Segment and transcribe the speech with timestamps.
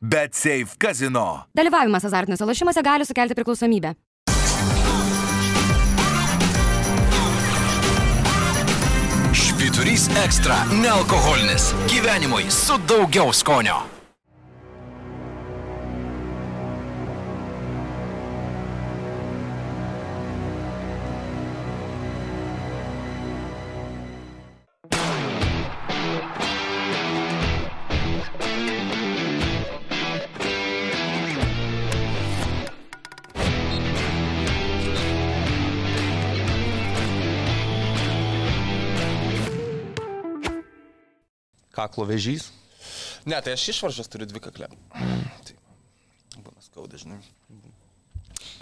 [0.00, 1.46] Bet Safe Casino.
[1.56, 3.94] Dalyvavimas azartiniuose lošimuose gali sukelti priklausomybę.
[9.32, 11.72] Švyturys ekstra- nealkoholinis.
[11.88, 13.95] Gyvenimui su daugiau skonio.
[41.86, 42.50] Kaklo vežys.
[43.26, 44.68] Ne, tai aš išvaržas turiu dvi kaklę.
[44.90, 47.18] Tai būna skauda, žinai.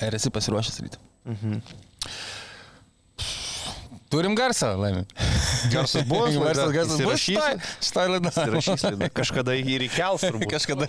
[0.05, 1.01] Ar esi pasiruošęs ryte?
[1.25, 1.61] Mhm.
[4.15, 5.03] Turim garsą, laimė.
[5.73, 7.25] Garsas bus, garsas, garsas bus.
[7.27, 7.73] Įsirašysi?
[7.89, 9.09] Štai laida.
[9.11, 10.47] Kažkada jį turbūt.
[10.53, 10.87] Kažkada.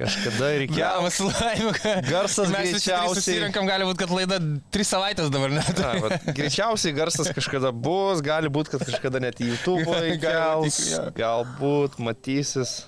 [0.00, 0.78] Kažkada įkels.
[0.78, 1.74] Geras laimė.
[2.08, 3.18] Garsas Mes greičiausiai.
[3.18, 4.38] susirinkam, gali būti, kad laida
[4.72, 5.68] tris savaitės dabar net.
[5.82, 10.80] Na, vat, greičiausiai garsas kažkada bus, gali būti, kad kažkada net į YouTube įkels,
[11.18, 12.80] galbūt matysis.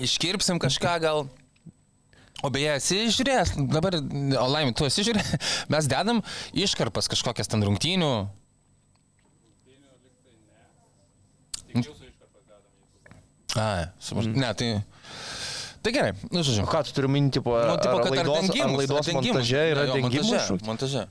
[0.00, 1.26] Iškirpsim kažką gal.
[2.42, 6.22] O beje, esi žiūrėjęs, dabar, o laimė, tu esi žiūrėjęs, mes dedam
[6.56, 8.12] iškarpas kažkokias ten rungtynių.
[13.56, 14.30] A, suprantu.
[14.30, 14.40] Mm.
[14.40, 14.68] Ne, tai...
[15.80, 16.66] Tai gerai, nu žodžiu.
[16.68, 19.30] Ką tu turi minti, po Nu, tipo, kad laidos, ar dengimus, laidos ar dengimus.
[19.32, 20.66] montaže yra Ne, jo, dengimų montaže?
[20.68, 21.04] Montaže.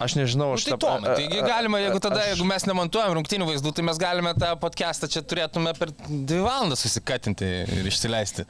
[0.00, 3.14] Aš nežinau, Nu, aš tai tą- to, taigi galima, jeigu tada, aš- jeigu mes nemontuojam
[3.20, 7.46] rungtynių vaizdų, tai mes galime tą podcastą čia turėtume per dvi valandas susikatinti
[7.78, 8.42] ir išsileisti.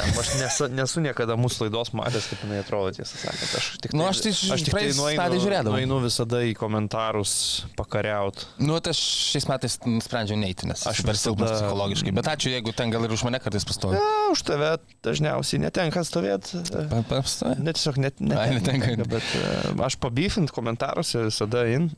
[0.00, 3.54] Aš nesu, nesu niekada mūsų laidos matęs, kaip jinai atrodo, tiesą sakant.
[3.58, 7.34] Aš tik Nu, aš tai aš tik tai nueinu, nueinu visada į komentarus
[7.78, 8.46] pakariaut.
[8.62, 12.14] Nu, tai aš šiais metais nusprendžiau neiti, nes Aš per silpnas psichologiškai.
[12.16, 14.00] Bet ačiū, jeigu ten gal ir už mane kartais pastovi.
[14.00, 14.70] Ja, už tave
[15.04, 16.62] dažniausiai netenka stovėti.
[17.10, 17.58] Pastovi.
[17.60, 18.96] Net tiesiog net, net Ai, netenka.
[19.12, 19.44] Bet e,
[19.84, 21.90] aš pabifint komentaruose visada in.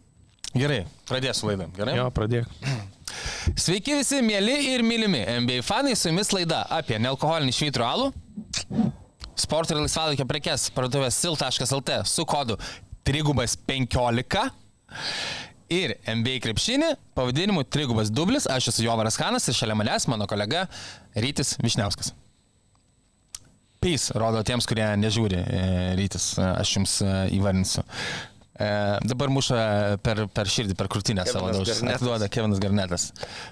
[0.54, 1.70] Gerai, pradėsiu laidą.
[1.78, 1.96] Gerai?
[1.98, 2.50] Jo, pradėk.
[3.60, 8.10] Sveiki visi, mėly ir mylimi NBA fanai, su jumis laida apie nealkoholinį švytrų alų,
[9.36, 12.58] sporto ir laisvalaikio prekes parduotuvės sil.lt su kodu
[13.04, 14.48] 315
[15.74, 18.48] ir NBA krepšinį pavadinimu 3 dublis.
[18.50, 20.66] Aš esu Jovaras Hanas ir šalia manęs mano kolega
[21.16, 22.14] Rytis Višniauskas.
[23.84, 25.64] Peace rodo tiems, kurie nežiūri e,
[25.98, 27.82] rytis, aš jums e, įvardinsiu.
[28.54, 28.66] E,
[29.10, 29.62] dabar muša
[30.04, 31.74] per, per širdį, per krūtinę savo daužą.
[31.90, 33.08] Atiduoda Kevinas Garnetas.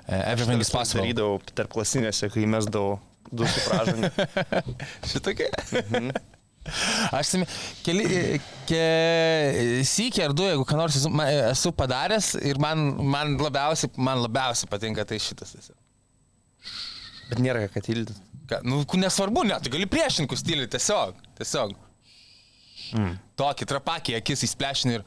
[0.07, 1.03] E, everything is possible.
[1.03, 3.01] Darydavau tarp klasinėse, kai mesdavau
[3.33, 4.13] du su pražanga.
[5.11, 5.51] Šitokia.
[7.19, 7.47] Aš simi,
[7.83, 8.05] keli,
[8.69, 8.83] ke,
[9.89, 14.23] sykį ar du, jeigu ką nors esu, ma- esu padaręs ir man, man, labiausiai, man
[14.23, 15.57] labiausiai patinka tai šitas.
[17.33, 17.83] Bet nėra ką.
[18.47, 21.75] Ką, nu, nesvarbu, net, tu gali priešininkų stilių, tiesiog, tiesiog.
[22.97, 23.19] Mm.
[23.41, 25.07] Tokį trapakį, akis įsplešinį ir...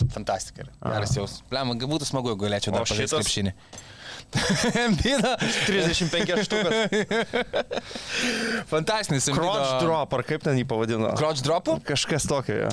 [0.00, 0.64] Fantastika.
[0.80, 1.40] Geras jaus.
[1.50, 3.54] Pliam, būtų smagu, jeigu galėčiau dar pažaisti krepšinį.
[4.84, 5.32] Embido.
[5.66, 6.74] 35 štukas.
[8.70, 9.26] Fantastinis.
[9.34, 11.10] Crotch drop, ar kaip ten jį pavadino?
[11.18, 11.80] Crotch dropų?
[11.86, 12.60] Kažkas tokio.
[12.64, 12.70] Jo.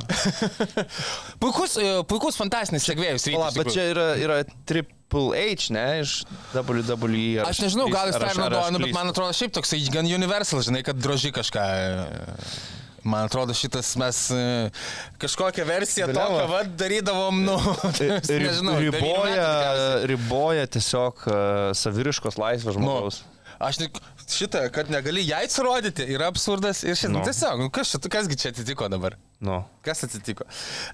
[1.42, 3.28] Puikus, e, puikus fantastinis segvėjus.
[3.34, 4.40] Pala, bet čia yra, yra
[4.70, 6.20] Triple H, ne, iš
[6.54, 7.42] WWE.
[7.48, 11.00] Aš nežinau, gal jis naudoja, nu, bet man atrodo šiaip toksai gan universal, žinai, kad
[11.02, 11.66] droži kažką.
[13.07, 14.41] E, Man atrodo, šitas mes e,
[15.22, 16.28] kažkokią versiją Blemba.
[16.28, 17.56] tokią vad darydavom, nu,
[18.44, 19.47] nežinau, riboja,
[20.12, 21.38] riboja tiesiog uh,
[21.78, 23.22] saviriškos laisvės Nu, žmogaus.
[23.63, 23.97] aš tik
[24.28, 27.16] šitą, kad negali jais rodyti, yra absurdas ir šitą.
[27.16, 27.23] Nu.
[27.23, 27.25] Nu.
[27.25, 29.16] Tiesiog, nu, kas kasgi čia atsitiko dabar?
[29.40, 29.59] Nu.
[29.86, 30.44] Kas atsitiko?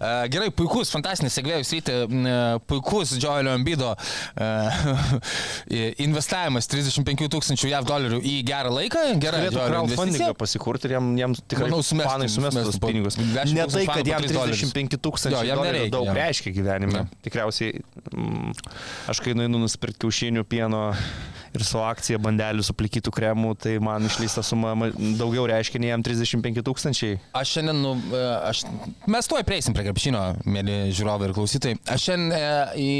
[0.03, 4.81] Uh, gerai, puikus, fantastinis segvėjus ryti, uh, puikus Joelio Ambido uh,
[6.05, 9.03] investavimas 35 tūkstančių JAV dolerių į gerą laiką.
[9.23, 13.17] Gerai, Galėtų crowdfundingą pasikurti ir jam, jam tikrai Manau, sumestų- fanai sumestų tos pinigus.
[13.17, 14.61] 10 Ne tai, kad jam 3 dolerius.
[14.73, 16.19] 35 Jo, tūkstančių jam dolerių nereikia, daug jam.
[16.19, 17.05] reiškia gyvenime.
[17.25, 18.53] Tikriausiai, mm,
[19.13, 20.83] aš kai nueinu nusipirkti kiaušinių pieno
[21.53, 25.91] ir su akcija bandelių su plikytų kremų, tai man išleista suma ma- daugiau reiškia nei
[25.93, 27.19] jam 35 tūkstančiai.
[27.37, 28.63] Aš šiandien, nu, e, aš,
[29.09, 31.79] mes tuoj prieisim prie krepšinio, mėly žiūrovai ir klausytojai.
[31.93, 32.43] Aš šiandien e,
[32.83, 32.91] į,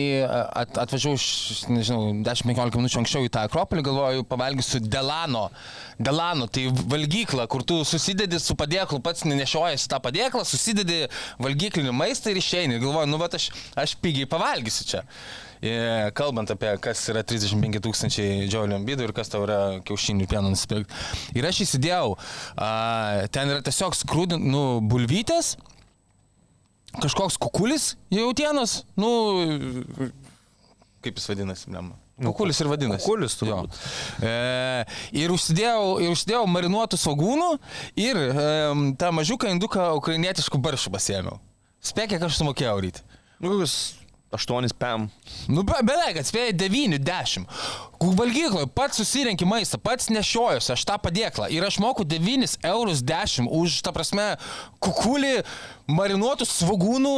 [0.63, 5.47] at, atvažiavau, š- nežinau, 10-15 minučių anksčiau į tą Akropolį, galvoju, pavalgysiu Delano.
[6.03, 11.03] Delano, tai valgykla, kur tu susidedi su padėklu, pats nešiojasi tą padėklą, susidedi
[11.43, 12.81] valgyklinį maistą ir išeini.
[12.83, 15.03] Galvoju, nu, bet aš, aš pigiai pavalgysiu čia.
[15.63, 20.51] E, Kalbant apie kas yra 35 tūkstančiai džiaulio ambidų ir kas tau yra kiaušinių pieno
[20.51, 20.97] nusipirkti.
[21.39, 22.17] Ir aš įsidėjau,
[22.59, 22.71] a,
[23.31, 25.53] ten yra tiesiog skrūdin, nu, bulvytės,
[26.99, 29.13] kažkoks kukulis jautienos, nu,
[31.03, 31.95] kaip jis vadinasi, blema.
[32.23, 33.01] Kukulis ir vadinasi.
[33.07, 33.39] Kukulis Jo.
[33.41, 33.79] turbūt.
[34.21, 34.35] E,
[35.17, 37.49] ir, užsidėjau, ir užsidėjau marinuotų svagūnų
[38.03, 38.45] ir e,
[39.01, 41.39] tą mažiuką induką ukrainietiškų baršų pasėmiau.
[41.83, 43.01] Spėk, kiek aš sumokėjau ryti.
[43.41, 43.73] Nu, kokius
[44.33, 45.07] 8 pam.
[45.47, 47.45] Nu, be, beveik, atspėjai 9, 10.
[48.03, 51.47] Valgykloje pats susirenki maistą, pats nešiojuosi, aš tą padėklą.
[51.53, 54.25] Ir aš moku 9 eurus 10 už, ta prasme,
[54.83, 55.37] kukulį,
[55.87, 57.13] marinuotų svagūnų,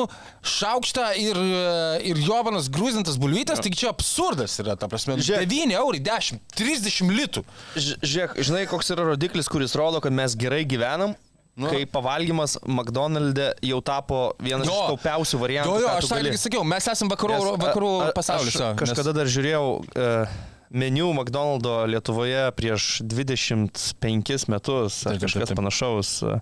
[0.45, 1.65] šaukštą ir, e,
[2.11, 3.63] ir jovanas grūzintas bulvytas.
[3.63, 5.17] Taigi čia absurdas yra, ta prasme.
[5.17, 5.49] Žiūrėk.
[5.49, 7.45] 9 eurų 10, 30 litų.
[7.79, 11.15] Žiūrėk, žinai, koks yra rodiklis, kuris rodo, kad mes gerai gyvenam.
[11.55, 11.69] Nu.
[11.71, 15.71] Kai pavalgymas McDonald'e jau tapo vienas iš taupiausių variantų.
[15.71, 17.91] Jo, jo, aš irgi sakiau, mes esame vakarų, Nes, vakarų.
[18.11, 20.33] Aš kažkada dar žiūrėjau uh,
[20.75, 26.11] meniu McDonald'o Lietuvoje prieš 25 metus ar kažkas panašaus.
[26.27, 26.39] e,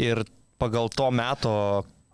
[0.00, 0.24] Ir
[0.60, 1.54] pagal to meto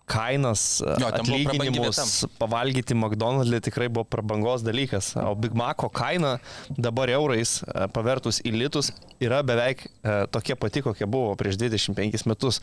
[0.07, 5.13] kainas, Jo, atlyginimus pavalgyti McDonald'e tikrai buvo prabangos dalykas.
[5.19, 6.37] O Big Maco kaina
[6.79, 8.93] dabar eurais e, pavertus į litus
[9.23, 12.63] yra beveik e, tokia pati, kokia buvo prieš 25 metus.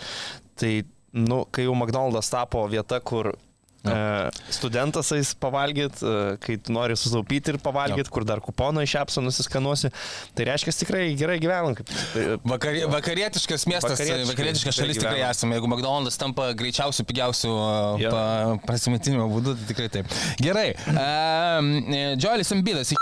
[0.59, 0.71] Tai,
[1.11, 3.33] nu, kai jau McDonald's tapo vieta, kur
[3.83, 3.93] E,
[4.55, 6.07] studentas eis pavalgyti,
[6.43, 9.91] kai tu nori sutaupyti ir pavalgyti, kur dar kuponą iš apso nusiskanuosi.
[10.37, 11.75] Tai reiškia, tikrai gerai gyvenam.
[11.75, 15.35] Kaip, e, Vakari, vakarietiškas miestas, Vakarietiškas, vakarietiška tikrai šalis tikrai gyvenam.
[15.35, 15.57] esame.
[15.59, 17.97] Jeigu McDonald's tampa greičiausiu, pigiausiu Jo.
[17.99, 18.13] yeah.
[18.13, 18.23] pa,
[18.67, 20.15] prasimetinimo būdu, tai tikrai taip.
[20.39, 20.69] Gerai.
[20.93, 21.73] Um,
[22.19, 22.93] Džoelis Ambidas.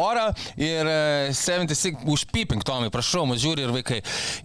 [0.00, 3.98] Orą ir e, 76 užpipink, Tomai, prašau, mus žiūri ir vaikai.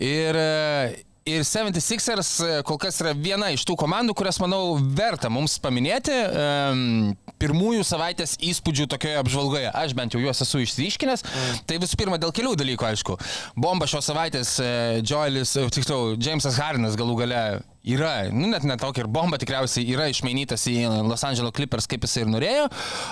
[0.03, 5.31] Ir, e, ir 76ers e, kol kas yra viena iš tų komandų, kurias, manau, verta
[5.33, 6.13] mums paminėti.
[6.13, 9.71] Um, pirmųjų savaitės įspūdžių tokioje apžvalgoje.
[9.73, 11.25] Aš bent jau juos esu išryškinęs.
[11.25, 11.63] Mm.
[11.65, 13.17] Tai visų pirma, dėl kelių dalykų, aišku.
[13.57, 14.69] Bomba šios savaitės, e,
[15.01, 17.41] Joelis, e, tiksliau, Jamesas Harinas galų gale
[17.85, 22.25] yra, nu net netokia ir bomba tikriausiai yra išmainytas į Los Angeles Clippers, kaip jisai
[22.25, 22.65] ir norėjo.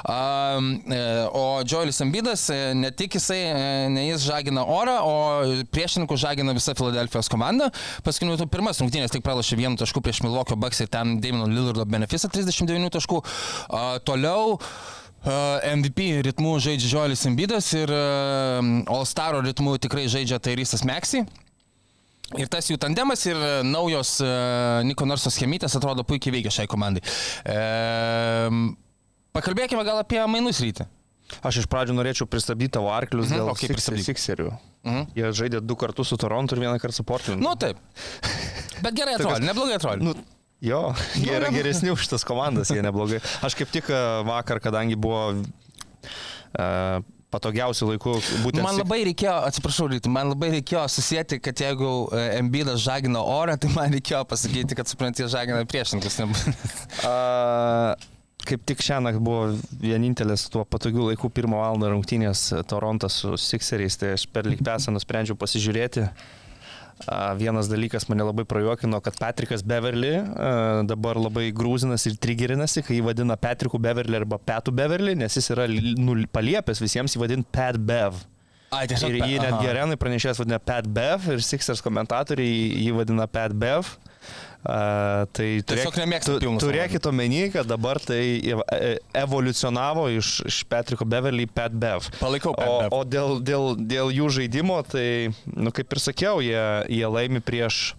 [0.09, 0.71] Um,
[1.37, 5.13] o Joelis Ambidas, e, ne tik jisai, e, ne jis žagina orą, o
[5.73, 7.69] priešininkų žagina visa Filadelfijos komanda.
[8.05, 11.85] Paskutiniu metu pirmas rungtynės tik pralašė vienu tašku prieš Milwaukee Bucks ir ten Damino Lillardo
[11.89, 13.23] benefisą 39 taškų.
[13.69, 14.59] A, toliau
[15.23, 18.59] Uh, MVP ritmu žaidžia Žiolis Embidas ir uh,
[18.91, 21.21] All-Staro ritmu tikrai žaidžia Tairysas Meksi.
[22.39, 26.69] Ir tas jų tandemas ir e, naujos uh, Niko Narso schemytės atrodo puikiai veikia šiai
[26.71, 27.03] komandai.
[27.45, 28.71] Uh,
[29.35, 30.87] pakalbėkime gal apie mainus rytį.
[31.45, 34.05] Aš iš pradžių norėčiau pristabdyti tavo arklius Mhm, dėl Six- pristabdyk.
[34.07, 34.49] Sixerių.
[34.85, 35.05] Mhm.
[35.17, 37.43] Jie žaidė du kartus su Torontu ir vieną kartą su Portlandu.
[37.45, 37.77] Nu taip.
[38.83, 40.03] Bet gerai atrodo, neblogai atrodo.
[40.11, 40.13] Nu,
[40.63, 40.81] jo,
[41.23, 43.21] jie yra geresni už tas komandas, jie neblogai.
[43.45, 46.99] Aš kaip tik e, vakar, kadangi buvo uh,
[47.33, 48.15] patogiausių laikų
[48.45, 48.63] būtent...
[48.63, 51.91] Man labai reikėjo, atsiprašau, Ryti, man labai reikėjo susijęti, kad jeigu
[52.37, 56.21] Embidas žagina orą, tai man reikėjo pasakyti, kad supranti, žagina priešininkus.
[57.09, 57.95] A,
[58.47, 59.49] kaip tik šią naktį buvo
[59.81, 65.39] vienintelis tuo patogiu laiku pirmo valandą rungtynės Torontas su Sixeriais, tai aš per Likpesą nusprendžiau
[65.39, 66.07] pasižiūrėti.
[66.07, 66.42] A,
[67.39, 70.13] Vienas dalykas mane labai prajuokino, kad Patrikas Beverly
[70.87, 75.49] dabar labai grūzinas ir trigerinasi, kai jį vadina Patriku Beverly arba Petu Beverly, nes jis
[75.55, 78.21] yra nu, paliepęs visiems jį vadinti Pat Bev.
[78.73, 83.53] Ai, Ir jį netgi arenai pranešėjas vadina Pat Bev ir Sixers komentatoriai jį vadina Pat
[83.53, 83.91] Bev.
[84.63, 90.61] Uh, tai Tiesiog nemėgsta pilnų Turėkit omeny, kad dabar tai ev- e- evoliucionavo iš, iš
[90.71, 92.07] Patriko Beverly į Pat Bev.
[92.21, 92.95] Palaikau Pat o, Bev.
[92.95, 97.89] O dėl, dėl, dėl jų žaidimo, tai, nu, kaip ir sakiau, jie, jie laimi prieš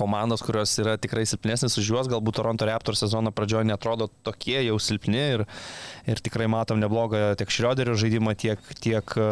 [0.00, 4.78] komandos, kurios yra tikrai silpnesnės už juos, galbūt Toronto Raptors sezono pradžioje netrodo tokie jau
[4.80, 5.44] silpni ir,
[6.08, 9.30] ir tikrai matom neblogą tiek Šrioderio žaidimą, tiek, tiek e,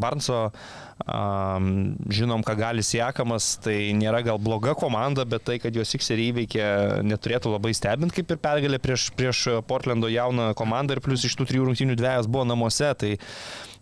[0.00, 0.46] Barnso.
[0.48, 6.32] Um, žinom, ką gali siekamas, tai nėra gal bloga komanda, bet tai, kad jos Sixeriai
[6.32, 6.64] įveikė,
[7.04, 11.50] neturėtų labai stebinti, kaip ir pergalė prieš, prieš Portlando jauną komandą ir plus iš tų
[11.52, 13.16] trijų rungtynių dviejas buvo namuose, tai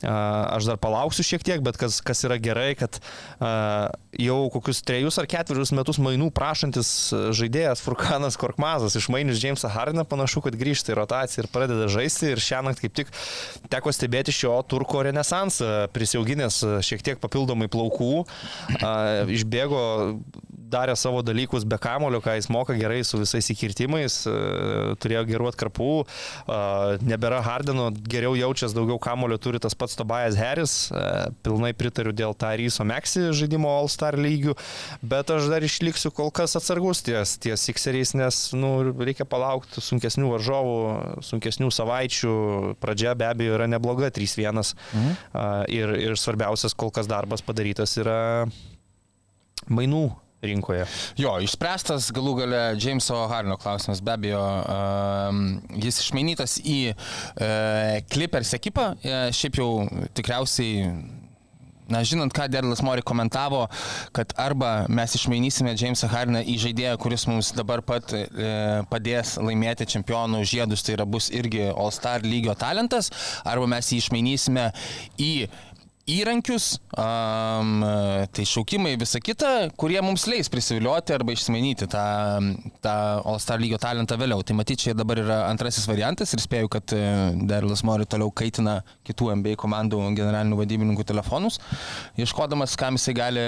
[0.05, 2.99] aš dar palauksiu šiek tiek, bet kas, kas yra gerai, kad
[4.19, 6.89] jau kokius trejus ar ketverius metus mainų prašantis
[7.37, 12.43] žaidėjas Furkanas Korkmazas išmainius Jamesą Hariną panašu, kad grįžta į rotaciją ir pradeda žaisti ir
[12.43, 13.15] šią naktį kaip tik
[13.73, 18.25] teko stebėti šio turko renesansą, prisijauginęs šiek tiek papildomai plaukų,
[19.35, 19.85] išbėgo,
[20.75, 24.35] darė savo dalykus be kamulio, ką jis moka gerai su visais įkirtimais, a,
[25.01, 26.59] turėjo gerų atkarpų, a,
[27.05, 32.37] nebėra Hardeno, geriau jaučias, daugiau kamulio turi tas pats Tobias Harris, a, pilnai pritariu dėl
[32.39, 34.57] Taryso Meksi žaidimo All-Star lygių,
[35.03, 40.35] bet aš dar išliksiu kol kas atsargus ties, ties Sixeriais, nes nu, reikia palaukti sunkesnių
[40.35, 40.77] varžovų,
[41.25, 42.35] sunkesnių savaičių,
[42.83, 45.15] pradžia be abejo yra nebloga 3-1 mhm.
[45.75, 48.19] ir, ir svarbiausias kol kas darbas padarytas yra
[49.71, 50.09] mainų
[50.51, 50.87] rinkoje.
[51.21, 55.43] Jo, išspręstas galų gale Jameso Harino klausimas, be abejo, um,
[55.81, 56.79] jis išmainytas į
[58.13, 59.69] Clippers ekipą, uh, šiaip jau
[60.17, 60.89] tikriausiai
[61.85, 63.67] Na, žinant, ką Derlas Mori komentavo,
[64.17, 68.25] kad arba mes išmainysime Jamesą Hariną į žaidėją, kuris mums dabar pat e,
[68.89, 73.13] padės laimėti čempionų žiedus, tai yra bus irgi All-Star lygio talentas,
[73.45, 74.71] arba mes jį išmainysime
[75.21, 75.33] į
[76.11, 77.81] įrankius, um,
[78.37, 82.05] tai šaukimai, visa kita, kurie mums leis prisivilioti arba išsimainyti tą,
[82.85, 84.45] tą All-Star lygio talentą vėliau.
[84.45, 87.01] Tai matyt, čia dabar yra antrasis variantas ir spėju, kad e,
[87.49, 91.57] Derlas Mori toliau kaitina kitų NBA komandų generalinių vadybininkų telefonus,
[92.21, 93.47] ieškodamas, kam jisai gali,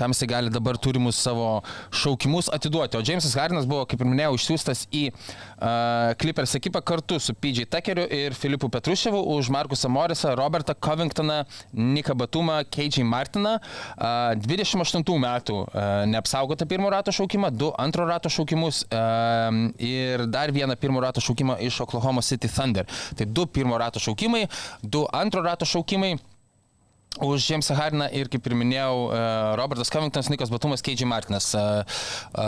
[0.00, 1.58] kam jisai gali dabar turimus savo
[1.92, 2.96] šaukimus atiduoti.
[2.96, 7.68] O Jamesas Hardinas buvo, kaip ir minėjau, išsiųstas į uh, Clippers ekipą kartu su PJ
[7.68, 11.42] Tuckeriu ir Filipu Petruševu už Markusą Morisą, Robertą Covingtoną,
[11.94, 13.58] Niką Batumą, Keidžiai Martiną.
[14.46, 15.58] 28 metų
[16.10, 18.84] neapsaugota pirmo rato šaukimą, du antro rato šaukimus
[19.78, 22.86] ir dar vieną pirmo rato šaukimą iš Oklahoma City Thunder.
[23.16, 24.46] Tai du pirmo rato šaukimai,
[24.82, 26.16] du antro rato šaukimai
[27.18, 29.20] už Jamesą Hardiną ir, kaip ir minėjau, e,
[29.58, 31.48] Robertas Covingtonas, Nikas Batumas, Keidžiai Martinas.
[31.58, 32.44] E, e,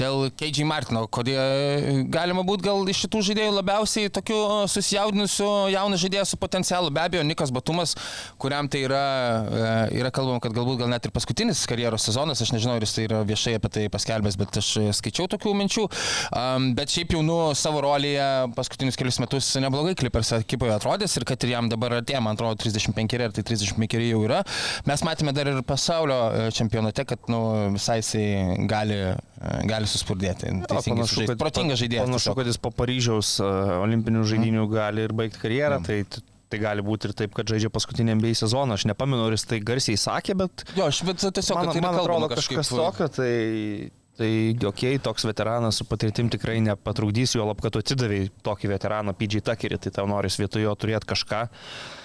[0.00, 4.38] dėl Keidžiai Martino, kodėl galima būti gal iš šitų žaidėjų labiausiai tokiu
[4.72, 6.88] susijaudinusiu jauną žaidėją su potencialu.
[6.94, 7.92] Be abejo, Nikas Batumas,
[8.40, 9.02] kuriam tai yra,
[9.92, 13.04] yra kalbama, kad galbūt gal net ir paskutinis karjeros sezonas, aš nežinau, ar jis tai
[13.04, 15.86] yra viešai apie tai paskelbęs, bet aš skaičiau tokių minčių.
[16.80, 21.44] Bet šiaip jau nu savo rolėje paskutinius kelius metus neblogai Clippers ekipoje atrodys ir kad
[21.44, 24.42] ir jam dabar atėjo, man atrodo, 35 ar tai 30 mekeriai jau yra.
[24.88, 27.40] Mes matėme dar ir pasaulio e, čempionate, kad nu,
[27.76, 28.26] visai jisai
[28.70, 30.52] gali, e, gali suspurdėti.
[30.68, 32.06] O, panašu, kad, protingas žaidėjas.
[32.08, 33.50] Panašu, kad jis po Paryžiaus e,
[33.80, 34.70] olimpinių žaidinių mm.
[34.74, 35.82] gali ir baigti karjerą.
[35.82, 35.90] Mm.
[35.90, 38.76] Tai, Tai gali būti ir taip, kad žaidžia paskutinį NBA sezoną.
[38.76, 40.62] Aš nepamenu, ar jis tai garsiai sakė, bet...
[40.76, 41.56] Jo, aš bet tiesiog...
[41.56, 43.90] Man, tai man atrodo kažkas tokio, tai...
[44.14, 44.28] Tai
[44.62, 49.42] jokiai toks veteranas su patirtim tikrai nepatrukdys, jo lab, kad tu atidavai tokį veteraną PG
[49.48, 51.40] Tuckerį, tai tau noris vietojo turėti kažką.
[51.48, 52.03] Uh,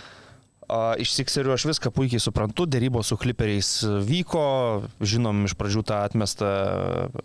[1.01, 3.69] Iš Sikserių aš viską puikiai suprantu, dėrybos su kliperiais
[4.05, 4.43] vyko,
[5.01, 6.49] žinom iš pradžių tą atmestą,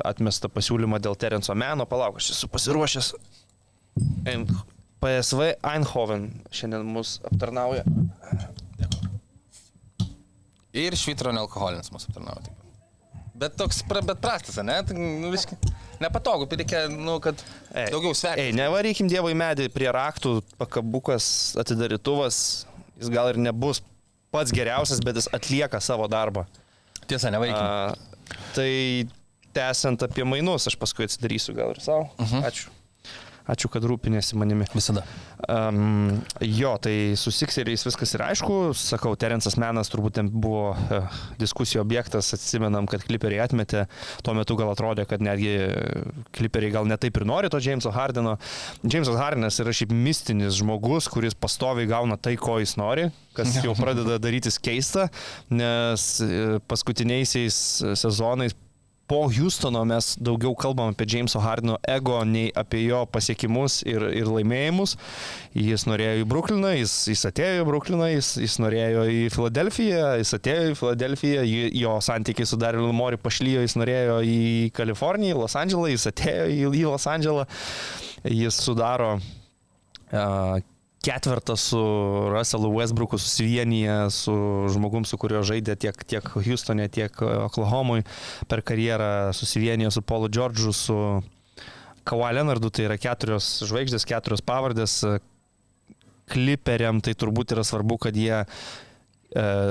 [0.00, 3.12] atmestą pasiūlymą dėl Terenco Meno, palauk, aš esu pasiruošęs.
[5.04, 7.84] PSV Eindhoven šiandien mus aptarnauja.
[10.74, 12.48] Ir švitro nealkoholinis mus aptarnauja.
[13.34, 14.78] Bet toks, bet prastas, ne?
[14.86, 15.58] Tai, nu, viskai.
[16.00, 17.38] Nepatogu, tai reikia, nu, kad
[17.74, 18.48] ei, daugiau sverti.
[18.48, 21.26] Ei, nevarykim Dievo į medį prie raktų, pakabukas,
[21.60, 22.38] atidarytuvas,
[23.00, 23.82] jis gal ir nebus
[24.34, 26.44] pats geriausias, bet jis atlieka savo darbą.
[27.06, 28.00] Tiesa, nevaikim.
[28.56, 28.72] Tai
[29.54, 32.08] tęsiant apie mainus, aš paskui atsidarysiu gal ir savo.
[32.16, 32.40] Uh mhm.
[32.40, 32.48] -huh.
[32.50, 32.74] Ačiū.
[33.44, 34.64] Ačiū, kad rūpinėsi manimi.
[34.72, 35.02] Visada.
[35.52, 38.72] Um, jo, tai su Sikseriais viskas yra aišku.
[38.78, 42.32] Sakau, Terencas Menas turbūt buvo uh, diskusijų objektas.
[42.36, 43.84] Atsimenam, kad kliperiai atmetė.
[44.24, 45.52] Tuo metu gal atrodė, kad netgi
[46.36, 48.38] kliperiai gal netaip ir nori to Jameso Hardino.
[48.82, 53.74] Jamesas Hardinas yra šiaip mistinis žmogus, kuris pastoviai gauna tai, ko jis nori kas jau
[53.78, 55.08] pradeda darytis keista,
[55.50, 57.56] nes e, paskutiniaisiais
[57.98, 58.54] sezonais
[59.06, 64.30] po Houstono mes daugiau kalbam apie Jameso Hardino ego nei apie jo pasiekimus ir, ir
[64.30, 64.96] laimėjimus.
[65.54, 70.34] Jis norėjo į Brukliną, jis, jis atėjo į Brukliną, jis, jis norėjo į Filadelfiją, jis
[70.38, 71.46] atėjo į Filadelfiją,
[71.84, 74.42] jo santykiai su Darilu Mori pašlyjo, jis norėjo į
[74.76, 77.49] Kaliforniją, į Los Andželą, jis atėjo į, į Los Andželą,
[78.32, 80.56] jis sudaro uh,
[81.04, 81.80] ketvertą su
[82.32, 84.34] Russellu Westbrooku susivienyje, su
[84.73, 88.06] žmogum, su kuriuo žaidė tiek, tiek Houstone, tiek Oklahomui
[88.49, 90.96] per karjerą, susivienyje su Paulu Džordžu, su
[92.08, 95.02] Kawhi Leonardu, tai yra keturios žvaigždės, keturios pavardės.
[96.32, 98.46] Kliperiam tai turbūt yra svarbu, kad jie e,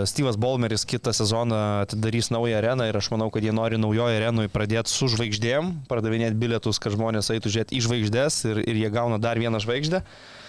[0.05, 4.51] Steve'as Bolmeris kitą sezoną atidarys naują areną ir aš manau, kad jie nori naujoje arenoje
[4.53, 9.17] pradėti su žvaigždėm, pardavinėti bilietus, kad žmonės eitų žiūrėti į žvaigždės ir, ir jie gauna
[9.21, 10.03] dar vieną žvaigždę.
[10.03, 10.42] Uh,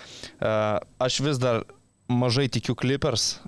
[1.03, 1.65] Aš vis dar
[2.09, 3.39] mažai tikiu Clippers,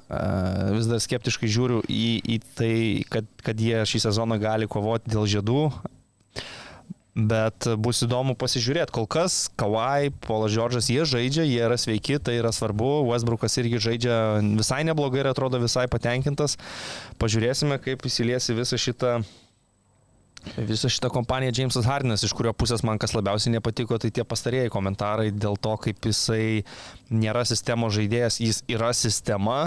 [0.73, 2.77] vis dar skeptiškai žiūriu į, į tai,
[3.13, 5.67] kad, kad jie šį sezoną gali kovoti dėl žiedų.
[7.17, 8.93] Bet bus įdomu pasižiūrėti.
[8.93, 13.07] Kol kas Kawai, Polas Džordžas, jie žaidžia, jie yra sveiki, tai yra svarbu.
[13.09, 16.59] Westbrookas irgi žaidžia visai neblogai ir atrodo visai patenkintas.
[17.17, 19.15] Pažiūrėsime, kaip įsiliesi visą šitą
[20.57, 24.73] Visą šitą kompaniją Jamesas Hardinas, iš kurio pusės man kas labiausiai nepatiko, tai tie pastarėjai
[24.73, 26.63] komentarai dėl to, kaip jisai
[27.11, 29.67] nėra sistemos žaidėjas, jis yra sistema.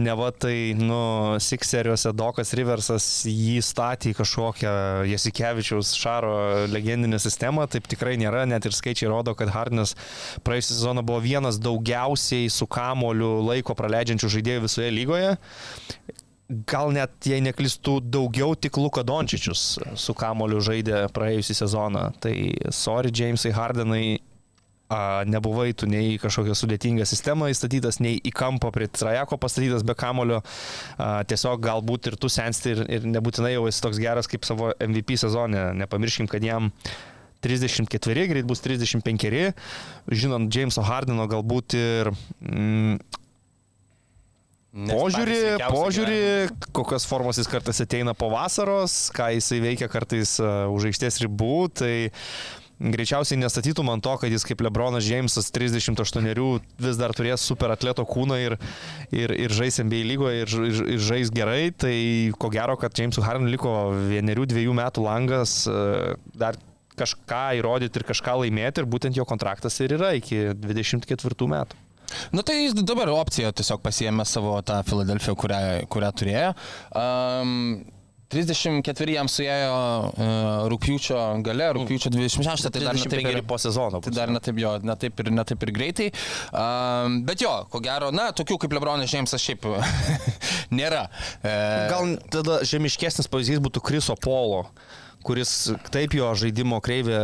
[0.00, 4.70] Ne va tai, nu, Sikseriuose Dokas Riversas jį statė į kažkokią
[5.10, 6.32] Jasikevičiaus Šaro
[6.72, 9.92] legendinę sistemą, taip tikrai nėra, net ir skaičiai rodo, kad Hardinas
[10.46, 15.36] praėjusią sezoną buvo vienas daugiausiai su kamoliu laiko praleidžiančių žaidėjų visoje lygoje
[16.68, 19.62] gal net, jei neklystų, daugiau tik Luka Dončičius
[19.98, 22.04] su Kamoliu žaidė praėjusią sezoną.
[22.22, 22.34] Tai
[22.74, 24.04] sorry, Jamesai Hardenai,
[24.92, 29.96] a, nebuvai tu nei kažkokią sudėtingą sistemą įstatytas, nei į kampą prie trajeko pastatytas be
[29.98, 30.42] kamulio.
[30.98, 34.72] A, tiesiog galbūt ir tu sensti ir, ir nebūtinai jau esi toks geras kaip savo
[34.82, 35.70] MVP sezone.
[35.80, 36.70] Nepamirškim, kad jam
[37.42, 39.50] 34, greit bus 35,
[40.14, 43.00] žinant Jameso Hardino galbūt ir mm,
[44.72, 45.38] Požiūrį,
[45.68, 46.20] požiūrį,
[46.72, 51.56] kokios formos jis kartais ateina po vasaros, ką jisai veikia kartais uh, už aikštės ribų,
[51.76, 51.92] tai
[52.80, 56.24] greičiausiai nestatytų man to, kad jis kaip Lebronas Jamesas 38
[56.80, 58.56] vis dar turės super atleto kūną ir,
[59.12, 61.94] ir, ir žais NBA lygoje ir, ir, ir žais gerai, tai
[62.40, 63.76] ko gero, kad Jamesui Hardenui liko
[64.08, 66.56] vienerių, dviejų metų langas uh, dar
[66.96, 71.81] kažką įrodyti ir kažką laimėti ir būtent jo kontraktas ir yra iki 24 metų.
[72.34, 76.52] Nu tai jis dabar opciją tiesiog pasiėmė savo tą Filadelfiją, kurią, kurią turėjo.
[76.98, 77.82] Um,
[78.32, 84.00] 34 jam suėjo uh, rūpjūčio gale, rūpjūčio 26, tai dar ne taip ir po sezono.
[84.04, 86.08] Tai dar ne taip, jo, ne taip ir, ne taip ir greitai.
[86.48, 89.68] Um, bet jo, ko gero, na, tokių kaip Lebronas Žemsas šiaip
[90.78, 91.04] nėra.
[91.44, 91.54] E...
[91.92, 94.64] Gal tada žemiškesnis pavyzdys būtų Kriso Polo
[95.26, 97.22] kuris taip jo žaidimo kreivė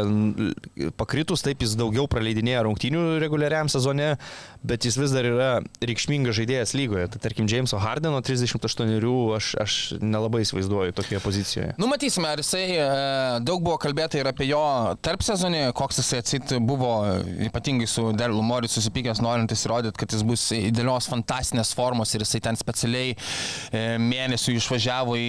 [0.99, 4.15] pakritus, taip jis daugiau praleidinėja rungtynių reguliariam sezone,
[4.67, 5.51] bet jis vis dar yra
[5.85, 7.07] reikšmingas žaidėjas lygoje.
[7.13, 9.05] Tai tarkim, Jameso Hardeno 38
[9.37, 11.75] aš, aš nelabai įsivaizduoju tokioje pozicijoje.
[11.79, 12.87] Nu, matysime, ar jisai e,
[13.47, 14.63] daug buvo kalbėta ir apie jo
[15.05, 16.93] tarp sezonį, koks jisai atsit buvo
[17.49, 22.43] ypatingai su Derlu Mori susipykęs, norintis įrodyti, kad jis bus idealios fantastinės formos ir jisai
[22.49, 25.29] ten specialiai e, mėnesių išvažiavo į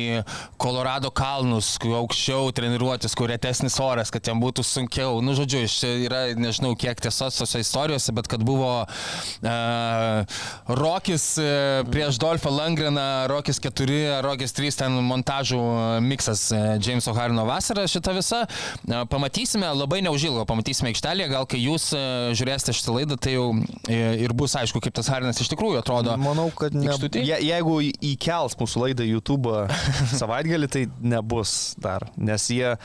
[0.61, 5.19] Kolorado kalnus, aukščiau treniruotis, kur retesnis oras, kad jam būtų sunkiau.
[5.23, 10.39] Nu, žodžiu, čia yra, nežinau, kiek tiesos tose istorijose, bet kad buvo uh,
[10.79, 15.61] Rokis uh, prieš Dolfą Langreną, Rokis 4, Rokis 3, ten montažų
[16.05, 18.43] miksas uh, Jameso Harino vasarą šitą visą.
[18.43, 23.47] Uh, pamatysime, labai neužilgo, pamatysime aikštelėje, gal kai jūs uh, žiūrėsite šitą laidą, tai jau
[23.89, 26.15] ir bus aišku, kaip tas Harinas iš tikrųjų atrodo.
[26.19, 26.91] Manau, kad ne,
[27.23, 27.79] je, jeigu
[28.11, 29.53] įkels mūsų laidą YouTube
[30.21, 32.75] savaitgalį, tai nebus dar, nes jie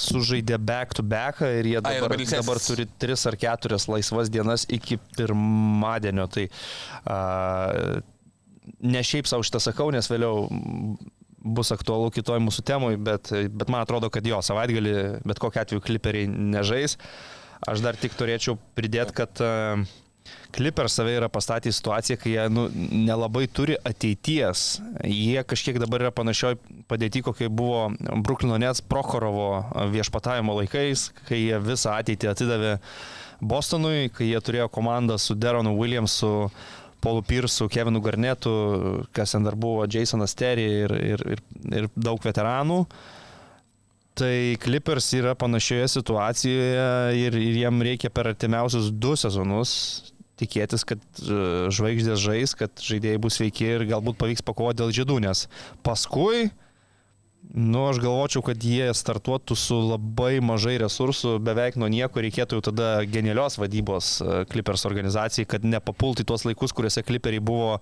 [0.00, 4.30] sužaidė back to back ir jie dabar, Ai, dabar, dabar turi 3 ar 4 laisvas
[4.32, 6.28] dienas iki pirmadienio.
[6.32, 6.46] Tai
[7.04, 7.18] a,
[8.80, 10.46] ne šiaip savo šitą sakau, nes vėliau
[11.42, 14.94] bus aktualu kitoj mūsų temui, bet, bet man atrodo, kad jo savaitgalį
[15.26, 16.96] bet kokiu atveju kliperiai nežais.
[17.68, 19.82] Aš dar tik turėčiau pridėti, kad uh,
[20.52, 24.82] Clippers save yra pastatę į situaciją, kai jie nu, nelabai turi ateities.
[25.08, 26.58] Jie kažkiek dabar yra panašioj
[26.90, 27.86] padėti, kokie buvo
[28.20, 29.64] Bruklino Nets Prokhorovo
[29.94, 32.76] viešpatavimo laikais, kai jie visą ateitį atidavė
[33.40, 36.50] Bostonui, kai jie turėjo komandą su Deronu Williamsu,
[37.02, 38.52] Paulu Pirsu, Kevinu Garnetu,
[39.16, 41.42] kas ten dar buvo, Jasonas Terry ir, ir, ir,
[41.72, 42.84] ir daug veteranų.
[44.20, 49.72] Tai Clippers yra panašioje situacijoje ir, ir jiem reikia per artimiausius du sezonus
[50.42, 51.38] tikėtis, kad e,
[51.72, 55.46] žvaigždės žais, kad žaidėjai bus sveiki ir galbūt pavyks pakovoti dėl žydų, nes
[55.86, 56.50] paskui
[57.54, 62.62] Nu, aš galvočiau, kad jie startuotų su labai mažai resursų, beveik nuo nieko reikėtų jau
[62.70, 64.14] tada genialios vadybos
[64.48, 67.74] Clippers organizacijai, kad nepapulti tuos laikus, kuriuose Clipperiai buvo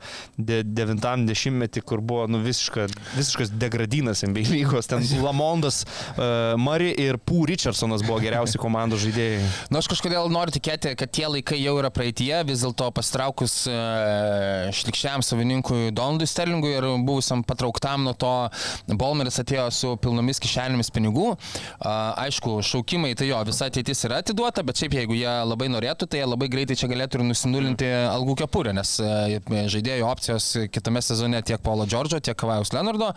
[0.43, 4.91] 90-metį, kur buvo nu, visiška, visiškas degradinas NBA lygos.
[4.91, 5.85] Ten Lamondas,
[6.17, 9.39] uh, Murray ir Pū Richardsonas buvo geriausi komandos žaidėjai.
[9.71, 13.61] Na, nu, aš kažkodėl noriu tikėti, kad tie laikai jau yra praeitie, vis dėlto pastraukus
[13.71, 18.35] uh, šlikščiam savininkui Donaldui Sterlingui ir buvusiam patrauktam nuo to
[18.91, 21.35] Bolmeris atėjo atėjo su pilnomis kišenėmis pinigų.
[21.81, 26.23] Aišku, šaukimai, tai jo, visa ateitis yra atiduota, bet šiaip jeigu jie labai norėtų, tai
[26.23, 31.61] jie labai greitai čia galėtų ir nusinulinti algų kepurę, nes žaidėjų opcijos kitame sezone tiek
[31.63, 33.13] Paulo Džordžo, tiek Kavajaus Leonardo,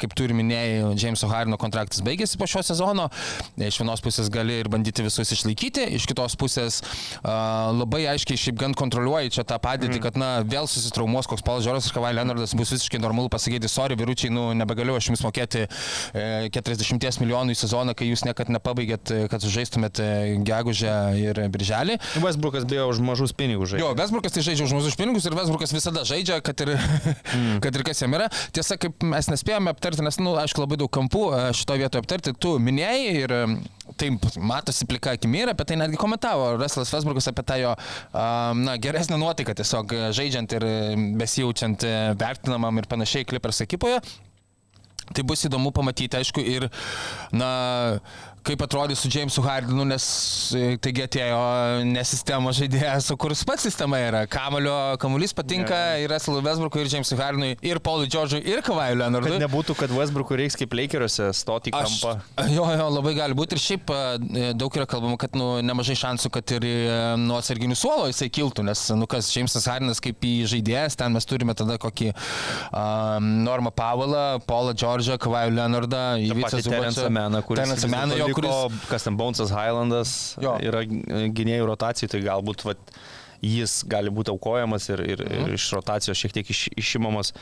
[0.00, 3.08] kaip tu ir minėjai, Jameso Harino kontraktas baigėsi po šio sezono.
[3.58, 6.80] Iš vienos pusės gali ir bandyti visus išlaikyti, iš kitos pusės
[7.24, 10.04] labai aiškiai šiaip gan kontroliuoji čia tą padėtį, mm.
[10.06, 13.98] kad na vėl susitraumuos koks Paulo Džordžas ir Kavajaus Leonardas bus visiškai normalu pasakyti, sorry,
[13.98, 18.54] vyručiai, nu nebegaliu aš jums mokėti mokėti 40 e, milijonų į sezoną, kai jūs niekada
[18.54, 20.08] nepabaigėt, e, kad žaistumėt e,
[20.46, 21.98] gegužę ir birželį.
[22.22, 23.86] Westbrookas bijo už mažus pinigus žaidžia.
[23.86, 27.58] Jo, Westbrookas tai žaidžia už mažus pinigus ir Westbrookas visada žaidžia, kad ir, mm.
[27.64, 28.28] kad ir kas jam yra.
[28.54, 31.24] Tiesa, kaip mes nespėjome aptarti, nes, na, nu, aišku, labai daug kampų
[31.56, 33.36] šitoje vietoje aptarti, tu minėjai ir
[33.98, 37.74] taip matosi plika akimi ir apie tai netgi komentavo Ruslas Westbrookas apie tą jo,
[38.12, 40.68] na, geresnę nuotaiką tiesiog žaidžiant ir
[41.18, 41.86] besijaučiant
[42.20, 44.02] vertinamam ir panašiai Clippers ekipoje.
[45.14, 46.68] Tai bus įdomu pamatyti, aišku, ir,
[47.32, 47.50] na,
[48.46, 50.04] kaip atrodys su Jamesu Hardinu, nes
[50.56, 51.40] e, taigi atėjo
[51.88, 54.24] ne sistemos žaidėjas, o kur pats sistema yra.
[54.30, 56.04] Kamulio, kamuolys patinka yeah.
[56.04, 59.34] ir Russell Westbrookui, ir Jamesui Hardinui, ir Paului Džordžui, ir Kavai Leonardui.
[59.36, 62.14] Kad nebūtų, kad Westbrookui reiks kaip Lakeriuose stoti į kampą.
[62.38, 65.96] Aš, jo, jo, labai gali būti ir šiaip e, daug yra kalbama, kad nu, nemažai
[66.02, 70.24] šansų, kad ir e, nuo atsarginių suolo jisai kiltų, nes, nu kas, Jamesas Hardinas kaip
[70.24, 76.62] į žaidėjas, ten mes turime tada kokį um, Normą Pavelą, Paulą Džordžą, Kavai Leonardą, Įvycą
[76.66, 77.64] Terensą Meną, kuris...
[77.64, 78.82] Terensą Meną, jo, kuris...
[78.90, 80.12] Kas ten Bonesas Highlandas
[80.42, 80.56] jo.
[80.64, 82.92] yra gynėjų rotacijų, tai galbūt vat,
[83.44, 85.48] jis gali būti aukojamas ir, ir, mhm.
[85.48, 87.32] ir iš rotacijos šiek tiek iš, išimamas.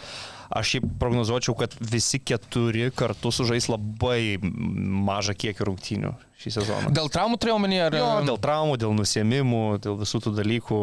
[0.47, 6.93] Aš šiaip prognozuočiau, kad visi keturi kartu sužais labai mažą kiekį rungtynių šį sezoną.
[6.95, 7.99] Dėl traumų turėjau menį ar...
[7.99, 10.81] Jo, dėl traumų, dėl nusėmimų, dėl visų tų dalykų.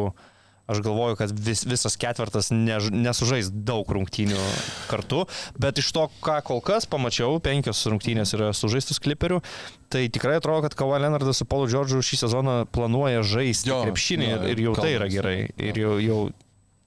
[0.66, 4.38] Aš galvoju, kad vis, visas ketvirtas ne, nesužais daug rungtynių
[4.88, 5.26] kartu,
[5.60, 9.42] bet iš to, ką kol kas pamačiau, penkios rungtynės yra sužaistus kliperių,
[9.92, 14.48] tai tikrai atrodo, kad Kava Leonardas su Paulu Džordžu šį sezoną planuoja žaisti krepšinį ir,
[14.54, 15.36] ir jau tai yra gerai.
[15.60, 16.20] Ir jau, jau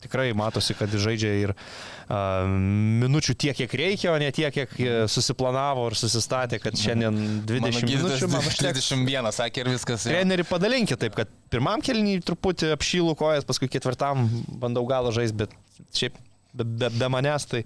[0.04, 4.76] tikrai matosi, kad žaidžia ir uh, minučių tiek, kiek reikia, o ne tiek, kiek
[5.12, 7.18] susiplanavo ir susistatė, kad šiandien
[7.50, 8.30] 20 minučių.
[8.32, 10.08] Man 31, sakė ir viskas.
[10.08, 14.28] Trenerį padalinkit taip, kad pirmam kelniui truputį apšylų kojas, paskui ketvirtam
[14.62, 15.58] bandau galą žaisti, bet
[15.98, 16.16] šiaip
[16.54, 17.64] be, be, be manęs tai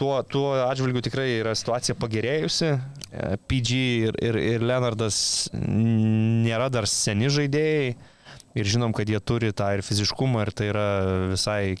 [0.00, 2.72] tuo, tuo atžvilgiu tikrai yra situacija pagerėjusi.
[2.74, 5.20] E, PG ir, ir, ir Leonardas
[5.54, 7.94] nėra dar seni žaidėjai
[8.54, 10.88] ir žinom, kad jie turi tą ir fiziškumą, ir tai yra
[11.32, 11.74] visai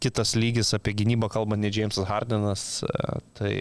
[0.00, 2.62] kitas lygis apie gynybą kalbant, ne Jamesas Hardinas.
[2.82, 3.52] E, tai,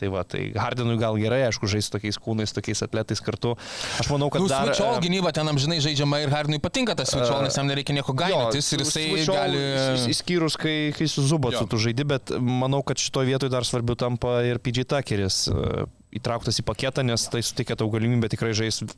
[0.00, 3.54] tai va, tai Hardinui gal gerai, aišku, žaisti tokiais kūnais, tokiais atletais kartu.
[4.00, 4.44] Aš manau, kad...
[4.44, 4.70] Nu, dar...
[4.70, 8.16] Switchall e, gynyba ten amžinai žaidžiama ir Hardinui patinka tas Switchall, nes jam nereikia nieko
[8.16, 9.64] gainintis ir jisai gali...
[10.12, 14.40] Įskyrus, kai, kai su Zubacu tu žaidi, bet manau, kad šitoje vietoje dar svarbiau tampa
[14.48, 18.88] ir PG Tuckeris e, įtrauktas į paketą, nes tai suteikia tau galimybę tikrai žaisti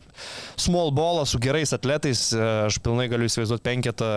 [0.61, 2.27] small ballą su gerais atletais.
[2.35, 4.09] Aš pilnai galiu įsivaizduoti penketą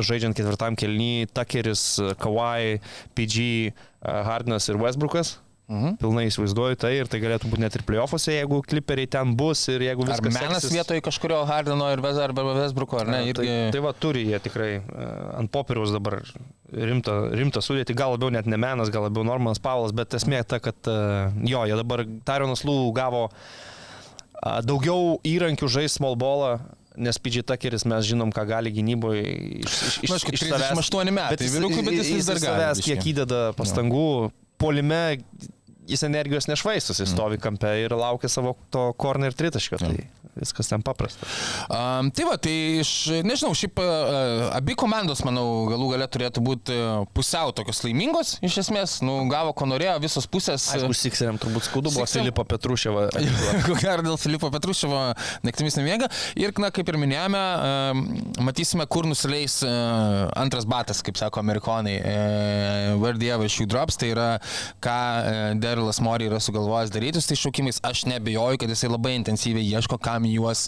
[0.00, 1.88] žaidžiant ketvirtam kelny, Takeris,
[2.22, 2.78] Kawai,
[3.16, 5.36] PG, Hardinas ir Westbrookas.
[5.66, 5.96] Mhm.
[5.98, 9.82] Pilnai įsivaizduoju tai ir tai galėtų būti net ir playoffuose, jeigu kliperiai ten bus ir
[9.82, 10.22] jeigu viskas.
[10.22, 10.76] Ar menas seksis...
[10.78, 13.24] vietoje kažkurio Hardino ir Vesbruko, ar ne?
[13.32, 13.40] Irgi...
[13.40, 14.70] Tai, tai va turi jie tikrai
[15.34, 16.20] ant popieriaus dabar
[16.72, 20.60] rimtą, rimtą sudėti, gal labiau net ne menas, gal labiau Normanas Pavlas, bet esmė ta,
[20.62, 23.28] kad jo, jie dabar Tyronas Lū gavo
[24.66, 26.56] daugiau įrankių žaisti small ballą,
[26.96, 29.22] nes PG Tuckeris mes žinom, ką gali gynyboje
[29.62, 30.80] iš, iš, iš, Na, iš, iš savęs.
[30.80, 32.48] 8 metų, bet jis, vyrukui, bet jis vis dar gali.
[32.48, 34.32] Savęs, kiek įdeda pastangų, no.
[34.60, 35.02] polime
[35.86, 39.80] jis energijos nešvaistus, jis stovi kampe ir laukia savo to korner tritaškio.
[39.82, 39.94] Tai
[40.36, 41.26] viskas ten paprasta.
[41.72, 42.92] Um, tai va, tai iš,
[43.26, 46.76] nežinau, šiaip uh, abi komandos, manau, galų galę turėtų būti
[47.16, 50.68] pusiau tokios laimingos, iš esmės, nu, gavo, ko norėjo, visos pusės.
[50.76, 53.06] Aišku, Sikseriam turbūt skaudu buvo Filipo Petruševo.
[53.66, 55.00] Ko gero dėl Filipo Petruševo
[55.46, 56.08] naktimis nemiega.
[56.38, 61.96] Ir, na, kaip ir minėjome, uh, matysime, kur nusileis uh, antras batas, kaip sako amerikonai.
[62.02, 64.28] Uh, the ever shoe drops, tai yra,
[64.84, 67.80] ką uh, Derilas Mori yra sugalvojęs daryti su tais šaukimais.
[67.86, 70.66] Aš nebejoju, kad jisai labai intensyviai ieško, kam juos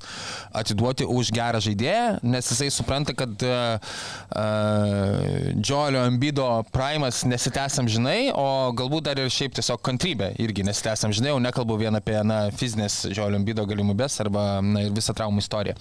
[0.56, 3.92] atiduoti už gerą žaidėją, nes jisai supranta, kad uh,
[4.32, 11.14] uh, Džolio Ambido primas nesitęsiam žinai, o galbūt dar ir šiaip tiesiog kantrybė irgi nesitęsiam
[11.14, 15.78] žinai, jau nekalbu vien apie na, fizinės Džolio Ambido galimybės arba na, visą traumų istoriją.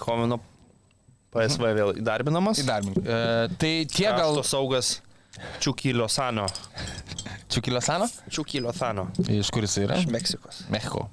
[0.00, 0.40] Komino
[1.30, 2.58] PSV vėl įdarbinamas.
[2.64, 3.06] Įdarbinamas.
[3.06, 4.40] E, tai tie gal...
[4.46, 4.98] Saugas
[5.62, 6.46] Čiukilio Sano.
[7.48, 8.08] Čiukilio Sano?
[8.30, 9.06] Čiukilio Sano.
[9.30, 9.98] Iš kur jis yra?
[10.00, 10.64] Iš Meksikos.
[10.72, 11.06] Mexiko.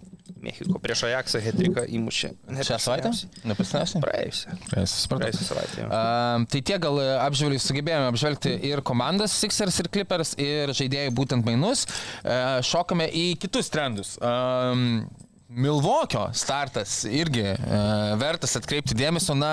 [0.48, 2.32] Mexiko prieš Ajaxą Hetriką įmušė.
[2.70, 3.12] Šią savaitę?
[3.48, 4.00] Nepasinausė?
[4.04, 4.56] Praėjusią.
[4.72, 5.88] Praėjusią savaitę.
[5.88, 11.48] Uh, tai tie gal apžvelgti, sugebėjome apžvelgti ir komandas Sixers ir Clippers ir žaidėjai būtent
[11.48, 11.84] mainus.
[12.24, 14.16] Uh, šokame į kitus trendus.
[14.24, 15.08] Um,
[15.48, 19.52] Milvokio startas irgi uh, vertas atkreipti dėmesio, na,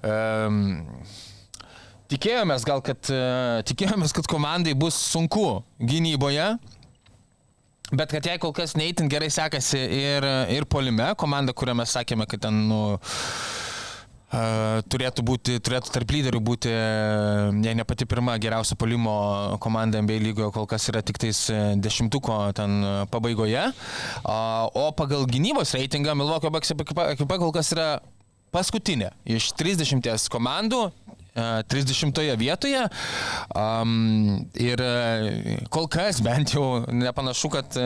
[0.00, 0.86] um,
[2.08, 6.54] tikėjomės gal, kad, uh, tikėjomės, kad komandai bus sunku gynyboje,
[7.90, 12.28] Bet kad jai kol kas neįtin gerai sekasi ir, ir polime, komanda, kurią mes sakėme,
[12.30, 12.84] kad ten, nu,
[14.30, 19.14] Uh, turėtų būti, turėtų tarp lyderių būti, jei ne pati pirma geriausia polimo
[19.58, 21.40] komanda NBA lygoje, kol kas yra tik tais
[21.82, 22.76] dešimtuko ten
[23.10, 23.64] pabaigoje.
[24.22, 27.88] Uh, o pagal gynybos reitingą Milwaukee Bucks ekipa kol kas yra
[28.54, 30.84] paskutinė iš 30 komandų,
[31.34, 32.82] 30 vietoje.
[33.54, 34.82] Um, ir
[35.70, 37.78] kol kas bent jau nepanašu, kad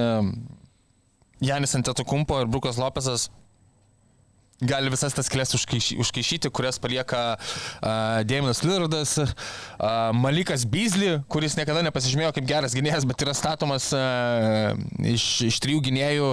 [1.44, 3.28] Janis Antetokumpo ir Brukas Lopesas
[4.62, 11.56] gali visas tas klės užkaišy, užkaišyti, kurias palieka uh, Daminas Lillardas, uh, Malikas Beasley, kuris
[11.58, 16.30] niekada nepasižymėjo kaip geras gynėjas, bet yra statomas uh, iš, iš trijų gynėjų,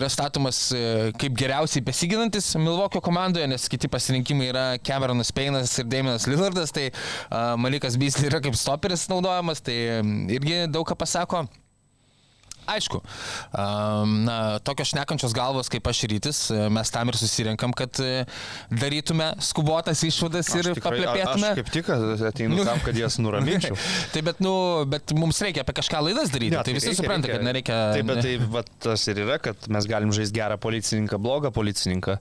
[0.00, 5.88] yra statomas uh, kaip geriausiai besiginantis Milvokio komandoje, nes kiti pasirinkimai yra Cameronas Peinas ir
[5.90, 9.80] Daminas Lillardas, tai uh, Malikas Beasley yra kaip stoperis naudojamas, tai
[10.32, 11.44] irgi daug ką pasako.
[12.70, 13.00] Aišku,
[14.26, 16.40] na, tokios šnekančios galvos kaip aš rytis,
[16.72, 18.24] mes tam ir susirinkam, kad e,
[18.70, 21.52] darytume skubotas išvadas ir paplepėtume.
[21.52, 21.90] Aš kaip tik
[22.30, 23.78] ateinu nu, tam, kad jas nuraminčiau.
[24.14, 24.54] tai bet, nu,
[24.90, 27.40] bet mums reikia apie kažką laidas daryti, ja, tai, tai visi reikia, supranta, reikia.
[27.40, 27.80] kad nereikia.
[27.96, 32.20] Taip, bet tai va, tas ir yra, kad mes galim žaisti gerą policininką, blogą policininką.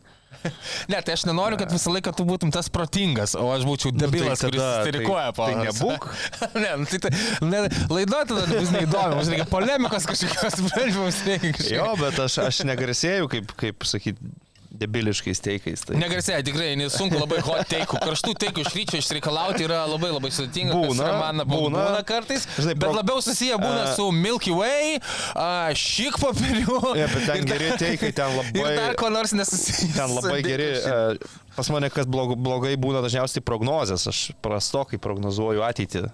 [0.88, 4.40] Ne, tai aš nenoriu, kad visą laiką tu būtum tas protingas, o aš būčiau debilas,
[4.40, 5.48] nu, tai kuris sterikuoja po.
[5.50, 6.08] Tai, tai nebūk.
[6.64, 10.60] ne, nu, tai, tai ne, laido tada bus neįdomu, mums reikia polemikos kažkokios,
[11.00, 11.74] mums reikia kažkokios.
[11.76, 14.32] Jo, bet aš, aš negarsėjau, kaip, kaip sakyti
[14.80, 15.84] debiliškais teikais.
[15.88, 15.98] Tai.
[16.00, 18.00] Negarsėja, tikrai, nesunku labai hot teikų.
[18.04, 20.78] Karštų teikų iš ryčio išreikalauti yra labai labai sudėtinga.
[20.78, 22.48] Būna, man būna, būna kartais.
[22.58, 22.94] Žinai, bet pro...
[23.00, 26.80] labiau susiję būna uh, su Milky Way, uh, šik papiriu.
[27.00, 28.64] Ja, bet ten geri teikai, ten labai...
[28.64, 29.92] Ir dar ko nors nesusiję.
[29.98, 30.72] Ten labai geri.
[30.80, 34.08] Uh, pas mane kas blogai būna dažniausiai prognozės.
[34.10, 36.08] Aš prastokai prognozuoju ateitį.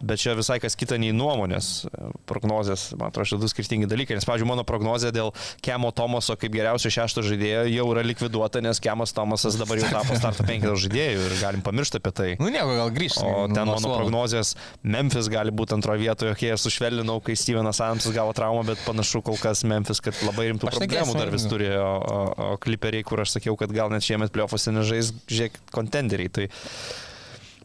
[0.00, 1.84] Bet čia visai kas kita nei nuomonės,
[2.28, 4.16] prognozės, man atrodo, du skirtingi dalykai.
[4.16, 5.32] Nes, pavyzdžiui, mano prognozė dėl
[5.64, 10.16] Kemo Tomaso kaip geriausio šešto žaidėjo jau yra likviduota, nes Kemas Tomasas dabar jau tapo
[10.16, 12.28] starto penketo žaidėjų ir galim pamiršti apie tai.
[12.40, 13.24] Nu, nieko, gal grįžti.
[13.26, 13.98] O ten mano suolo.
[14.00, 18.80] prognozijas Memphis gali būti antroje vietoje, kai aš sušvelninau, kai Stevenas Adamsas gavo traumą, bet
[18.86, 23.04] panašu kol kas Memphis, kad labai rimtų problemų dar vis turi, o, o, o kliperiai,
[23.04, 26.32] kur aš sakiau, kad gal net šiemet pliofuose nežais, žiūrėk, kontenderiai.
[26.32, 26.48] Tai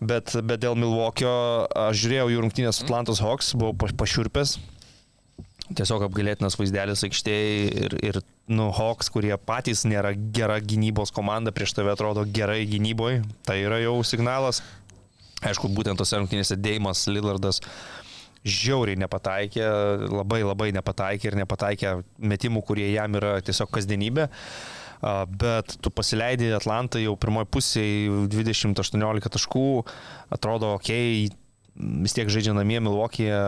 [0.04, 1.32] Bet, bet dėl Milvokio
[1.72, 4.58] aš žiūrėjau jų rungtynės Atlantos Hawks, buvau pašiurpęs.
[5.76, 8.20] Tiesiog apgalėtinas vaizdelis aikštėje ir, ir
[8.52, 13.24] nu, Hawks, kurie patys nėra gera gynybos komanda, prieš tave atrodo gerai gynyboje.
[13.48, 14.62] Tai yra jau signalas.
[15.46, 17.62] Aišku, būtent tose rungtynėse Deimas Lillardas
[18.46, 19.64] žiauriai nepataikė,
[20.12, 24.28] labai labai nepataikė ir nepataikė metimų, kurie jam yra tiesiog kasdienybė.
[24.30, 29.70] Uh, bet tu pasileidai Atlantą jau pirmoji pusėje 20-18 taškų,
[30.36, 31.28] atrodo, okay,
[31.76, 33.40] vis tiek žaidžia namie Milvokėje,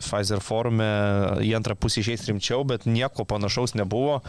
[0.00, 0.86] Pfizer forume,
[1.44, 4.22] į antrą pusę išeis rimčiau, bet nieko panašaus nebuvo.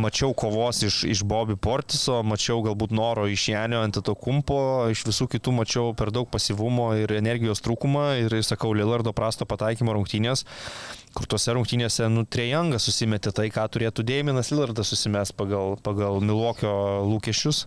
[0.00, 4.60] Mačiau kovos iš, iš Bobby Portiso, mačiau galbūt noro iš Janio ant to kumpo,
[4.94, 9.96] iš visų kitų mačiau per daug pasivumo ir energijos trūkumą ir, sakau, Lillardo prasto pataikymo
[9.96, 10.46] rungtynės
[11.16, 16.72] kur tuose rungtynėse, nu, Trejangas susimetė tai, ką turėtų Dėminas Lillardas susimest pagal, pagal Milvokio
[17.08, 17.64] lūkesčius.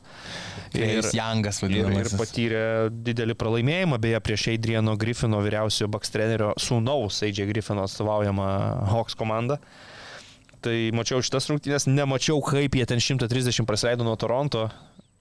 [0.80, 1.98] Ir Jangas vadinamas.
[1.98, 2.66] Ir, ir patyrė
[3.10, 8.48] didelį pralaimėjimą, beje, prieš Adriano Griffino vyriausiojo baks trenerio sūnaus Eidžiai Griffino atstovaujama
[8.94, 9.60] Hawks komanda.
[10.64, 14.70] Tai mačiau šitas rungtynės, nemačiau, kaip jie ten 130 praleido nuo Toronto,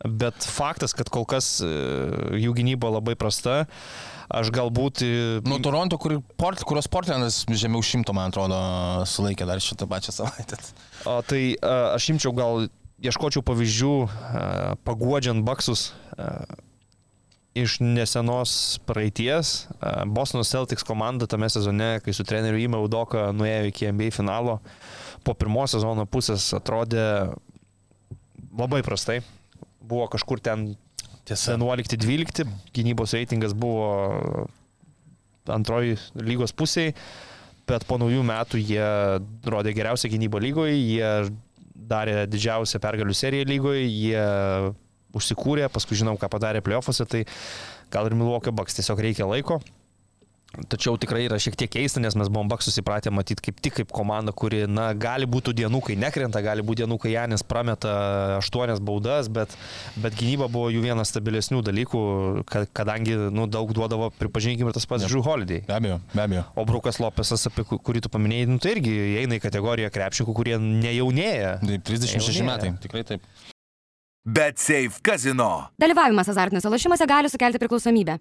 [0.05, 1.71] bet faktas, kad kol kas e,
[2.43, 3.63] jų gynyba labai prasta.
[4.33, 5.03] Aš galbūt...
[5.45, 8.57] Nuo Toronto, kur, port, kurios Portlandas žemiau šimto, man atrodo,
[9.09, 10.57] sulaikė dar šitą pačią savaitę.
[11.05, 12.67] O, tai a, aš imčiau gal,
[13.05, 14.45] ieškočiau pavyzdžių, a,
[14.89, 15.91] paguodžiant baksus.
[16.17, 16.47] A,
[17.55, 19.69] iš nesenos praeities.
[20.07, 24.59] Bostono Celtics komanda tame sezone, kai su treneriu Ima Udoka nuėjo iki NBA finalo,
[25.25, 27.05] po pirmos sezono pusės atrodė
[28.57, 29.21] labai prastai.
[29.83, 30.73] Buvo kažkur ten
[31.23, 31.55] Tiesa.
[31.55, 34.49] 11-12, gynybos reitingas buvo
[35.47, 36.97] antroji lygos pusėje,
[37.71, 38.87] bet po naujų metų jie
[39.47, 41.13] rodė geriausią gynybą lygoje, jie
[41.93, 44.25] darė didžiausią pergalių seriją lygoje, jie
[45.15, 47.23] užsikūrė, paskui žinom, ką padarė playoffuose, tai
[47.93, 49.61] gal ir Milwaukee Bucks tiesiog reikia laiko.
[50.53, 53.93] Tačiau tikrai yra šiek tiek keista, nes mes buvom Baksus įpratę matyti kaip tik kaip
[53.95, 57.95] komanda, kuri, na, gali būti dienų, kai nekrenta, gali būti dienų, kai Janis prameta
[58.37, 59.55] aštuonias baudas, bet,
[59.97, 62.03] bet gynyba buvo jų vienas stabilesnių dalykų,
[62.77, 65.63] kadangi, nu, daug duodavo, pripažinkime, ir tas pats Žu Holiday.
[65.69, 66.45] Be abejo, be abejo.
[66.53, 70.61] O Brukas Lopesas, apie kurį tu paminėjai, nu, tai irgi įeina į kategoriją krepšininkų, kurie
[70.61, 71.57] nejaunėja.
[71.65, 72.51] Taip, 36 nejaunėja.
[72.51, 73.25] metai, tikrai taip.
[74.23, 75.73] Bet Safe Casino.
[75.83, 78.21] Dalyvavimas azartiniuose lošimuose gali sukelti priklausomybę.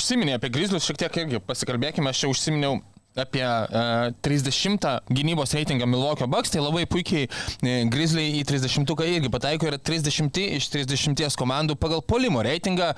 [0.00, 2.78] Užsiminė apie Grizzlius, šiek tiek irgi pasikalbėkime, aš čia užsiminiau
[3.20, 9.30] apie uh, 30 gynybos reitingą Milwaukee Bucks, tai labai puikiai uh, Grizzly į 30 irgi
[9.34, 12.92] pataiko, yra 30 iš 30 komandų pagal polimo reitingą.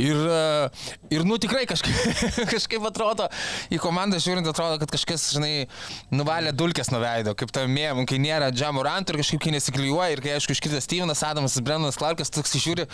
[0.00, 2.22] Ir, uh, ir nu tikrai kažkaip,
[2.54, 3.28] kažkaip atrodo,
[3.68, 5.66] į komandą žiūrint atrodo, kad kažkas, žinai,
[6.14, 10.24] nuvalė dulkės nuo veido, kaip tam mėm, kai nėra Džamorant ir kažkaip kai nesiklijuoja ir
[10.24, 12.88] kai aišku iškritas Stevenas Adamas, Brennanas Clarkas, toks žiūri.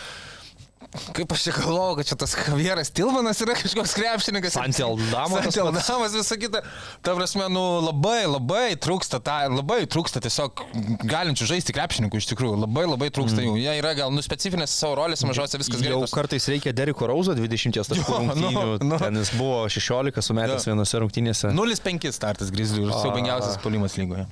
[0.88, 4.54] Kaip aš čia galvoju, kad čia tas Javieras Tilmanas yra kažkoks krepšininkas.
[4.56, 6.62] Santi Aldamas, visą kitą.
[7.04, 10.62] Ta prasme, nu labai, labai trūksta, ta, labai trūksta tiesiog
[11.04, 12.56] galinčių žaisti krepšininkų iš tikrųjų.
[12.64, 13.58] Labai, labai trūksta jų.
[13.60, 15.92] Jie yra gal nu specifinės savo rolėse, mažose viskas gerai.
[15.98, 18.98] Jau pas- kartais reikia Deriko Rauzo 20 taškų nu, nu.
[18.98, 20.72] Ten jis buvo 16 sumetęs Jo.
[20.72, 21.52] vienose rungtynėse.
[21.52, 24.24] 0-5 startas Grizzly ir siaubingiausias polimas lygoje.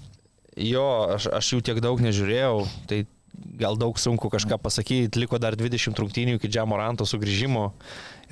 [0.57, 0.89] Jo,
[1.19, 3.03] aš, aš jų tiek daug nežiūrėjau, tai
[3.61, 7.71] gal daug sunku kažką pasakyti, liko dar 20 rungtynių iki Džamoranto sugrįžimo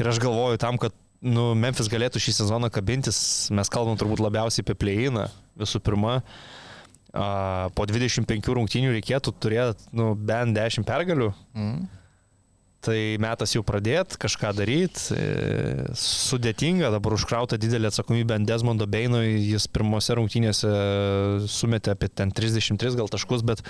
[0.00, 3.18] ir aš galvoju tam, kad nu, Memphis galėtų šį sezoną kabintis,
[3.54, 5.28] mes kalbam turbūt labiausiai apie pleiną
[5.60, 6.20] visų pirma.
[7.14, 11.30] A, po 25 rungtynių reikėtų turėti nu, bent 10 pergalių.
[11.54, 11.84] Mm.
[12.84, 15.16] Tai metas jau pradėti, kažką daryti.
[15.96, 20.72] Sudėtinga, dabar užkrauta didelė atsakomybė ant Desmondo Beino, jis pirmose rungtynėse
[21.48, 23.64] sumetė apie ten 33 gal taškus, bet,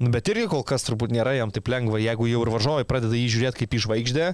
[0.00, 3.16] nu, bet irgi kol kas turbūt nėra jam taip lengva, jeigu jau ir važiuoja, pradeda
[3.18, 4.28] jį žiūrėti kaip į žvaigždę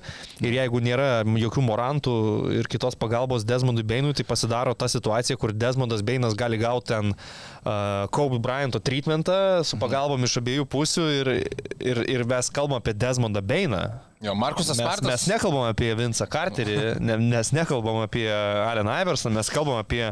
[0.46, 2.14] ir jeigu nėra jokių morantų
[2.60, 7.12] ir kitos pagalbos Desmondui Beinui, tai pasidaro ta situacija, kur Desmondas Beinas gali gauti ten
[7.14, 11.32] uh, Kobe Bryanto treatmentą su pagalbom iš abiejų pusių ir,
[11.78, 13.84] ir, ir mes kalbam apie Desmondą Beiną.
[14.20, 15.06] Jo, Markusas Mes, Smartas.
[15.08, 20.10] mes nekalbam apie Vinsą Carterį, ne, mes nekalbam apie Allen Iverson, mes kalbam apie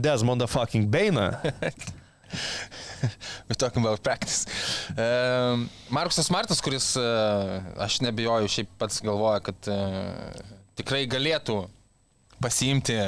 [0.00, 1.34] Desmondą fucking Beiną.
[3.48, 4.46] We're talking about practice.
[4.96, 10.42] Um, Markusas Martas, kuris, uh, aš nebijoju, šiaip pats galvoja, kad uh,
[10.78, 11.62] tikrai galėtų
[12.42, 12.98] pasiimti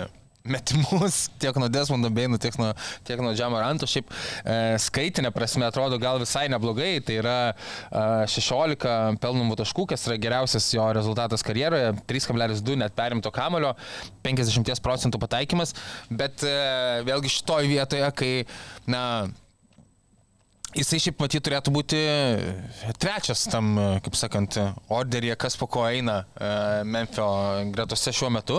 [0.48, 2.72] metimus tiek nuo Desmondo Beino, tiek nuo,
[3.06, 3.88] tiek nuo Džamaranto.
[3.88, 6.98] Šiaip e, skaitinė prasme atrodo gal visai neblogai.
[7.04, 11.92] Tai yra e, 16 pelnumų taškų, kas yra geriausias jo rezultatas karjeroje.
[12.10, 13.74] 3,2 net perimto kamulio,
[14.26, 15.76] 50 procentų pataikymas.
[16.08, 16.56] Bet e,
[17.08, 18.32] vėlgi šitoj vietoje, kai,
[18.88, 19.02] na,
[20.76, 21.98] Jisai šiaip matyt turėtų būti
[23.00, 23.70] trečias tam,
[24.04, 24.58] kaip sakant,
[24.92, 26.48] orderyje, kas po ko eina e,
[26.84, 27.24] Memphio
[27.72, 28.58] gretose šiuo metu.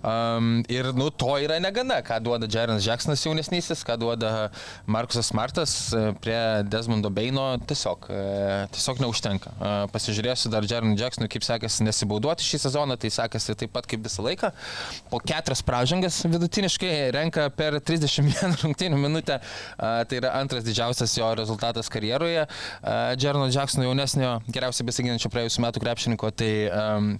[0.00, 4.30] Um, ir, nu, to yra negana, ką duoda Jarenas Jacksonas jaunesnysis, ką duoda
[4.88, 6.38] Markusas Martas e, prie
[6.72, 8.24] Desmondo Beino, tiesiog, e,
[8.72, 9.52] tiesiog neužtenka.
[9.52, 14.08] E, pasižiūrėsiu dar Jarenui Jacksonui, kaip sekasi nesibauduoti šį sezoną, tai sekasi taip pat kaip
[14.08, 14.54] visą laiką.
[15.12, 21.28] Po keturias pražangas vidutiniškai renka per 31 rungtynių minutę, e, tai yra antras didžiausias jo
[21.42, 22.46] rezultatas karjeroje.
[23.18, 27.10] Džerno Jacksono jaunesnio, geriausiai besiginančio praėjusiu metu krepšininko, tai, um,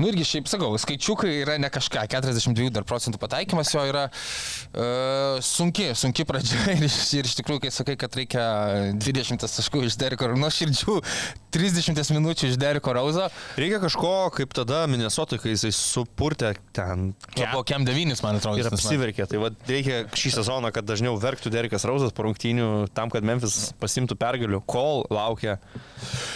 [0.00, 5.38] nu irgi šiaip sakau, skaičiukai yra ne kažką, 42 dar procentų pataikymas jo yra uh,
[5.44, 8.46] sunki, sunki pradžia ir, ir iš tikrųjų, kai sakai, kad reikia
[8.96, 10.98] 20 taškų iš Deriko, nuo širdžių
[11.54, 13.28] 30 minučių iš Deriko Rauzo,
[13.60, 18.60] Reikia kažko, kaip tada Minnesota, kai jisai supurtė ten jo buvo Kem 9, man atrodo.
[18.60, 19.26] ir apsiverkė.
[19.30, 23.49] Tai va, reikia šį sezoną, kad dažniau verktų Derikas Rauzas po rungtynių, tam, kad Memphis
[23.80, 25.58] pasimtų pergalių, kol laukia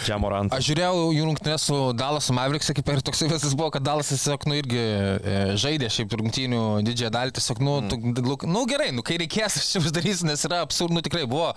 [0.05, 0.53] Džamorant.
[0.55, 4.47] Aš žiūrėjau jų rungtynės su Dalasu Mavericks, kaip ir toks visas buvo, kad Dalasas tiesiog,
[4.51, 8.15] nu, irgi e, žaidė šiaip rungtynių didžiąją dalį, tiesiog, nu, mm.
[8.19, 11.53] tu, nu, gerai, nu, kai reikės, aš čia uždarysiu, nes yra absurdu, nu, tikrai buvo.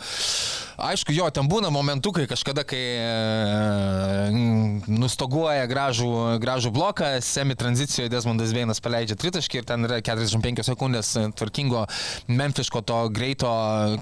[0.87, 4.29] Aišku, jo, ten būna momentų, kai kažkada, kai e,
[4.87, 6.11] nustoguoja gražų,
[6.43, 11.85] gražų bloką, semi tranzicijoje Desmondas Veinas paleidžia tritaškį ir ten yra 45 sekundės tvarkingo
[12.27, 13.49] memfiško to greito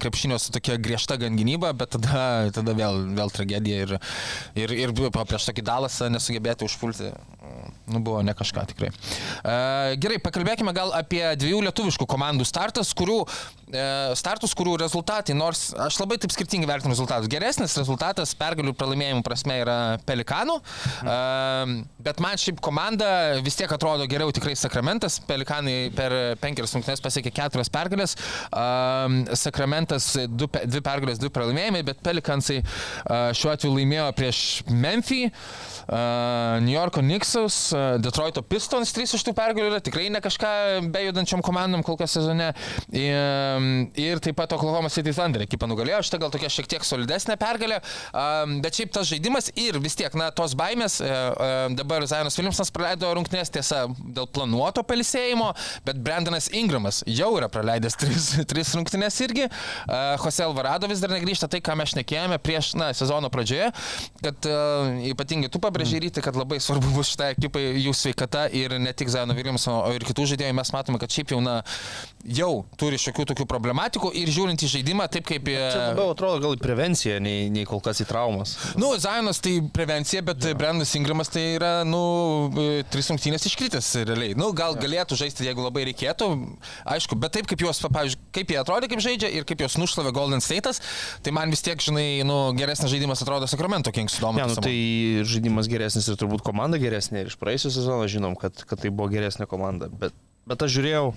[0.02, 3.94] krepšinio su tokia griežta gan gynyba, bet tada, tada vėl, vėl tragedija ir,
[4.58, 7.12] ir, ir prieš tokį dalasą nesugebėti užpulti.
[7.86, 8.90] Nu, buvo ne kažką tikrai.
[8.90, 9.54] E,
[10.02, 13.20] gerai, pakalbėkime gal apie dviejų lietuviškų komandų startas, kurių,
[14.14, 17.26] startus, kurių rezultatai, nors aš labai taip skirtingai vertinu rezultatus.
[17.30, 20.56] Geresnis rezultatas pergalių pralaimėjimų prasme yra Pelikanų,
[21.02, 21.16] e,
[22.06, 23.08] bet man šiaip komanda
[23.42, 25.18] vis tiek atrodo geriau tikrai Sakramentas.
[25.26, 32.04] Pelikanai per penkerias rungtynes pasiekė keturias pergalės, e, Sakramentas du, dvi pergalės, du pralaimėjimai, bet
[32.06, 32.66] Pelikansai e,
[33.34, 35.24] šiuo atveju laimėjo prieš Memphį.
[35.86, 37.70] New Yorko Knicksus,
[38.02, 40.48] Detroito Pistons, trys iš tų pergalių yra tikrai ne kažką
[40.90, 42.48] bejudančiam komandom kol kas sezone.
[42.90, 43.66] Ir, Um,
[43.98, 47.78] ir taip pat Oklahoma City Thunder ekipa nugalėjo, šitą gal tokia šiek tiek solidesnė pergalė,
[48.10, 52.72] um, bet šiaip tas žaidimas ir vis tiek, na, tos baimės, uh, dabar Zainas Williamsonas
[52.74, 55.52] praleido rungtynės tiesa dėl planuoto palisėjimo,
[55.86, 61.14] bet Brandonas Ingramas jau yra praleidęs tris, tris rungtynės irgi, uh, Jose Alvarado vis dar
[61.14, 63.70] negrįžta, tai ką mes šnekėjome prieš, na, sezono pradžioje,
[64.22, 68.76] kad uh, ypatingai tu pabrėžiai ryti, kad labai svarbu bus šitai ekipai jų sveikata ir
[68.82, 70.56] ne tik Zaino Williamsono, o ir kitų žaidėjų.
[70.56, 71.58] Mes matome, kad šiaip jau, na,
[72.26, 72.50] jau
[72.80, 75.48] turi šiokių tokių problematikų ir žiūrint į žaidimą, taip kaip...
[75.48, 78.56] e, Čia labiau atrodo gal į prevenciją, nei, nei kol kas į traumas.
[78.78, 80.56] Nu, Zionas tai prevencija, bet ja.
[80.58, 82.02] Brendas Ingramas tai yra, nu,
[82.52, 84.36] e, tris rungtynės iškritęs realiai.
[84.38, 84.82] Nu, gal ja.
[84.84, 86.30] galėtų žaisti, jeigu labai reikėtų,
[86.96, 90.12] aišku, bet taip kaip juos, pavyzdžiui, kaip jie atrodė, kaip žaidžia ir kaip juos nušlavė
[90.16, 90.82] Golden State'as,
[91.22, 94.54] tai man vis tiek, žinai, nu, geresnis žaidimas atrodo Sacramento Kings Ne, įdomu.
[94.56, 94.76] nu, tai
[95.28, 97.24] žaidimas geresnis ir turbūt komanda geresnė.
[97.24, 99.88] Ir iš praėjusią sezoną žinom, kad, kad tai buvo geresnė komanda.
[99.92, 100.16] Bet,
[100.48, 101.12] bet aš žiūrėjau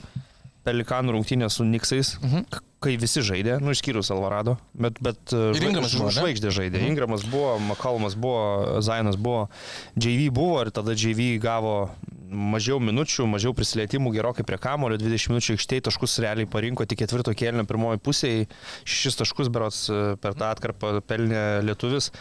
[0.67, 2.61] Pelikanų rungtynę su Niksais, mhm.
[2.83, 6.11] kai visi žaidė, nu išskyrus Alvarado, bet, bet žvaig- Ingramas ne?
[6.19, 6.81] žvaigždė žaidė.
[6.81, 6.91] Mhm.
[6.93, 9.47] Ingramas buvo, Makalmas buvo, Zainas buvo,
[9.95, 11.89] JV buvo ir tada JV gavo
[12.29, 17.33] mažiau minučių, mažiau prisilietimų gerokai prie kamulio, 20 minučių aikštėje taškus realiai parinko tik ketvirto
[17.33, 18.47] kėlinio pirmoji pusėje,
[18.85, 22.11] šešis taškus berots e, per tą atkarpą pelnė lietuvis.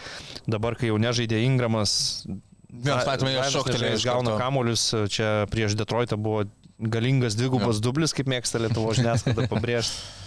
[0.48, 2.24] Dabar, kai jau nežaidė Ingramas,
[2.68, 6.42] Mes matome, Zainas šoktelėjo iš gauna kamuolius, čia prieš Detroitą buvo
[6.78, 10.26] galingas dvigubas dublis, kaip mėgsta Lietuvo žiniasklaida pabrėžti.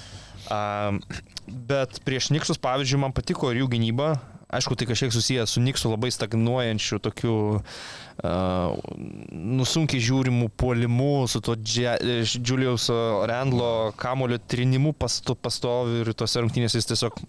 [0.52, 0.99] Um,
[1.47, 4.16] bet prieš Niksus, pavyzdžiui, man patiko ir jų gynyba.
[4.52, 8.95] Aišku, tai kažkiek susijęs su Niksu labai stagnuojančiu tokiu uh,
[9.32, 12.89] nusunkiai žiūrimu puolimu, su to Julius
[13.32, 17.22] Randlo kamulio trinimu pasto, pastovi ir tose rungtynėse jis tiesiog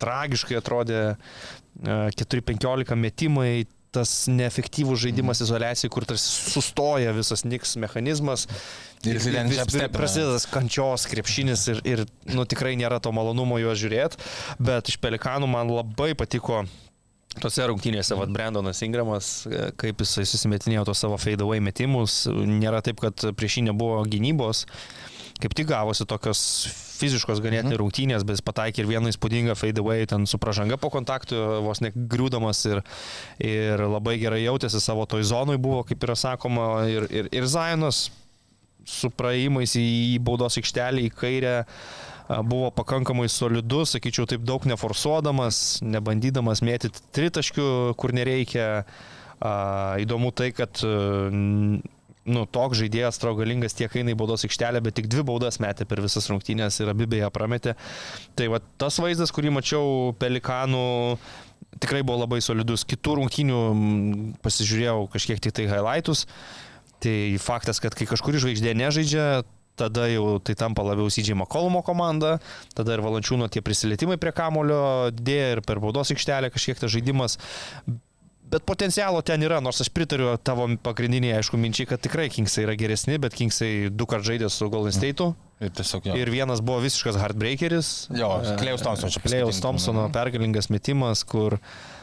[0.00, 3.64] tragiškai atrodė uh, 4-15 metimai,
[3.94, 8.46] tas neefektyvus žaidimas izolacijai, kur tarsi sustoja visas Niks mechanizmas.
[9.04, 9.94] Ir jisai ten jabstepina.
[9.94, 14.20] prasideda kančios krepšinis ir, ir nu, tikrai nėra to malonumo juos žiūrėti,
[14.60, 16.64] bet iš Pelikanų man labai patiko
[17.38, 22.80] Tose rungtynėse, vad, Brandonas Ingramas, e, kaip jisai susimetinėjo tos savo fade away metimus, nėra
[22.82, 24.64] taip, kad prieš jį nebuvo gynybos,
[25.40, 26.40] kaip tik gavosi tokios
[27.00, 27.80] fiziškos ganėtinai Mhm.
[27.80, 31.80] rungtynės, bet jis pataikė ir vieną įspūdingą fade away ten su pražanga po kontaktų, vos
[31.80, 32.82] negriūdamas ir,
[33.40, 38.10] ir labai gerai jautėsi savo toj zonui buvo, kaip yra sakoma, ir, ir, ir Zainas
[38.84, 41.56] su praėjimais į baudos aikštelį į kairę
[42.46, 48.84] buvo pakankamai solidus, sakyčiau, taip daug neforsuodamas, nebandydamas mėtyti tritaškių, kur nereikia.
[49.40, 50.78] Įdomu tai, kad
[52.28, 56.02] nu, toks žaidėjas traugalingas tiek eina į baudos aikštelę, bet tik dvi baudas metė per
[56.04, 57.76] visas rungtynės ir abi beje prametė.
[58.36, 60.88] Tai va tas vaizdas, kurį mačiau Pelikanų,
[61.78, 62.84] tikrai buvo labai solidus.
[62.88, 63.60] Kitų rungtynių
[64.44, 66.26] pasižiūrėjau kažkiek tik tai highlightus.
[67.00, 69.24] Tai faktas, kad kai kažkuri žvaigždė nežaidžia,
[69.80, 72.36] tada jau tai tampa labiau Sydžiai Makolumo komanda,
[72.76, 74.82] tada ir Valančiūno tie prisilietimai prie kamulio
[75.14, 77.38] didėja ir per baudos aikštelę kažkiek tas žaidimas.
[78.50, 82.74] Bet potencialo ten yra, nors aš pritariu tavo pagrindiniai, aišku, minčiai, kad tikrai Kingsai yra
[82.78, 85.32] geresni, bet Kingsai du kartus žaidė su Golden State'u.
[85.62, 86.16] Ir tiesiog jo.
[86.18, 88.08] Ir vienas buvo visiškas heartbreakeris.
[88.16, 89.62] Jo, Klejus Thompsonas čia Klejus paskutinis.
[89.62, 91.99] Thompsono pergalingas metimas, kur, a,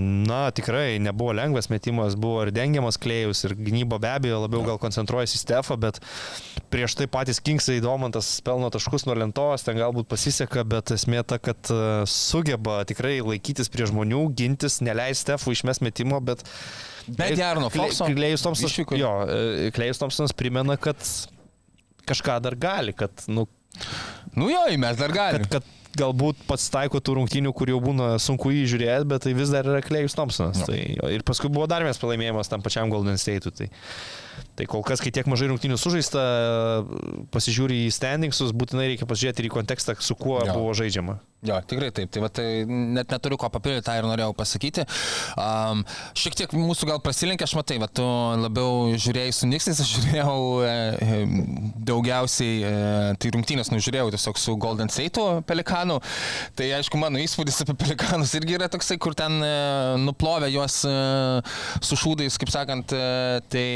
[0.00, 4.80] na, tikrai nebuvo lengvas metimas, buvo ir dengiamas Klejus, ir gynyba be abejo labiau gal
[4.82, 6.00] koncentruojasi į Stefą, bet
[6.72, 11.40] prieš tai patys Kingsai Domantas pelno taškus nuo lentos, ten galbūt pasiseka, bet esmė ta,
[11.40, 16.44] kad a, sugeba tikrai laikytis prie žmonių, gintis, neleisti Stefų išmes metimo, bet...
[17.06, 20.98] Bet Jarno Foxo Klejus Thompsonas, jo, e, Klejus Thompsonas primena, kad
[22.06, 23.46] kažką dar gali, kad, nu,
[24.36, 25.44] Nu jo, mes dar galime.
[25.44, 29.34] kad, kad galbūt pats taiko tų rungtynių, kur jau būna sunku jį žiūrėti, bet tai
[29.38, 30.62] vis dar yra Klejus Thompsonas.
[30.62, 30.70] Jo.
[30.70, 33.54] Tai, ir paskui buvo dar vienas pralaimėjimas tam pačiam Golden State'ui.
[33.56, 33.70] Tai,
[34.58, 36.24] tai kol kas, kai tiek mažai rungtynių sužaista,
[37.34, 40.56] pasižiūri į standingsus, būtinai reikia pasižiūrėti ir į kontekstą, su kuo Jo.
[40.56, 41.18] buvo žaidžiama.
[41.46, 42.10] Jo, tikrai taip.
[42.10, 44.86] Tai, va, tai net neturiu ko papildyti, tą ir norėjau pasakyti.
[45.38, 45.82] Um,
[46.16, 48.06] šiek tiek mūsų gal prasilenkė, aš matai, va, tu
[48.40, 51.18] labiau žiūrėjai su Niksais, aš žiūrėjau e, e,
[51.86, 52.72] daugiausiai, e,
[53.20, 56.00] tai rungtynės nužiūrėjau tiesiog su Golden State'u Pelikanu.
[56.58, 59.52] Tai aišku, mano įspūdis apie Pelikanus irgi yra toksai, kur ten e,
[60.02, 60.96] nuplovė juos e,
[61.84, 63.66] su šūdais, kaip sakant, e, tai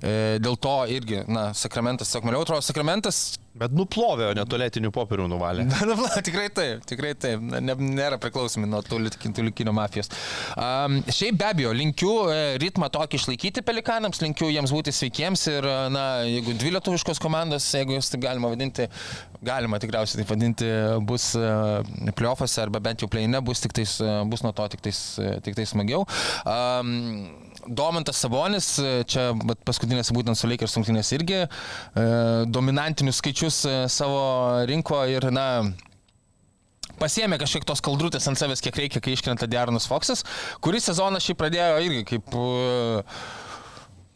[0.00, 5.24] dėl to irgi, na, Sakramentas, tiesiog maniau, atrodo, Sakramentas Bet nuplovė, o ne tualetinių popierių
[5.32, 5.64] nuvalė.
[5.90, 7.42] Na, tikrai taip, tikrai taip.
[7.42, 10.12] Ne, nėra priklausomi nuo tų likinio mafijos.
[10.54, 15.66] Um, šiaip be abejo, linkiu e, ritmą tokį išlaikyti pelikanams, linkiu jiems būti sveikiems ir,
[15.66, 18.86] e, na, jeigu dvi lietuviškos komandos, jeigu jūs taip galima vadinti,
[19.42, 20.70] galima tikriausiai taip vadinti,
[21.10, 21.50] bus e,
[22.14, 25.36] playoffuose arba bent jau playne, bus, tik tais, e, bus nuo to tik tais, e,
[25.42, 26.06] tik tais smagiau.
[26.46, 29.30] Um, Domantas Sabonis, e, čia
[29.66, 32.04] paskutinės būtent su Lakers rungtynės irgi, e,
[32.48, 34.20] dominantinius skaičius e, savo
[34.70, 35.46] rinko ir, na,
[37.00, 40.24] pasiemė kažkiek tos kaldrutės ant savęs, kiek reikia, kai iškrenta Diaronas Foxas,
[40.64, 42.34] kuris sezoną šį pradėjo irgi kaip...
[42.34, 43.46] Uh,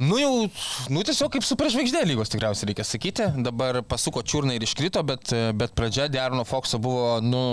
[0.04, 0.48] Nu jau,
[0.90, 3.28] nu tiesiog kaip superžvaigždė lygos tikriausiai reikia sakyti.
[3.46, 7.44] Dabar pasuko čiurną ir iškrito, bet, bet pradžia Diarono Foxo buvo, nu,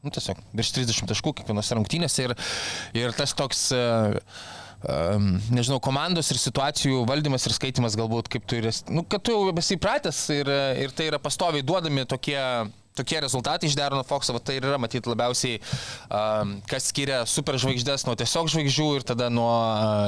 [0.00, 2.34] nu, tiesiog virš 30 taškų kiekvienose rungtynėse ir,
[2.96, 4.16] ir tas toks, uh,
[4.84, 9.34] nežinau, komandos ir situacijų valdymas ir skaitimas galbūt kaip tu ir esi, nu, kad tu
[9.34, 10.50] jau esi įpratęs ir,
[10.84, 12.40] ir tai yra pastoviai duodami tokie
[12.96, 15.60] tokie rezultatai iš Derono Foxo, va, tai ir yra matyti labiausiai,
[16.08, 19.52] um, kas skiria superžvaigždės nuo tiesiog žvaigždžių ir tada nuo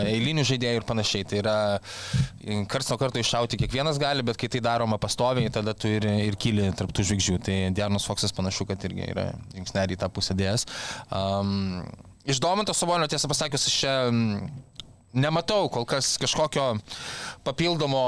[0.09, 1.29] eilinių žaidėjų ir panašiai.
[1.29, 1.59] Tai yra
[2.73, 6.41] karts nuo karto iššauti kiekvienas gali, bet kai tai daroma pastoviai, tada tu ir, ir
[6.41, 7.39] kyli tarptų žvaigždžių.
[7.45, 10.69] Tai Deronas Foxas panašu, kad irgi yra žingsnelį į tą pusę dėjęs.
[11.13, 11.85] Um,
[12.29, 13.95] Iš Domanto Sabonio, tiesą pasakius, aš čia
[15.17, 16.67] nematau kol kas kažkokio
[17.47, 18.03] papildomo,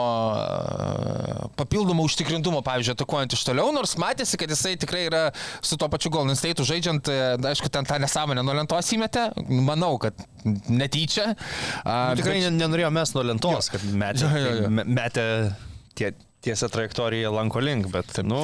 [1.56, 5.22] papildomo užtikrintumo, pavyzdžiui, atakuojant iš toliau, nors matėsi, kad jisai tikrai yra
[5.64, 7.20] su to pačiu Golden State žaidžiant, e,
[7.52, 10.20] aišku, ten tą nesąmonę nuo lentos įmetė, manau, kad
[10.68, 11.32] netyčia.
[11.32, 12.58] Nu, tikrai bet...
[12.58, 13.78] nenorėjo mes nuo lentos, jo.
[13.78, 14.74] kad metė, jo, jo, jo.
[14.84, 15.26] metė
[15.96, 16.12] tie
[16.44, 18.40] tiesią trajektoriją lanko link, bet, nu...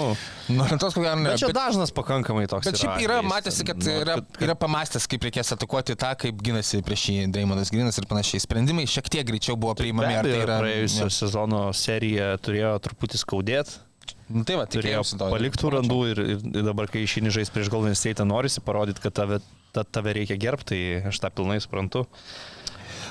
[0.52, 1.30] Nu, tos, ko gero, ne.
[1.32, 2.68] Bet čia bet, dažnas pakankamai toks.
[2.68, 6.12] Bet šiaip yra, yra matėsi, kad nu, yra, kad, yra pamastęs, kaip reikės atakuoti tą,
[6.20, 8.42] kaip ginasi prieš jį Daimonas Grinas ir panašiai.
[8.44, 10.18] Sprendimai šiek tiek greičiau buvo priimami.
[10.20, 10.60] Abejo, tai yra...
[10.64, 13.80] Praėjusio sezono serija turėjo truputį skaudėti.
[14.26, 18.26] Nu, tai va, turėjo paliktų randų ir, ir dabar, kai išeini žais prieš Golden State,
[18.26, 19.40] norisi parodyti, kad tave,
[19.74, 22.04] ta, tave reikia gerbti, tai aš tą pilnai suprantu.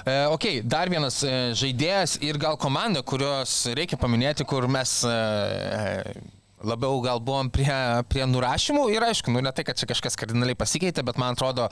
[0.06, 5.16] E, ok, dar vienas e, žaidėjas ir gal komanda, kurios reikia paminėti, kur mes e,
[6.66, 7.72] labiau gal buvom prie,
[8.10, 11.68] prie nurašymų ir aišku, nu ne tai, kad čia kažkas kardinaliai pasikeitė, bet man atrodo,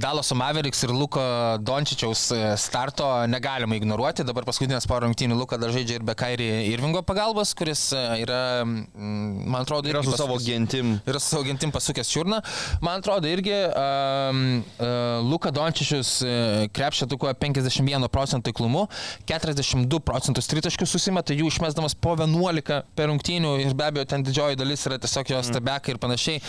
[0.00, 1.22] Dalaso Mavericks ir Luko
[1.64, 2.26] Dončičiaus
[2.60, 4.26] starto negalima ignoruoti.
[4.26, 9.48] Dabar paskutinės poro rungtynių Luka dar žaidžia ir be Kairi Irvingo pagalbos, kuris yra, mm,
[9.48, 10.94] man atrodo, yra su pasukęs, savo gentim.
[11.08, 12.40] Yra su savo gentim pasukęs čiurną.
[12.84, 14.44] Man atrodo, irgi um,
[14.78, 16.16] uh, Luka Dončičius
[16.74, 18.86] krepšė tukuoja 51 procentų įklumu,
[19.28, 24.26] 42 procentus tritaškių susimeta, jų išmesdamas po 11 per rungtynių ir be abejo abejo, ten
[24.26, 25.50] didžioji dalis yra tiesiog jos mm.
[25.52, 26.42] stebekai ir panašiai.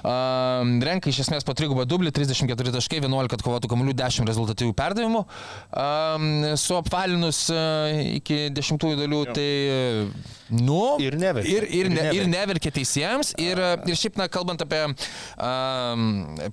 [0.00, 5.24] Uh, renka iš esmės po trigubą dublį, 34 taškai, 11 atkovotų kamuolių, 10 rezultatyvių perdavimų.
[5.24, 7.88] Uh, su apvalinus uh,
[8.20, 9.38] iki dešimtųjų dalių, jo.
[9.40, 10.38] tai...
[10.50, 11.50] Nu, ir neverkė.
[11.50, 13.32] Ir, ir, ir, ne, ir neverkė teisėjams.
[13.38, 16.06] Ir, ir šiaip, na, kalbant apie um,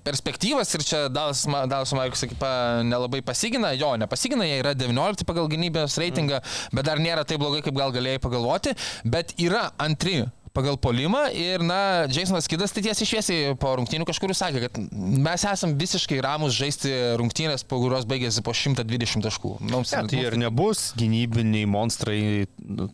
[0.06, 1.44] perspektyvas, ir čia Dalas
[1.98, 2.52] Markus ekipa
[2.86, 6.78] nelabai pasigina, jo, nepasigina, jie yra 19 pagal gynybės reitingą, mm.
[6.78, 8.76] bet dar nėra taip blogai, kaip gal galėjai pagalvoti.
[9.08, 10.22] Bet yra antri
[10.58, 15.46] pagal polimą ir, na, Jasonas Kidas tai tiesiai šviesiai po rungtynių kažkur sakė, kad mes
[15.46, 19.58] esam visiškai ramus žaisti rungtynės, po kurios baigėsi po 120 taškų.
[19.70, 22.22] Mums ja, tai ir nebus gynybiniai monstrai.
[22.58, 22.90] Nu,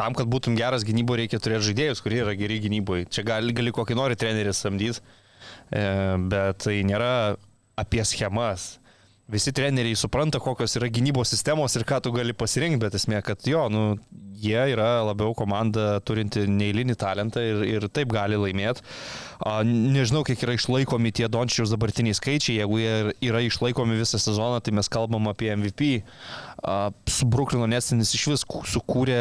[0.00, 3.06] tam, kad būtum geras gynyboje, reikia turėti žaidėjus, kurie yra geri gynyboje.
[3.12, 5.02] Čia gali, gali kokį nori trenerį samdyti,
[5.70, 5.84] e,
[6.32, 7.36] bet tai nėra
[7.80, 8.79] apie schemas
[9.30, 13.46] visi treneriai supranta, kokios yra gynybos sistemos ir ką tu gali pasirinkti, bet esmė, kad
[13.46, 13.84] jo, nu,
[14.40, 18.84] jie yra labiau komanda turinti neįlinį talentą ir, ir taip gali laimėti.
[19.68, 24.74] Nežinau, kiek yra išlaikomi tie Dončiaus dabartiniai skaičiai, jeigu jie yra išlaikomi visą sezoną, tai
[24.76, 25.92] mes kalbam apie MVP.
[27.08, 29.20] Su Bruklino Nestinis iš vis sukūrė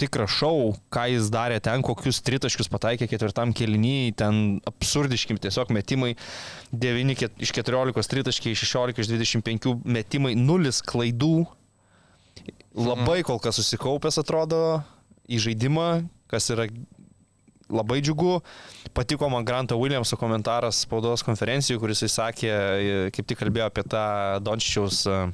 [0.00, 6.14] tikrą šau, ką jis darė ten, kokius tritaškius pataikė ketvirtam kelnyje, ten absurdiškim tiesiog metimai,
[6.72, 11.34] 9 iš 14 tritaškiai, 16 iš 25 metimai, 0 klaidų,
[12.78, 14.80] labai kol kas susikaupęs atrodo
[15.30, 15.90] į žaidimą,
[16.30, 16.68] kas yra
[17.70, 18.40] labai džiugu.
[18.96, 22.54] Patiko man Granto Williamso komentaras spaudos konferencijoje, kuris jis sakė,
[23.14, 24.06] kaip tik kalbėjo apie tą
[24.42, 25.28] Dončičiaus uh,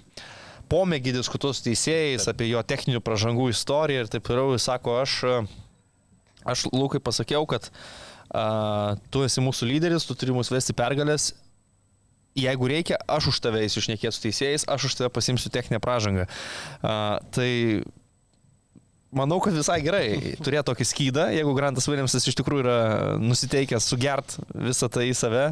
[0.73, 4.55] pomėgį diskutuos teisėjais, apie jo techninių pažangų istoriją ir taip toliau.
[4.57, 5.17] Jis sako, aš,
[6.45, 7.71] aš Lukai pasakiau, kad
[8.31, 11.33] a, tu esi mūsų lyderis, tu turi mus vesti pergalės.
[12.37, 16.27] Jeigu reikia, aš už tave eisiu išnekėti su teisėjais, aš už tave pasimsiu techninę pažangą.
[16.85, 16.97] A,
[17.33, 17.51] tai
[19.17, 22.81] manau, kad visai gerai turėti tokį skydą, jeigu Grantas Williamsas iš tikrųjų yra
[23.23, 25.47] nusiteikęs sugert visą tai į save,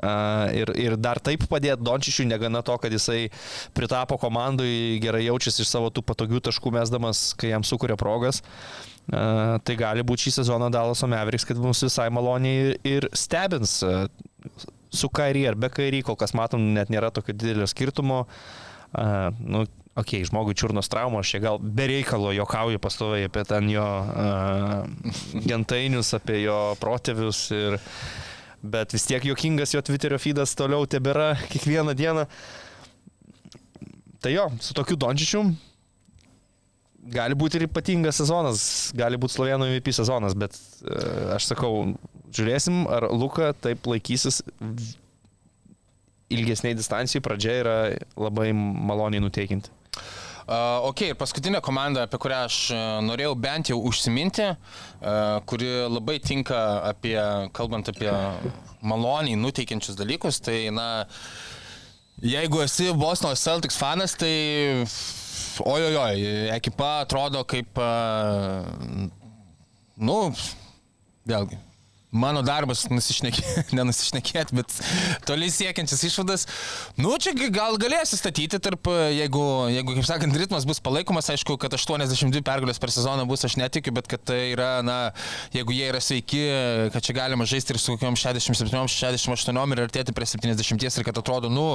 [0.00, 3.28] ir, ir dar taip padėti Dončišiui, negana to, kad jisai
[3.76, 8.42] pritapo komandai, gerai jaučiasi iš savo tų patogių taškų mesdamas, kai jam sukuria progas.
[9.10, 13.80] Tai gali būti šį sezoną Dalaso Meveriks, kad mums visai maloniai ir stebins
[14.90, 18.24] su kairį ar be kairį, kol kas matom, net nėra tokio didelio skirtumo.
[18.90, 19.62] Uh, nu,
[19.94, 25.12] okei, okay, žmogui čiurnos traumos, aš čia gal bereikalo jokauju pastovai apie ten jo uh,
[25.46, 27.86] gentainius, apie jo protėvius ir uh,
[28.62, 32.26] bet vis tiek juokingas jo Twitterio feedas toliau tebėra kiekvieną dieną.
[34.20, 35.44] Tai jo, su tokiu Dončičiu
[37.10, 38.62] gali būti ir ypatingas sezonas,
[38.96, 40.98] gali būti Slovenų MVP sezonas, bet e,
[41.36, 41.94] aš sakau,
[42.36, 44.42] žiūrėsim, ar Luka taip laikysis
[46.30, 47.76] ilgesniai distancijai, pradžia yra
[48.20, 49.72] labai maloniai nuteikinti.
[50.50, 55.68] Uh, ok, ir paskutinė komanda, apie kurią aš uh, norėjau bent jau užsiminti, uh, kuri
[55.86, 57.14] labai tinka apie,
[57.54, 58.10] kalbant apie
[58.82, 61.06] maloniai nuteikiančius dalykus, tai, na,
[62.18, 64.34] jeigu esi Boston Celtics fanas, tai
[65.62, 66.26] ojojoj,
[66.58, 69.06] ekipa atrodo kaip, uh,
[70.02, 70.20] nu,
[71.30, 71.62] vėlgi.
[72.10, 74.72] Mano darbas nusišnekėti, nenusišnekėti, bet
[75.28, 76.46] toli siekiančias išvadas.
[76.98, 81.76] Nu, čia gal galėsi statyti tarp, jeigu, jeigu, kaip sakant, ritmas bus palaikomas, aišku, kad
[81.78, 84.96] 82 pergalės per sezoną bus, aš netikiu, bet kad tai yra, na,
[85.54, 86.40] jeigu jie yra sveiki,
[86.96, 91.46] kad čia galima žaisti ir su kokiam 67-68 ir artėti prie 70 ir kad atrodo,
[91.46, 91.68] nu,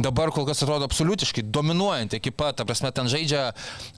[0.00, 3.50] dabar kol kas atrodo absoliutiškai dominuojanti ekipa, ta prasme, ten žaidžia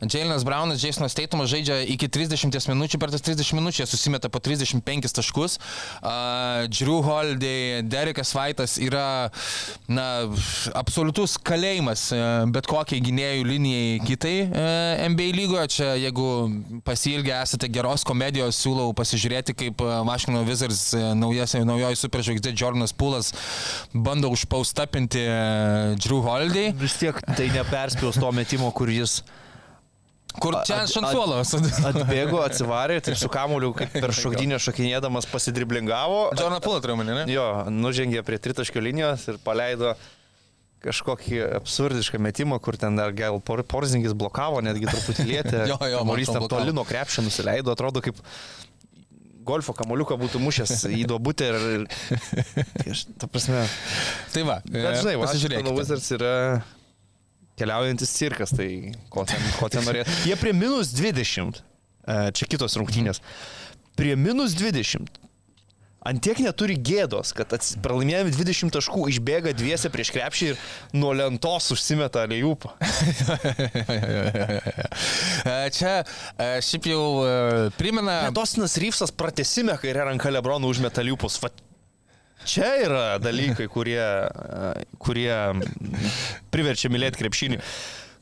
[0.02, 4.42] Jailenas Brownas, Jasonas Teitumas žaidžia iki 30 minučių, per tas 30 minučių jie susimeta po
[4.42, 5.59] 35 taškus.
[6.00, 9.30] Uh, Drew Holiday, Derekas Vaitas yra,
[9.90, 10.06] na,
[10.78, 15.66] absoliutus kalėjimas uh, bet kokiai gynėjų linijai kitai uh, NBA lygoje.
[15.70, 16.26] Čia, jeigu
[16.86, 23.32] pasilgę esate geros komedijos, siūlau pasižiūrėti, kaip uh, Washington Wizards naujoji superžvaigždė Jordanas Pūlas
[23.92, 25.26] bando užpaustapinti
[26.00, 26.72] Drew Holiday.
[26.80, 29.20] Vis tiek tai neperspėjus to metimo, kur jis
[30.38, 31.40] Kur čia At- ant šansuolo?
[31.90, 36.30] atbėgo, atsivarė, taip su kamuoliu, kaip per šokdynę šokinėdamas pasidriblingavo.
[36.36, 37.26] Jordaną Pūlą turiu mane, ne?
[37.32, 39.96] Jo, nužengė prie tritaškio linijos ir paleido
[40.84, 45.60] kažkokį absurdišką metimą, kur ten dar gal por, Porzingis blokavo, netgi truputį lietė.
[45.70, 48.16] Jo, jo, atrodo, ten toli nuo krepšio nusileido, atrodo kaip
[49.44, 51.58] golfo kamuoliuką būtų mušęs į duobutę ir...
[51.80, 53.64] ir aš, ta prasme.
[54.34, 55.74] Tai va, Bet žinai, Washington pasižiūrėkite.
[55.76, 56.34] Wizards yra
[57.61, 60.20] keliaujantis cirkas, tai ko ten, ko ten norėtų.
[60.30, 63.22] Jie prie minus 20, e, čia kitos rungtynės,
[63.98, 65.20] prie minus 20.
[66.08, 67.52] Antiek neturi gėdos, kad
[67.84, 70.62] pralaimėjami 20 taškų, išbėga dviese prieš krepšį ir
[70.96, 72.72] nuo lentos užsimeta aliejupą.
[75.40, 75.92] E, Čia
[76.36, 77.04] e, šiaip jau
[77.78, 78.28] primena.
[78.34, 81.38] Dosinas Ryfsas pratesime, kai ranka Lebronų užmeta aliejupus.
[82.49, 84.01] Čia yra dalykai, kurie,
[85.03, 85.34] kurie
[86.51, 87.61] priverčia mylėti krepšinį.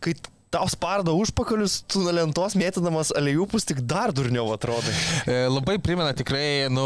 [0.02, 0.14] Kai
[0.50, 4.94] tau spardo užpakalius, tu nuo lentos mėtydamas aliejupus tik dar durniau atrodai.
[5.28, 6.84] E, Labai primena tikrai, nu,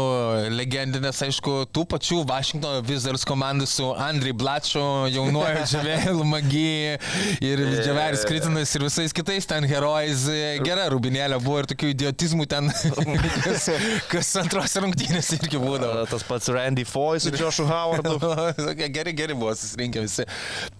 [0.51, 4.83] legendinės, aišku, tų pačių Washington Wizards komandų su Andrei Blačio,
[5.13, 6.97] jaunuoju Džiavėlu Magi
[7.43, 10.25] ir Džiaveris Kritinas ir visais kitais ten herojais.
[10.27, 12.67] E, Gera rubinėlė buvo ir tokių idiotizmų ten,
[13.45, 13.69] kas,
[14.11, 16.03] kas antros rungtynės irgi būdavo.
[16.11, 18.19] Tas pats Randy Foy su Joshu Howardu.
[18.93, 20.25] Geri, geri buvo susirinkę visi.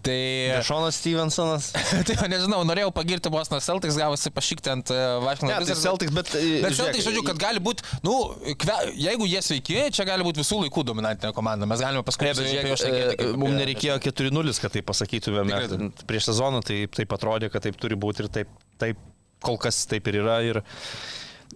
[0.03, 0.19] Tai...
[0.67, 1.71] Šonas Stevensonas.
[2.07, 5.77] tai nežinau, norėjau pagirti Boston Celtics, gavosi pašykti ant e, Washington Ne, tai.
[5.79, 6.31] Celtics, bet...
[6.65, 8.17] Bet Celtics, žodžiu, kad gali būti, nu,
[8.59, 11.69] kve, jeigu jie sveiki, čia gali būti visų laikų dominantinė komanda.
[11.69, 15.91] Mes galime paskui Ne, bet žiūrėk, e, mums nereikėjo 4-0, kad tai pasakytumėme.
[16.09, 18.99] Prieš sezoną tai taip atrodė, kad taip turi būti ir taip, taip
[19.43, 20.39] kol kas taip ir yra.
[20.47, 20.61] Ir,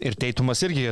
[0.03, 0.91] ir Teitumas irgi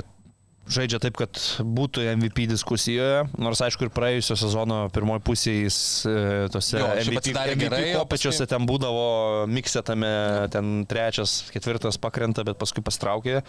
[0.67, 5.77] žaidžia taip, kad būtų MVP diskusijoje, nors aišku ir praėjusio sezono pirmoji pusė jis
[6.09, 6.15] e,
[6.53, 9.05] tose Jo, MVP, MVP gerai, o kopečiuose paskui- ten būdavo
[9.51, 10.11] miksė tame,
[10.53, 13.43] ten trečias, ketvirtas pakrenta, bet paskui pastraukė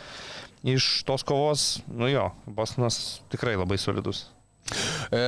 [0.66, 1.66] iš tos kovos.
[1.88, 4.26] Nu jo, Bostonas tikrai labai solidus.
[4.66, 5.20] E,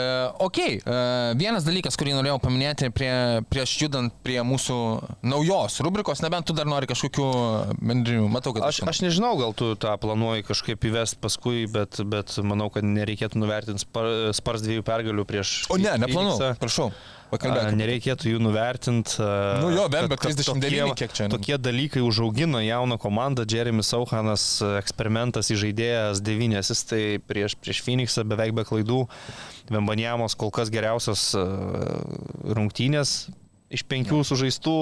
[0.42, 0.78] ok, e,
[1.38, 3.10] vienas dalykas, kurį norėjau paminėti prie,
[3.50, 4.78] prieš judant prie mūsų
[5.30, 7.28] naujos rubrikos, nebent tu dar nori kažkokių
[7.78, 12.34] bendrinių, matau, kad Aš, aš nežinau, gal tu tą planuoji kažkaip įvest paskui, bet, bet
[12.42, 15.54] manau, kad nereikėtų nuvertinti spar, spars dviejų pergalių prieš...
[15.72, 16.90] O ne, neplanuoju, prašau.
[17.28, 17.74] A, Pakalbėk.
[17.76, 19.18] Nereikėtų jų nuvertinti.
[19.60, 21.28] Nu jo, bet 39 kiek čia.
[21.32, 23.44] Tokie dalykai užaugino jauną komandą.
[23.48, 24.46] Jeremy Sauhanas,
[24.80, 29.02] eksperimentas įžaidėjas, devynėsis, tai prieš, prieš Phoenixą beveik be klaidų.
[29.68, 33.28] Vembanjamos kol kas geriausios rungtynės.
[33.68, 34.74] Iš penkių sužaistų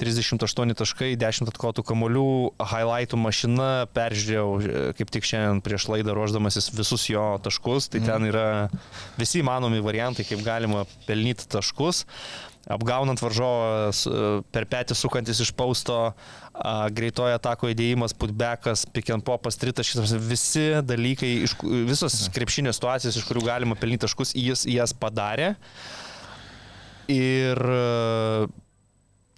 [0.00, 2.22] 38 taškai, 10 atkotų kamolių,
[2.70, 8.24] highlightų mašina, peržiūrėjau e, kaip tik šiandien prieš laidą ruoždamasis visus jo taškus, tai ten
[8.30, 8.46] yra
[9.20, 12.06] visi įmanomi variantai, kaip galima pelnyti taškus.
[12.70, 14.08] Apgaunant varžovą s-
[14.52, 16.12] per petį sukantis iš pausto,
[16.96, 21.32] greitojo atako įdėjimas, putbekas, pick and popas, tritaškis, visi dalykai,
[21.88, 25.54] visos krepšinio situacijos, iš kurių galima pelnyti taškus, jis jas padarė.
[27.10, 28.46] Ir e,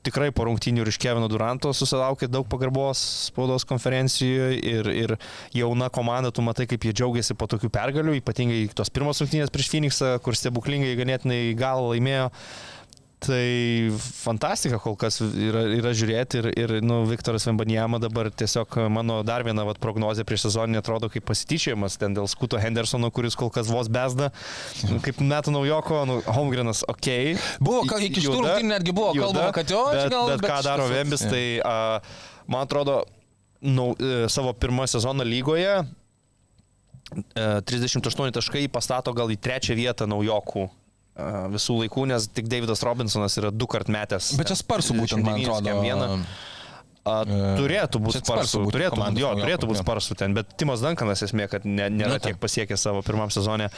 [0.07, 5.14] tikrai po rungtynių ir iš Kevino Duranto susilaukė daug pagarbos spaudos konferencijoje ir, ir
[5.57, 9.70] jauna komanda, tu matai, kaip jie džiaugiasi po tokių pergalių, ypatingai tos pirmos rungtynės prieš
[9.73, 12.29] Phoenixą, kur stebuklingai ganėtinai gal laimėjo.
[13.23, 19.20] Tai fantastika kol kas yra, yra žiūrėti ir, ir nu, Viktoras Vembanijama dabar tiesiog mano
[19.23, 23.53] dar viena vat, prognozija prieš sezoninį atrodo kaip pasityčiajimas ten dėl Skuto Hendersono, kuris kol
[23.55, 24.33] kas vos bezda,
[25.07, 27.09] kaip metų naujoko, nu, Holmgrenas ok.
[27.62, 30.59] Buvo, ka- iki šitų rungtynių netgi buvo kalbama, kad jo, bet, gal- bet bet ką
[30.66, 31.79] daro šitas- Vembis, tai a,
[32.51, 33.05] man atrodo,
[33.62, 40.11] nu, e, savo pirmą sezoną lygoje e, 38 taškai jį pastato gal į trečią vietą
[40.11, 40.66] naujokų.
[40.66, 40.82] e,
[41.53, 44.33] visų laikų, nes tik Davidas Robinsonas yra du kart metęs.
[44.39, 45.85] Bet čia sparsų būtent, man 29 atrodo.
[45.85, 46.25] vieną.
[47.03, 47.25] A,
[47.59, 51.67] turėtų būti Sparsų turėtų komandos jo, turėtų būti sparsų ten, bet Timas Dankanas esmė, kad
[51.67, 53.73] ne, nėra tiek pasiekęs savo pirmam sezonė.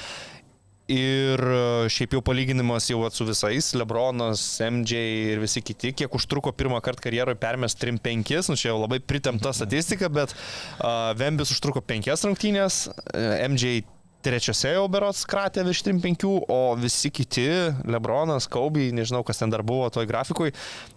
[0.93, 5.01] Ir e, šiaip jau palyginimas jau su visais, Lebronas, MJ
[5.33, 9.55] ir visi kiti, kiek užtruko pirmą kartą karjeroje permest 3-5, nu čia jau labai pritempta
[9.57, 13.81] statistika, bet uh, Vembis užtruko 5 rungtynės, uh, MJ
[14.25, 17.47] trečiose jau berots kratė virš 3-5, o visi kiti,
[17.89, 20.55] Lebronas, Kaubai, nežinau kas ten dar buvo toj grafikui,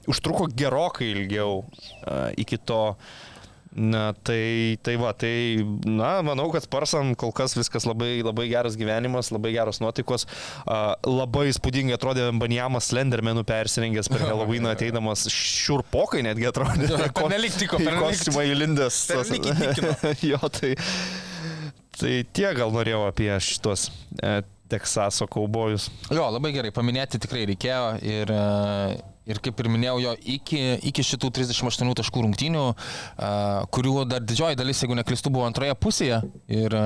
[0.10, 2.84] užtruko gerokai ilgiau uh, iki to.
[3.78, 8.74] Na, tai, tai va, tai, na, manau, kad Sparsam kol kas viskas labai, labai geras
[8.80, 10.26] gyvenimas, labai geros nuotaikos.
[10.64, 16.90] Uh, labai įspūdingai atrodė Banjamas Slendermenų persirengęs per Halloweeną ateidamas šiurpokai netgi atrodė.
[17.20, 19.02] Pernelyg tiko, Į pernelyg kostiumą įlindęs.
[20.32, 20.74] jo, tai,
[22.00, 23.90] tai tie gal norėjau apie šitos
[24.22, 25.86] e, Teksaso kaubojus.
[26.12, 31.06] Jo, labai gerai, paminėti tikrai reikėjo ir, e, ir kaip ir minėjau, jo iki, iki
[31.06, 33.32] šitų 38 taškų rungtynių, e,
[33.76, 36.86] kurių dar didžioji dalis, jeigu neklistu, buvo antroje pusėje ir, e,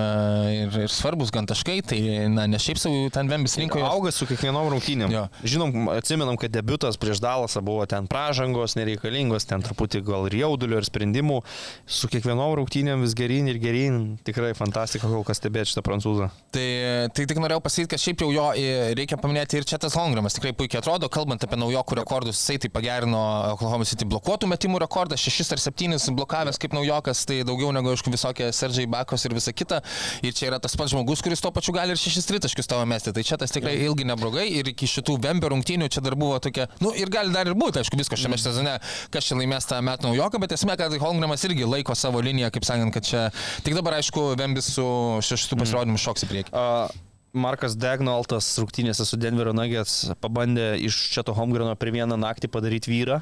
[0.64, 2.00] ir, ir svarbus gan taškai, tai
[2.34, 3.86] na, ne šiaip savo ten Vembis rinkoje.
[3.88, 5.14] Auga su kiekvienom rungtynėm.
[5.14, 5.26] Jo.
[5.46, 10.82] Žinom, atsimenam, kad debutas prieš Dalasą buvo ten pražangos, nereikalingos, ten truputį gal ir jaudulio,
[10.82, 11.42] ir sprendimų.
[11.86, 14.02] Su kiekvienom rungtynėm vis gerin ir gerin.
[14.26, 16.32] Tikrai fantastika, kol kas stebėti šitą prancūzą.
[16.56, 16.68] Tai,
[17.16, 20.54] tai tik norėjau pasakyti, kad šiaip jau jo e, reikia paminėti ir Četas Holmgramas tikrai
[20.58, 22.00] puikiai atrodo, kalbant apie naujokų
[22.32, 27.26] rekordus, jisai tai pagerino Oklahoma City blokuotų metimų rekordą, 6 ar 7 blokavęs kaip naujokas,
[27.26, 29.82] tai daugiau negu aišku visokie Seržiai Bakos ir visa kita.
[30.24, 33.14] Ir čia yra tas pats žmogus, kuris tuo pačiu gali ir 6 tritaškius tavo mesti.
[33.14, 36.68] Tai čia tas tikrai ilgi neblogai ir iki šitų Vembio rungtynių čia dar buvo tokia,
[36.82, 38.78] nu ir gali dar ir būti, aišku, visko šiame sezone,
[39.12, 42.68] kas čia laimės tą metų naujoką, bet esmė, kad Holmgramas irgi laiko savo liniją, kaip
[42.68, 43.28] sakant, kad čia
[43.66, 44.88] tik dabar aišku Vembis su
[45.26, 46.54] šeštų pasirodymu šoks į priekį.
[46.56, 52.92] Uh, Markas Degnoltas rungtynėse su Denverio Nuggets pabandė iš Četo Holmgreno per vieną naktį padaryti
[52.92, 53.22] vyrą.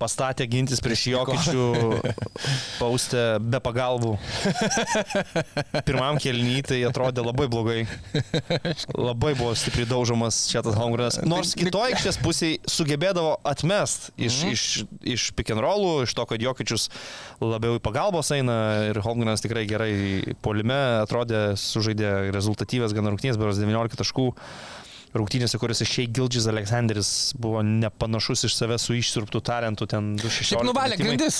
[0.00, 1.64] Pastatė gintis prieš Jokičių,
[2.80, 4.16] paustė be pagalbų.
[5.86, 7.78] Pirmam kelnyj tai atrodė labai blogai.
[8.96, 11.20] Labai buvo stipriai daužomas Četas Holmgrenas.
[11.28, 14.52] Nors kitoje aikštės pusėje sugebėdavo atmest iš, Mhm.
[14.56, 14.64] iš,
[15.16, 16.88] iš pick and rollų, iš to, kad Jokičius
[17.40, 23.60] labiau į pagalbos eina ir Holmgrenas tikrai gerai polime atrodė, sužaidė rezultatyvės gan rungtynės, beros
[23.62, 24.32] 19 taškų.
[25.14, 27.08] Rungtynėse, kuriuose šiai Gildžis Aleksandris
[27.38, 30.48] buvo nepanašus iš savęs su išsirptų talentų, ten 2-6.
[30.50, 31.38] Šiaip nuvalė grindis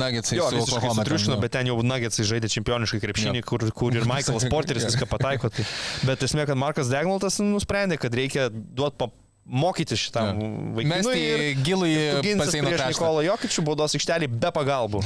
[0.00, 0.38] Nagetsai.
[0.38, 4.88] Jo, visiškai sutriušino, bet ten jau Nuggetsai žaidė čempioniškai krepšinį, kur, kur ir Michaelas Porteris
[4.88, 5.52] viską pataiko.
[5.52, 5.66] Tai.
[6.08, 9.12] Bet esmė, kad Markas Degnaltas nusprendė, kad reikia duoti
[9.44, 10.38] mokyti šitam
[10.76, 10.88] vaikinui.
[10.92, 12.92] Mesti ir gilų į gintis baseino prieš kraštą.
[12.94, 15.02] Nikolą Jokičių baudos aikštelį be pagalbų.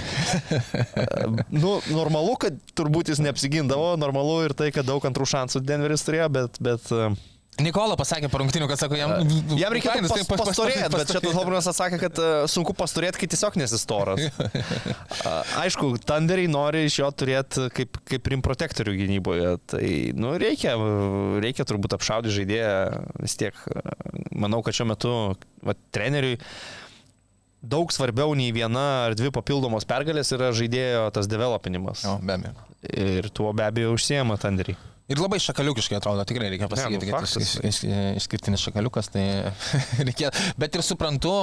[1.62, 6.28] nu, normalu, kad turbūt jis neapsigindavo, normalu ir tai, kad daug antrų šansų Denveris turėjo,
[6.36, 7.09] bet, bet e,
[7.62, 9.14] Nikola pasakė po rungtinių, kad sako, jam...
[9.57, 12.32] Jam reikėtų Fainas, pas, tai pas- pastorėti, pas- bet čia tas Holmgrenas atsakė, kad uh,
[12.52, 14.26] sunku pastorėti, kai tiesiog nesistoras.
[15.30, 15.32] A,
[15.62, 19.54] Aišku, Thunderiai nori iš jo turėti kaip, kaip rim protektorių gynyboje.
[19.72, 19.84] Tai,
[20.20, 20.74] nu, reikia,
[21.42, 22.74] reikia turbūt apšaudyti žaidėją
[23.24, 23.57] vis tiek.
[24.36, 25.14] Manau, kad šiuo metu
[25.64, 26.36] va, treneriui
[27.66, 32.04] daug svarbiau nei viena ar dvi papildomos pergalės yra žaidėjo tas developinimas.
[32.04, 32.52] Jo, be abejo.
[32.92, 34.76] Ir tuo be abejo užsiema Thunderiai.
[35.07, 37.36] Ir labai šakaliukiškai atrodo, tikrai reikia pasakyti, nu, kad faktas.
[37.38, 39.22] iš, iš, iš, išskirtinis šakaliukas, tai
[40.09, 40.32] reikia.
[40.59, 41.34] Bet ir suprantu,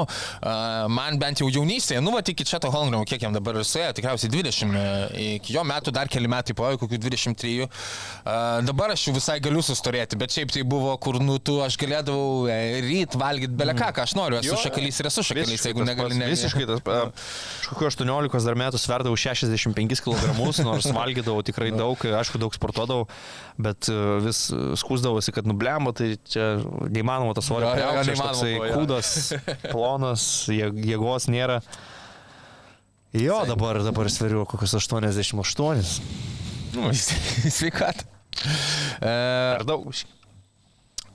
[0.91, 4.33] man bent jau jaunystėje, nu, va, iki čia to Holmgramo, kiek jam dabar suėjo, tikriausiai
[4.33, 7.53] 20, e, iki jo metų dar keli metai po, kokių 23.
[7.63, 8.35] A,
[8.67, 12.49] Dabar aš jau visai galiu sustorėti, bet šiaip tai buvo, kur, nu, tu aš galėdavau
[12.51, 15.91] e, ryt valgyti bele ką, aš noriu, esu Jo, šakalys ir esu šakalys, jeigu tas
[15.93, 16.29] negali pats, ne.
[16.33, 16.83] Visiškai tas.
[17.63, 20.35] Aš kokiu 18 dar metų sverdavau 65 kg,
[20.67, 23.07] nors valgydavau tikrai daug, aišku, daug sportuodavau,
[23.61, 23.95] bet e,
[24.25, 24.45] vis
[24.81, 26.55] skūsdavosi, kad nublemo, tai čia
[26.89, 29.11] neįmanoma tas svorio priaugti, toksai buvo, kūdas,
[29.73, 31.59] plonas, jė- jėgos nėra.
[33.13, 35.83] Jo, dabar, dabar sveriu kokius 88.
[36.73, 36.89] Nu,
[37.59, 38.07] sveikatą.
[38.97, 39.11] E,
[39.59, 39.91] Per daug.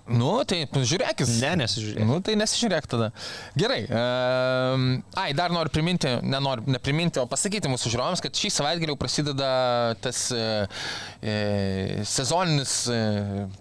[0.09, 1.35] Nu, tai žiūrėkis.
[1.43, 2.07] Ne, nesižiūrėk.
[2.09, 3.11] Nu, tai nesižiūrėk tada.
[3.59, 3.83] Gerai.
[3.89, 4.87] Um,
[5.21, 9.51] ai, dar noriu priminti, nenoriu nepriminti, o pasakyti mūsų žiūrovams, kad šį savaitgalį jau prasideda
[10.05, 10.47] tas e,
[11.21, 11.37] e,
[12.09, 13.01] sezoninis e,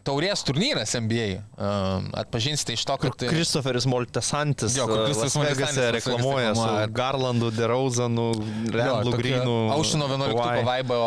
[0.08, 1.28] taurės turnyras NBA.
[1.58, 3.28] Um, atpažinsite iš to, kad...
[3.28, 4.78] Kristoferis Moltesantis.
[4.80, 6.70] Jo, kur e, Kristoferis Las Moltesantis reklamuoja su.
[6.96, 8.30] Garlandu, Derauzanu,
[8.72, 9.60] Randlu Grinu.
[9.76, 10.66] Aušino 11 Kawhi.
[10.68, 11.04] vaibo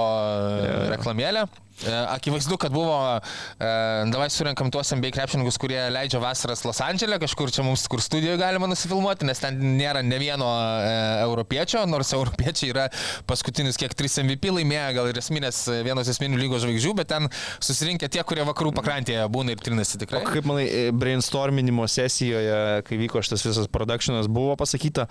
[0.92, 1.48] reklamėlę.
[1.86, 3.20] E, Akivaizdu, kad buvo,
[3.58, 3.68] e,
[4.12, 8.36] davai surinkam tuos MBA krepšininkus, kurie leidžia vasaras Los Andželė, kažkur čia mums, kur studijoje
[8.40, 10.48] galima nusifilmuoti, nes ten nėra ne vieno
[10.84, 10.92] e,
[11.24, 12.86] europiečio, nors europiečiai yra
[13.30, 17.30] paskutinius kiek 3 MVP laimėję, gal ir esminės, vienos esminių lygos žvaigždžių, bet ten
[17.64, 20.20] susirinkę tie, kurie vakarų pakrantėje būna ir trinasi tikrai.
[20.20, 25.08] O kaip manai, brainstorminimo sesijoje, kai vyko šitas visas produkcionas, buvo pasakyta,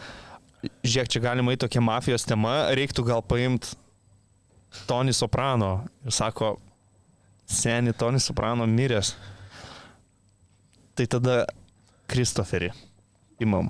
[0.86, 3.74] žiūrėk, čia galima į tokią mafijos temą, reiktų gal paimti
[4.88, 5.86] Tony Soprano.
[6.06, 6.58] Ir sako,
[7.46, 9.16] seni Tony Soprano miręs.
[10.96, 11.36] Tai tada
[12.10, 12.72] Kristoferį
[13.40, 13.70] imam.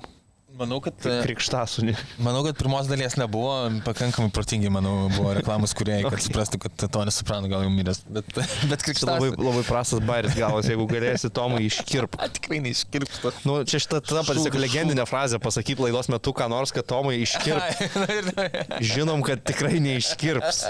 [0.60, 0.92] Manau, kad...
[1.08, 1.94] e, Krikštasunį.
[2.20, 3.54] Manau, kad pirmos dalies nebuvo,
[3.86, 6.26] pakankamai protingi, manau, buvo reklamos kuriejai, kad Okay.
[6.28, 8.02] suprastų, kad to nesupranta, gal jau miręs.
[8.12, 9.06] Bet, bet Čia krikštas.
[9.08, 12.18] labai, labai prastas bairis gavosi, jeigu galėsi Tomui iškirp.
[12.20, 13.32] A, tikrai neiškirpsta.
[13.48, 17.80] Nu, čia šitą tada pasisek legendinę frazę pasakyti laidos metu, ką nors, kad Tomui iškirp.
[18.92, 20.66] Žinom, kad tikrai neiškirps.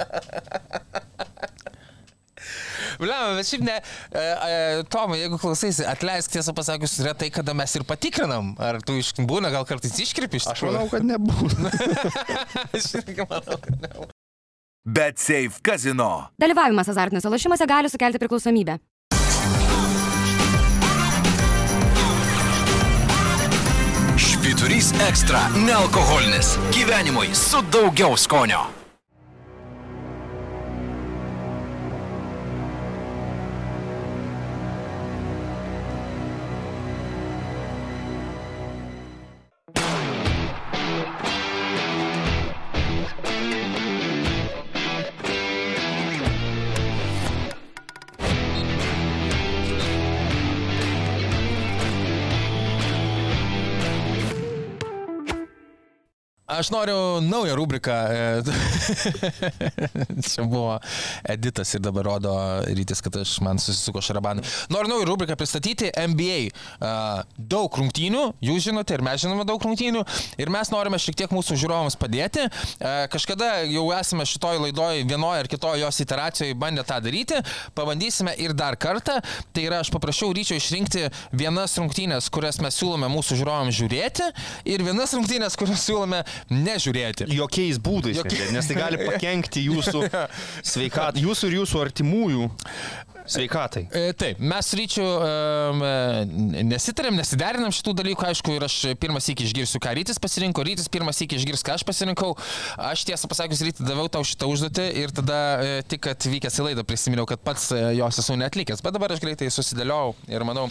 [3.00, 3.76] Bliam, bet šiaip ne,
[4.12, 8.80] e, e, Tomai, jeigu klausaisi, atleisk tiesą pasakius, yra tai, kada mes ir patikrinam, ar
[8.84, 11.72] tu iš būna, gal kartais iškirpi iš Aš manau, kad nebūna.
[12.76, 14.08] Aš irgi manau, kad ne.
[14.84, 16.30] Bet Safe Casino.
[16.40, 18.80] Dalyvavimas azartiniuose lošimuose gali sukelti priklausomybę.
[24.16, 26.56] Švyturys ekstra- nealkoholinis.
[26.72, 28.79] Gyvenimui su daugiau skonio.
[56.60, 57.90] Aš noriu naują rubriką.
[57.92, 58.42] e,
[60.28, 60.76] Čia buvo
[61.24, 62.34] editas ir dabar rodo
[62.68, 64.44] rytis, kad aš man susisuko šarabanai.
[64.68, 66.40] Noriu naują rubriką pristatyti NBA.
[66.80, 70.02] A, Daug rungtynių, jūs žinote ir mes žinome daug rungtynių.
[70.36, 72.44] Ir mes norime šiek tiek mūsų žiūrovams padėti.
[72.44, 77.40] A, Kažkada jau esame šitoj laidoj vienoje ar kitoje jos iteracijoje bandę tą daryti.
[77.74, 79.16] Pabandysime ir dar kartą.
[79.56, 84.28] Tai yra, aš paprašiau ryčio išrinkti vienas rungtynės, kurias mes siūlome mūsų žiūrovams žiūrėti
[84.68, 86.20] ir vienas rungtynės, kurias siūlome
[86.50, 87.28] nežiūrėti.
[87.34, 88.50] Jokiais būdais, Jokiais.
[88.54, 90.04] nes tai gali pakengti jūsų
[90.72, 92.50] sveikatai, jūsų ir jūsų artimųjų
[93.28, 93.84] sveikatai.
[93.92, 99.80] E, Taip, mes um, e, nesitarėm, nesiderinam šitų dalykų, aišku, ir aš pirmas iki išgirsiu,
[99.82, 102.32] ką rytis pasirinko, rytis pirmas iki išgirs, ką aš pasirinkau.
[102.90, 106.86] Aš tiesą pasakius, rytį daviau tau šitą užduotį ir tada e, tik atvykęs į laidą
[106.88, 110.68] prisiminiau, kad pats jos esu netlikęs, bet dabar aš greitai susidėliau ir manau,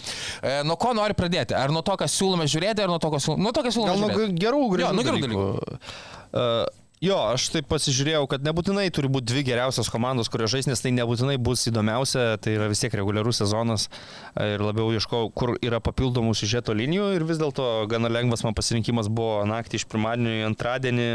[0.66, 1.56] nuo ko nori pradėti?
[1.58, 3.94] Ar nuo to, ką siūlome žiūrėti, ar nuo to, ką siūlome, nuo to, ką siūlome
[3.94, 5.48] Gal nuo gerų, gražių Jo, nuo gerų dalykų.
[6.30, 10.82] Uh, jo, aš taip pasižiūrėjau, kad nebūtinai turi būti dvi geriausios komandos, kurios žais, nes
[10.84, 15.56] tai nebūtinai bus įdomiausia, tai yra vis tiek reguliarus sezonas e, ir labiau ieškau, kur
[15.64, 20.42] yra papildomų siužeto linijų ir vis dėlto gana lengvas man pasirinkimas buvo naktį iš pirmadienio
[20.42, 21.08] į antradienį.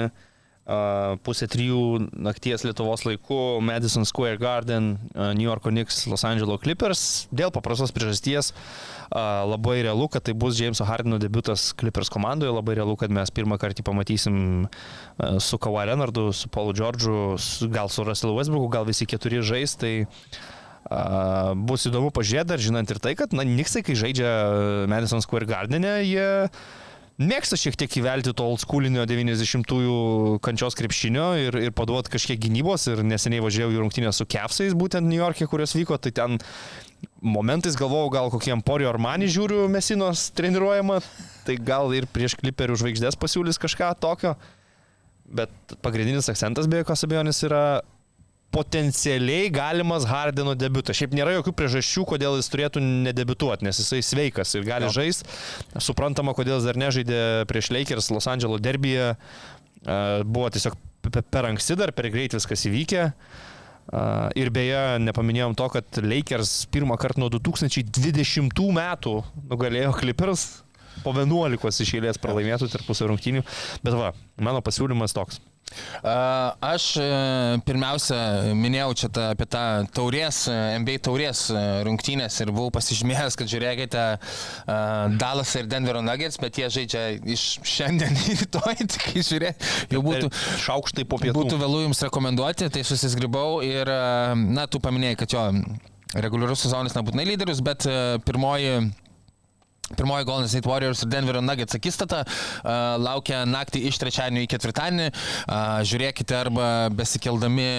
[0.65, 6.57] Uh, pusė trijų nakties Lietuvos laiku Madison Square Garden, uh, New Yorko Knicks, Los Angeles
[6.63, 7.01] Clippers.
[7.29, 12.79] Dėl paprastos priežasties uh, labai realu, kad tai bus Jameso Hardino debutas Clippers komandoje, labai
[12.79, 16.73] realu, kad mes pirmą kartą pamatysim uh, su Kawhi Leonardu, su Paulu
[17.37, 19.93] su, gal su Russell Westbrooku, gal visi keturi žais, tai
[20.89, 24.33] uh, bus įdomu pažiūrėti, dar žinant ir tai, kad, na, Niksai, kai žaidžia
[24.89, 26.49] Madison Square Garden'e, jie
[27.21, 32.89] mėgsta šiek tiek įvelti to old schoolinio 90-ųjų kančios krepšinio ir, ir paduoti kažkiek gynybos.
[32.91, 36.39] Ir neseniai važiavau į rungtynę su Kepsais, būtent New York'e, kurios vyko, tai ten
[37.23, 40.99] momentais galvojau, gal kokie Emporio Armani žiūriu Mesinos treniruojama,
[41.47, 44.35] tai gal ir prieš kliperių žvaigždės pasiūlys kažką tokio.
[45.25, 47.63] Bet pagrindinis akcentas be jokios abejonės yra
[48.55, 50.95] potencialiai galimas Hardino debutas.
[50.95, 55.27] Šiaip nėra jokių priežasčių, kodėl jis turėtų nedebituoti, nes jisai sveikas ir gali žaisti.
[55.83, 57.19] Suprantama, kodėl jis dar nežaidė
[57.51, 59.11] prieš Lakers Los Angeles derbyje.
[60.25, 60.77] Buvo tiesiog
[61.11, 63.09] pe- per anksti dar, per greit viskas įvykė.
[64.39, 69.19] Ir beje, nepaminėjom to, kad Lakers pirmą kartą nuo 2020 metų
[69.51, 70.47] nugalėjo Clippers
[71.03, 73.43] po 11 iš eilės pralaimėtų tarpusio rungtynių.
[73.85, 75.37] Bet va, mano pasiūlymas toks.
[76.05, 77.05] Aš e,
[77.65, 78.17] pirmiausia
[78.55, 79.63] minėjau čia tą, apie tą
[79.95, 84.03] taurės, e, NBA taurės e, rungtynės ir buvau pasižymėjęs, kad žiūrėkite
[85.19, 87.03] Dallas ir Denverio Nuggets, bet jie žaidžia
[87.35, 90.29] iš šiandien į rytoj, tik žiūrėti, jau būtų,
[90.65, 91.35] Šaukštai po pietų.
[91.39, 95.47] būtų vėlų jums rekomenduoti, tai susisgribau ir, e, na, tu paminėjai, kad jo
[96.15, 98.77] reguliarus sezonas nebūtinai lyderius, bet e, pirmoji
[99.93, 105.09] Pirmoji Golden State Warriors ir Denverio Nuggets akistata uh, laukia naktį iš trečiadienio į ketvirtadienį.
[105.11, 107.69] Uh, žiūrėkite arba besikeldami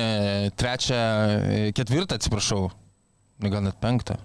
[0.61, 1.01] trečią,
[1.75, 2.69] ketvirtą, atsiprašau,
[3.43, 4.21] ne gal net penktą.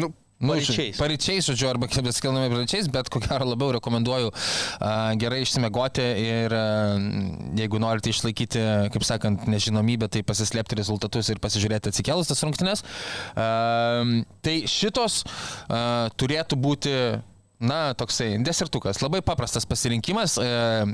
[0.00, 0.98] Nu, Nu, paryčiais.
[1.00, 6.98] Paryčiais, žodžiu, arba besikeldami paryčiais, bet ko gero labiau rekomenduoju uh, gerai išsimegoti ir uh,
[7.56, 12.84] jeigu norite išlaikyti, kaip sakant, nežinomybę, tai pasislėpti rezultatus ir pasižiūrėti atsikėlus tas rungtynes.
[13.32, 16.92] Uh, tai šitos uh, turėtų būti
[17.56, 20.34] Na, toksai desertukas, labai paprastas pasirinkimas.
[20.36, 20.48] E,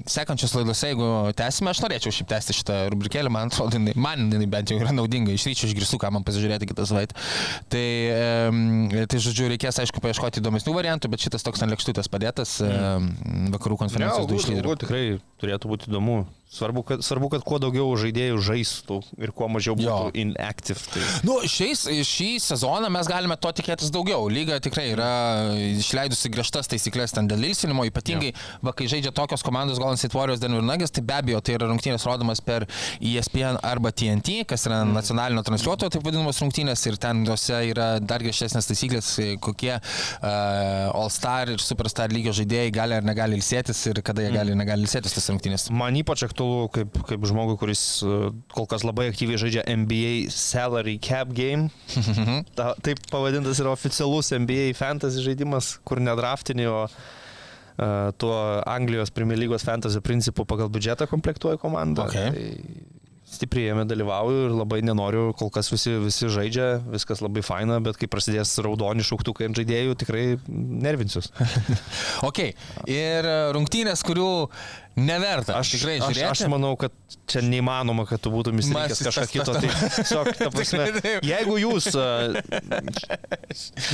[0.07, 4.47] sekančios laidose, jeigu tęsime, aš norėčiau šiaip tęsti šitą rubrikėlį, man atrodo, jinai- man jinai
[4.47, 7.19] bent jau yra naudinga, iš ryčio išgirstu, ką man pasižiūrėti kitą savaitę.
[7.67, 12.61] Tai, e, tai, žodžiu, reikės, aišku, paieškoti įdomesnių variantų, bet šitas toks ant lėkštutės padėtas
[12.63, 12.71] e,
[13.59, 14.63] vakarų konferencijos du iš galbūt, lyderių.
[14.69, 15.05] galbūt tikrai
[15.43, 16.21] turėtų būti įdomu.
[16.53, 20.11] Svarbu kad, svarbu, kad kuo daugiau žaidėjų žaistų ir kuo mažiau būtų Jo.
[20.21, 20.83] inactive.
[20.93, 21.01] Tai...
[21.25, 24.27] Nu, šiais, šį sezoną mes galime to tikėtis daugiau.
[24.29, 25.07] Lyga tikrai yra
[25.81, 30.43] išleidusi griežtas taisyklės ten dėl ilsinimo, ypatingai, va, kai žaidžia tokios komandos Golden State Warriors
[30.43, 32.69] Denver Nuggets, tai be abejo, tai yra rungtynės rodomas per
[33.01, 38.21] ESPN arba TNT, kas yra nacionalinio transliuotojo, taip vadinamos rungtynės, ir ten juose yra dar
[38.21, 44.29] griežtesnės taisyklės, kokie uh, All-Star ir Superstar lygio žaidėjai gali ar negali ilsėtis ir kada
[44.29, 45.71] jie gali ir negali ilsėtis tas rungtynės.
[45.73, 46.42] Man ypač aktualu
[46.75, 51.71] kaip, kaip žmogui, kuris uh, kol kas labai aktyviai žaidžia NBA Salary Cap Game.
[52.59, 58.37] Ta, taip pavadintas yra oficialus NBA fantasy žaidimas, kur nedraftini, o uh, tuo
[58.69, 62.09] Anglijos Premier lygos fantasy principu pagal biudžetą komplektuoja komanda.
[62.09, 62.33] Okay.
[62.33, 63.01] Tai
[63.33, 67.99] stipriai jame dalyvauju ir labai nenoriu, kol kas visi, visi žaidžia, viskas labai faina, bet
[68.01, 71.33] kai prasidės raudoni šauktukai ant žaidėjų, tikrai nervinsius.
[72.29, 72.39] Ok,
[72.91, 73.27] ir
[73.57, 74.29] rungtynės, kurių
[75.01, 75.57] neverta.
[75.59, 76.29] Aš tikrai aš, žiūrėti.
[76.29, 76.95] aš manau, kad
[77.31, 79.55] čia neįmanoma, kad tu būtum įsirinkęs Mas- kažką kito.
[79.63, 80.87] Tai tiesiog, ta prasme,
[81.27, 81.89] jeigu jūs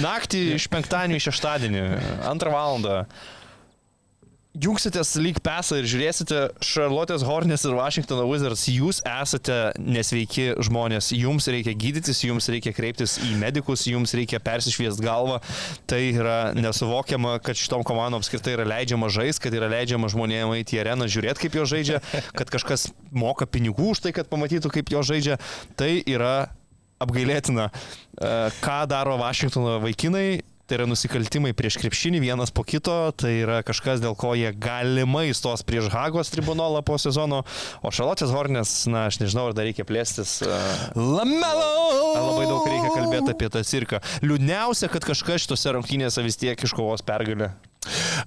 [0.05, 1.85] naktį iš penktadienio į šeštadienį,
[2.29, 2.99] antrą valandą,
[4.63, 11.49] jungsitės lyg pesą ir žiūrėsite Charlotte's Hornets ir Washington Wizards, jūs esate nesveiki žmonės, jums
[11.53, 15.41] reikia gydytis, jums reikia kreiptis į medikus, jums reikia persišviesti galvą.
[15.89, 20.79] Tai yra nesuvokiama, kad šitom komandom apskritai yra leidžiama žaisti, kad yra leidžiama žmonėms eiti
[20.79, 22.03] į areną, žiūrėti, kaip jo žaidžia,
[22.37, 25.39] kad kažkas moka pinigų už tai, kad pamatytų, kaip jo žaidžia.
[25.79, 26.37] Tai yra
[26.99, 27.69] apgailėtina,
[28.19, 30.43] E, ką daro Vašingtono vaikinai.
[30.69, 35.31] Tai yra nusikaltimai prieš krepšinį vienas po kito, tai yra kažkas, dėl ko jie galimai
[35.33, 37.39] stos prieš Hagos tribunolą po sezono,
[37.81, 40.43] o Šalotės Hornės, na, aš nežinau, ar dar reikia plėstis.
[40.93, 41.71] Lamelo!
[42.19, 44.03] Labai daug reikia kalbėti apie tą cirką.
[44.21, 47.55] Liūdniausia, kad kažkas šitose rungtynėse vis tiek iškovos pergalę.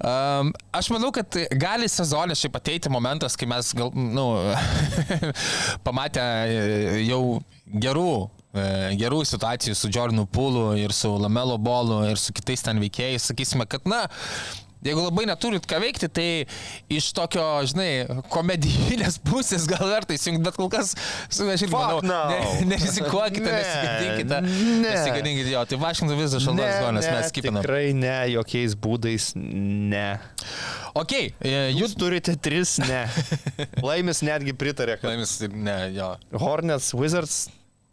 [0.01, 4.31] Um, aš manau, kad gali sezonė šiaip ateiti momentas, kai mes gal, nu,
[5.85, 7.21] pamatę e, jau
[7.69, 8.13] gerų,
[8.53, 13.67] gerų situacijų su Jordanu Pulu ir su Lamelo Bolu ir su kitais ten veikėjais, sakysime,
[13.69, 14.07] kad, na,
[14.81, 16.23] Jeigu labai neturit ką veikti, tai
[16.89, 17.89] iš tokio, žinai,
[18.33, 20.95] komedijinės pusės gal verta įsijungti, bet kol kas,
[21.29, 22.17] aš irgi manau, no.
[22.33, 22.39] ne,
[22.71, 24.41] nerizikuokite, Ne, nesigadinkite.
[24.41, 24.81] ne.
[24.87, 27.61] Nesigadinkite jo, tai Vašington vis dar šaldas zonas mes skipinam.
[27.61, 30.07] Tikrai ne, jokiais būdais ne.
[30.97, 33.05] Ok, e, Jūs jūs turite tris ne.
[33.87, 36.15] Laimis netgi pritarė, kad Laimis, ne, jo.
[36.41, 37.43] Hornets, Wizards.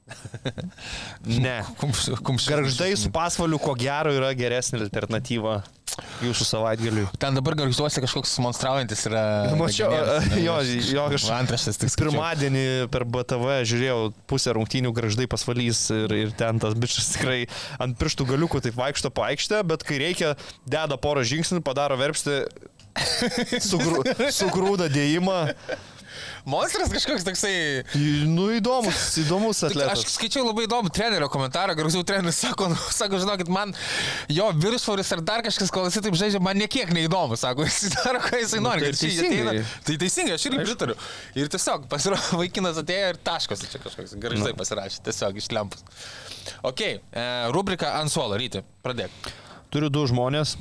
[1.44, 1.58] Ne.
[1.80, 5.60] Kumš, kumš, Garždai su pasvaliu, ko gero, yra geresnė alternatyva
[6.22, 7.06] jūsų savaitgaliui.
[7.20, 9.22] Ten dabar garžduose kažkoks monstraujantis yra.
[9.60, 9.90] Mačiau,
[10.38, 10.56] jo,
[10.92, 13.98] jo, aš Antraštės tik pirmadienį per BTV žiūrėjau
[14.30, 17.40] pusę rungtynių graždai pasvalys ir, ir ten tas bičias tikrai
[17.82, 20.34] ant pirštų galiukų taip vaikšto po aikštę, bet kai reikia,
[20.68, 22.42] deda porą žingsnių, padaro verpsti,
[23.62, 24.02] sugrū,
[24.40, 25.40] sugrūda dėjimą.
[26.46, 27.54] Monstras kažkoks toksai.
[28.28, 30.14] Nu, įdomus, įdomus Tik Aš atletas.
[30.14, 33.74] skaičiau labai įdomų trenerio komentarą, garsų treneris sako, nu, sako, žinokit, man
[34.32, 38.20] jo viršsvoris ar dar kažkas, kol jisai taip žaidžia, man niekiek neįdomu, sako, jis daro,
[38.24, 38.86] ką jisai Nu, nori.
[38.86, 39.42] tai kad čia teisingai.
[39.42, 40.96] ateina- Tai teisingai, aš irgi pritariu.
[41.38, 44.56] Ir tiesiog, pasirodo, vaikinas atėjo ir taškas čia kažkoks, garžai Nu.
[44.62, 45.84] pasirašė, tiesiog iš lempus.
[46.64, 49.12] Ok, e, rubrika ant suolo, ryti, pradėk.
[49.74, 50.54] Turiu du žmonės.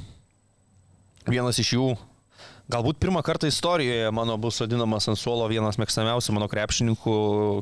[1.27, 1.85] Vienas iš jų,
[2.71, 7.17] galbūt pirmą kartą istorijoje mano bus vadinamas ant suolo vienas mėgstamiausių mano krepšininkų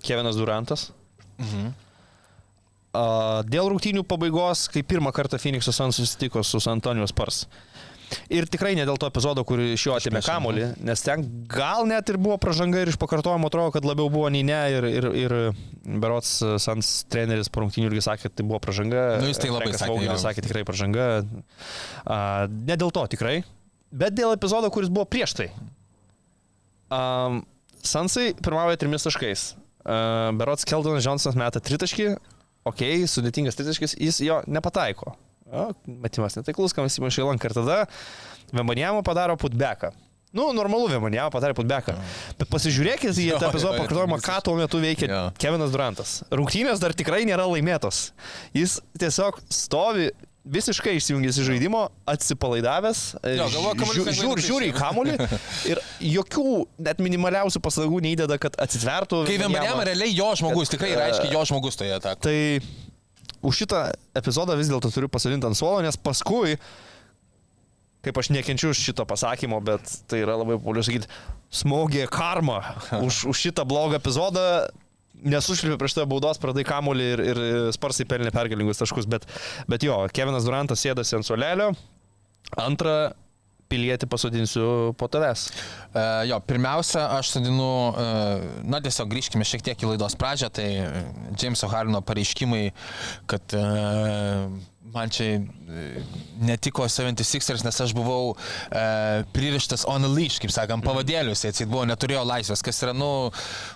[0.06, 0.90] Kevinas Durantas.
[1.42, 1.74] Mhm.
[3.52, 7.44] Dėl rungtynių pabaigos, kai pirmą kartą Phoenix'o Suns susitiko su Antonijos Spurs.
[8.30, 12.10] Ir tikrai ne dėl to epizodo, kur iš jo atėmė kamolį, nes ten gal net
[12.12, 14.60] ir buvo pažanga ir iš pakartojimo atrodo, kad labiau buvo nei ne.
[14.76, 15.36] Ir, ir, ir
[16.04, 19.06] Berots e, Sans treneris po rungtynių irgi sakė, kad tai buvo pažanga.
[19.24, 20.18] Nu, jis tai labai sakė, jo.
[20.22, 21.10] sakė tikrai pažanga.
[22.06, 23.40] Ne dėl to tikrai,
[23.96, 25.50] bet dėl epizodo, kuris buvo prieš tai.
[26.94, 27.44] Um,
[27.86, 29.52] Sansai pirmauja trimis taškais.
[29.86, 32.08] Uh, Berots Keldonas Johnsonas meta tritaškį,
[32.66, 35.14] ok, sudėtingas tritaškis, jis jo nepataiko.
[35.46, 37.78] O, metimas netaiklus, kam jis įmušė lanką ir tada
[38.56, 39.92] Vembanjamo padaro putbeką.
[40.36, 41.94] Nu, normalu, Vembanjamo padarė putbeką.
[42.40, 45.20] Bet pasižiūrėkit į tą epizodą pakartojimą, ką tuo metu veikia Jo.
[45.40, 46.16] Kevinas Durantas.
[46.34, 48.10] Rungtynės dar tikrai nėra laimėtos.
[48.58, 50.10] Jis tiesiog stovi
[50.46, 54.46] visiškai išsijungęs iš žaidimo, atsipalaidavęs, lengvai žiūri, nukris.
[54.46, 55.16] žiūri į kamulį
[55.72, 56.50] ir jokių
[56.86, 59.24] net minimaliausių pastangų neįdeda, kad atsitvertų.
[59.30, 59.40] Kai.
[59.42, 62.22] Vembaniam realiai jo žmogus, tikrai e, yra aiškiai jo žmogus toje atakoje.
[62.28, 62.86] Tai
[63.46, 63.82] už šitą
[64.18, 66.60] epizodą vis dėlto turiu pasidalinti ant suolo, nes paskui,
[68.06, 71.10] kaip aš nekenčiu šito pasakymo, bet tai yra labai populiaru sakyti,
[71.50, 72.62] smogė karma
[73.06, 74.68] už, už šitą blogą epizodą.
[75.26, 79.26] Nesušlipė prieš tą baudos, pradai kamolį ir, ir sparsiai pelnė pergalingus taškus, bet,
[79.72, 81.72] bet jo, Kevinas Durantas sėdasi ant suolelio,
[82.62, 82.98] antrą
[83.72, 84.68] pilietį pasodinsiu
[85.00, 85.48] po tavęs.
[85.50, 90.68] Uh, jo, pirmiausia, aš sodinu, uh, na tiesiog grįžkime šiek tiek į laidos pradžią, tai
[90.84, 91.04] e,
[91.42, 92.68] Jameso Harlino pareiškimai,
[93.32, 94.54] kad uh,
[94.96, 95.42] man čia e,
[96.42, 101.86] netiko 76ers, nes aš buvau e, pririštas on a leash, kaip sakant, pavadėlius, jis buvo,
[101.90, 103.10] neturėjo laisvės, kas yra, nu,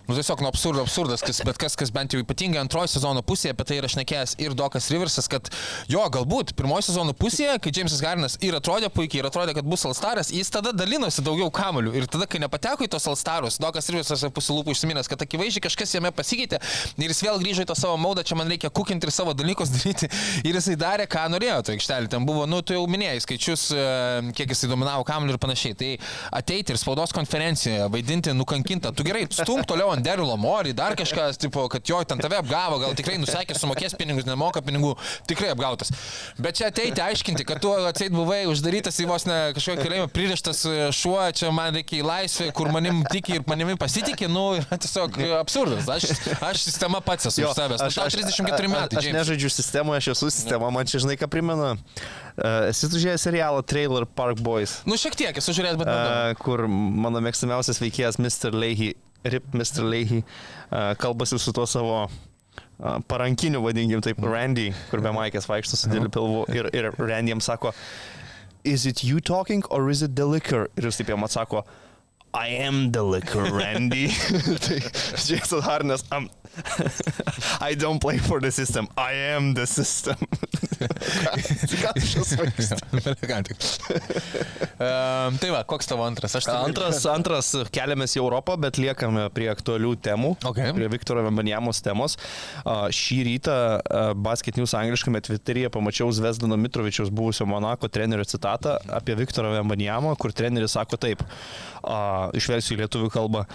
[0.07, 3.55] nu tiesiog nu absurdo, absurdas, kas, bet kas, kas bent jau ypatingai antrojo sezono pusėje,
[3.55, 5.51] apie tai yra šnekėjęs ir Dokas Riversas, kad
[5.91, 9.85] jo, galbūt pirmojo sezono pusėje, kai Jamesas Gardinas ir atrodė puikiai, ir atrodė, kad bus
[9.89, 11.93] Alstaras, jis tada dalinosi daugiau kamolių.
[11.99, 16.11] Ir tada, kai nepateko į tos Alstarus, Dokas Riversas pusilūpų užsiminęs, kad akivaizdžiai kažkas jame
[16.15, 16.59] pasikeitė
[16.99, 19.71] ir jis vėl grįžo į tą savo maudą, čia man reikia kukinti ir savo dalykus
[19.73, 20.09] daryti.
[20.47, 22.09] Ir jisai darė, ką norėjo to aikštelį.
[22.11, 23.85] Ten buvo, nu, tu jau minėjai skaičius, e,
[24.37, 25.77] kiek jisai dominavo kamolių ir panašiai.
[25.79, 25.91] Tai
[26.39, 28.93] ateiti ir spaudos konferencijoje, vaidinti nukankintą.
[28.95, 32.79] Tu gerai, stumk toliau ant Derilo Mori, dar kažkas, tipo, kad jo, ten tave apgavo,
[32.83, 34.95] gal tikrai nusekė, sumokės pinigus, nemoka pinigų,
[35.29, 35.91] tikrai apgautas.
[36.39, 40.63] Bet čia ateiti aiškinti, kad tu atseit buvai uždarytas į vos ne kažkokį kalėjimą, pririštas
[40.95, 45.17] šuo, čia man reikia į laisvę, kur manim tiki ir manimi pasitikė, nu, yra tiesiog
[45.39, 45.89] absurdas.
[45.89, 47.83] Aš, aš sistema pats esu už savęs.
[47.87, 48.99] Aš, aš 34 metai.
[48.99, 49.19] Aš James.
[49.19, 51.73] nežaidžiu sistemoje, aš esu sistema, man čia žinai ką primena.
[52.39, 55.89] Uh, esi tu žiūrėjęs serialą Trailer Park Boys, Nu, šiek tiek esu žiūrėjęs, bet...
[55.91, 58.55] Uh, kur mano mėgstamiausias veikėjas Mr.
[58.55, 58.93] Leahy,
[59.27, 59.83] Rip Mr.
[59.83, 62.05] Leahy, uh, kalbasi su tuo savo
[62.79, 66.45] parankiniu, vadinkim taip, Randy, kur be Maikės vaikšto su dideliu pilvu.
[66.55, 67.73] Ir, ir Randy jam sako,
[68.63, 70.69] is it you talking or is it the liquor?
[70.77, 71.65] Ir jis taip jam atsako,
[72.33, 74.07] I am the liquor, Randy.
[74.65, 74.79] tai
[75.17, 76.29] Jason Harnas, I'm,
[77.61, 80.15] I don't play for the system, I am the system.
[80.79, 82.75] Ką tu čia svaigsti?
[84.79, 86.35] um, tai va, koks tavo antras?
[86.39, 90.71] Aš Antras, antras keliamės į Europą, bet liekame prie aktualių temų, Okay.
[90.73, 92.15] prie Viktoro Vembanjamos temos.
[92.63, 98.77] A, Šį rytą a, Basket News angliškame Twitteryje pamačiau Zvezdano Mitrovičiaus buvusio Monako trenerio citatą
[98.89, 101.21] apie Viktorą Vembanjamą, kur treneris sako taip,
[101.83, 103.45] a, išversiu į lietuvių kalbą,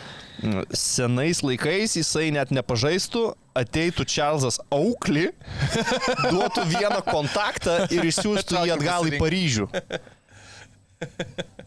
[0.42, 2.50] "Mm, senais laikais jisai net
[2.84, 5.30] nepažaistų, ateitų Čarlzas Aukli,
[6.32, 9.68] duotų vieną kontaktą ir išsiųstų jį atgal į Paryžių.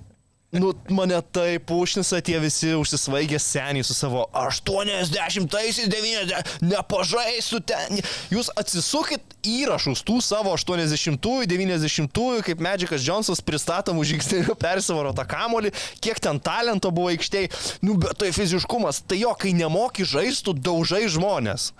[0.51, 7.99] Nu, mane taip užnisa tie visi užsisvaigę seniai su savo 80-aisiais, 90, nepažaisiu ten.
[8.31, 15.73] Jūs atsisukit įrašus tų savo 80-ųjų, 90-ųjų, kaip Medžikas Johnsonas pristatomų žingsnių persivaro tą kamolį,
[15.99, 17.51] kiek ten talento buvo aikštėje.
[17.83, 21.73] Nu, bet tai fiziškumas, tai jo, kai nemoki žaistų, daužai žmonės.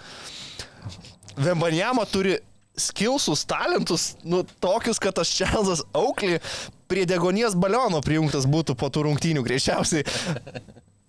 [1.39, 2.41] Vembanjama turi
[2.77, 6.41] skilsus, talentus, nu, tokius, kad tas Čelzas Auklį
[6.87, 10.05] prie degonies baliono prijungtas būtų po tų rungtynių greičiausiai.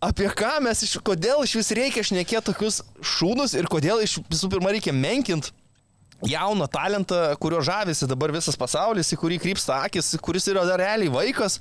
[0.04, 4.50] Apie ką mes iš, kodėl iš vis reikia šnekėti tokius šūnus ir kodėl iš visų
[4.52, 5.50] pirma reikia menkinti
[6.26, 11.10] jauną talentą, kurio žavisi dabar visas pasaulis, į kurį krypsta akis, kuris yra dar realiai
[11.10, 11.58] vaikas.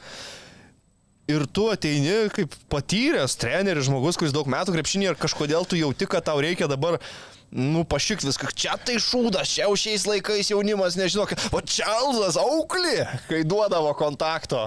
[1.28, 6.08] Ir tu ateini kaip patyręs treneris, žmogus, kuris daug metų krepšinį ir kažkodėl tu jauti,
[6.08, 7.02] kad tau reikia dabar,
[7.52, 8.52] nu, pašikt viską.
[8.56, 12.98] Čia tai šūdas, čia jau šiais laikais jaunimas nežino, kad, o Čelzas auklį,
[13.30, 14.66] kai duodavo kontakto.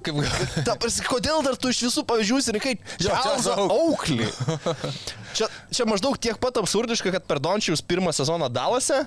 [0.00, 0.20] Kaip...
[0.64, 4.30] Ta, prasme, kodėl dar tu iš visų pavyzdžių rinkai Jo, Čelzą auklį?
[5.36, 9.04] Čia, čia maždaug tiek pat absurdiška, kad per Dončiaus pirmą sezoną Dalase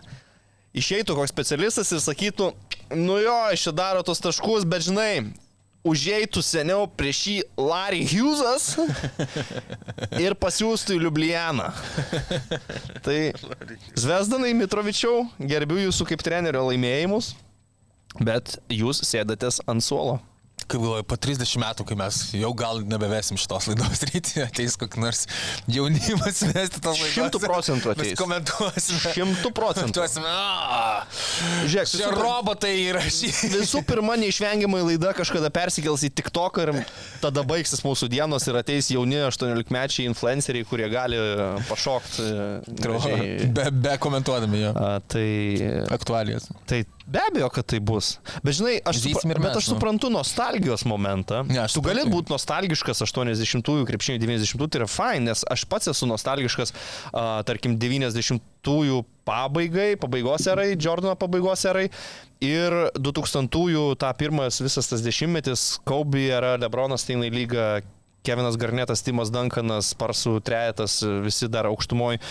[0.77, 2.51] išeitų koks specialistas ir sakytų,
[2.97, 5.11] nu jo, iš čia daro tos taškus, bet žinai,
[5.87, 8.73] užeitų seniau prieš jį Larry Hughesas
[10.23, 11.69] ir pasiūstų į Liublianą.
[13.03, 13.17] Tai
[13.99, 17.33] Zvezdanai Mitrovičiau, gerbiu jūsų kaip trenerio laimėjimus.
[18.21, 20.19] Bet jūs sėdatės ant suolo.
[20.67, 25.01] Kaip galvoju, po 30 metų, kai mes jau gal nebevesim šitos laidos rytį, ateis kokį
[25.03, 25.25] nors
[25.67, 27.13] jaunimas vesti tos laidos.
[27.17, 28.13] Šimtų procentų ateis.
[28.13, 29.13] Mes komentuosime.
[29.17, 29.91] Šimtų procentų.
[29.93, 30.31] Komentuosime.
[30.33, 31.05] "A,
[31.67, 33.51] Žiūrėk, Čia visų- robotai įrašyti.
[33.57, 36.71] Visų pirma, neišvengiamai laida kažkada persikels į TikTok ir
[37.21, 41.19] tada baigsis mūsų dienos ir ateis jauni 18-mečiai influenceriai, kurie gali
[41.69, 42.29] pašokti.
[42.79, 43.51] gražiai.
[43.53, 44.71] Be, be komentuodami jo.
[44.75, 45.27] A, tai,
[45.91, 46.47] Aktualijas.
[46.69, 48.17] tai be abejo, kad tai bus.
[48.43, 49.75] Bet žinai, aš, supra, ir bet mes, aš nu.
[49.75, 51.43] suprantu nostalgijos momentą.
[51.49, 55.91] Ne, aš tu gali būti nostalgiškas 80-ųjų, krepšinio 90-ųjų, tai yra fine, nes aš pats
[55.91, 56.75] esu nostalgiškas,
[57.11, 61.89] a, tarkim, 90-ųjų pabaigai, pabaigos erai, Jordano pabaigos erai.
[62.43, 67.67] Ir 2000-ųjų tą pirmas visas tas dešimtmetis, Kobe era, Lebronas Steinai lyga,
[68.23, 72.21] Kevinas Garnetas, Timas Duncanas, Sparsų trejetas, visi dar aukštumoje.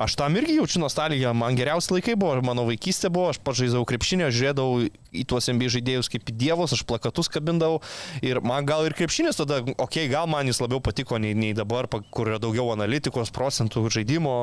[0.00, 4.30] Aš tam irgi jaučiu nostalgiją, man geriausi laikai buvo, mano vaikystė buvo, aš pažaidžiau krepšinio,
[4.34, 7.78] žiūrėdavau į tuos MB žaidėjus kaip į dievus, aš plakatus kabindavau.
[8.24, 11.54] Ir man gal ir krepšinis tada, okei, okay, gal man jis labiau patiko nei, nei
[11.54, 14.34] dabar, kur yra daugiau analitikos, procentų žaidimo,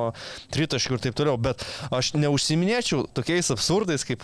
[0.55, 4.23] tritaškių ir taip toliau, bet aš neužsiminėčiau tokiais absurdais kaip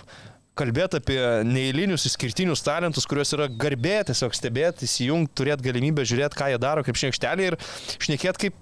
[0.58, 6.52] kalbėti apie neįlinius išskirtinius talentus, kuriuos yra garbė tiesiog stebėti, įsijungti, turėti galimybę žiūrėti, ką
[6.54, 7.60] jie daro kaip šiekštelį ir
[8.04, 8.62] šnekėti kaip,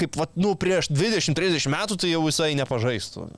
[0.00, 3.30] kaip vat, nu, prieš 20-30 metų tai jau visai nepažaistų.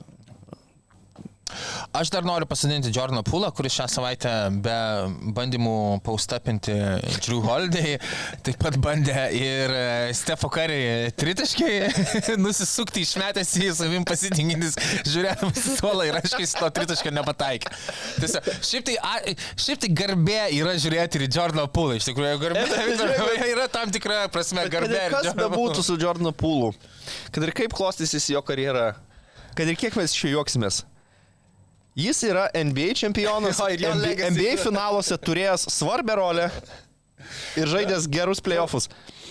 [1.97, 4.33] Aš dar noriu pasadinti Jordaną Pūlą, kuris šią savaitę
[4.65, 4.75] be
[5.37, 6.75] bandymų paustapinti
[7.25, 7.97] Drew Holiday,
[8.45, 9.85] taip pat bandė ir e,
[10.17, 11.73] Stefo Curry tritaškai
[12.45, 14.77] nusisukti išmetęs į savim pasitinginis,
[15.09, 17.73] žiūrėdamas į suolą ir aiškiai jis to tritaškio nepataikė.
[18.21, 19.15] Tiesiog, šiaip, tai, a,
[19.57, 24.67] šiaip tai garbė yra žiūrėti ir Jordaną Pūlą, iš tikrųjų garbė yra tam tikra prasme
[24.69, 25.03] Kad garbė.
[25.09, 26.75] ir kas bebūtų su Jordanu Pūlu,
[27.33, 28.93] kad ir kaip klostysis jo karjera,
[29.57, 30.85] kad ir kiek mes iš jo juoksimės.
[31.99, 36.49] Jis yra NBA čempionas, Jo, NBA, NBA finaluose turėjęs svarbę rolę
[37.59, 38.87] ir žaidęs gerus playoffus.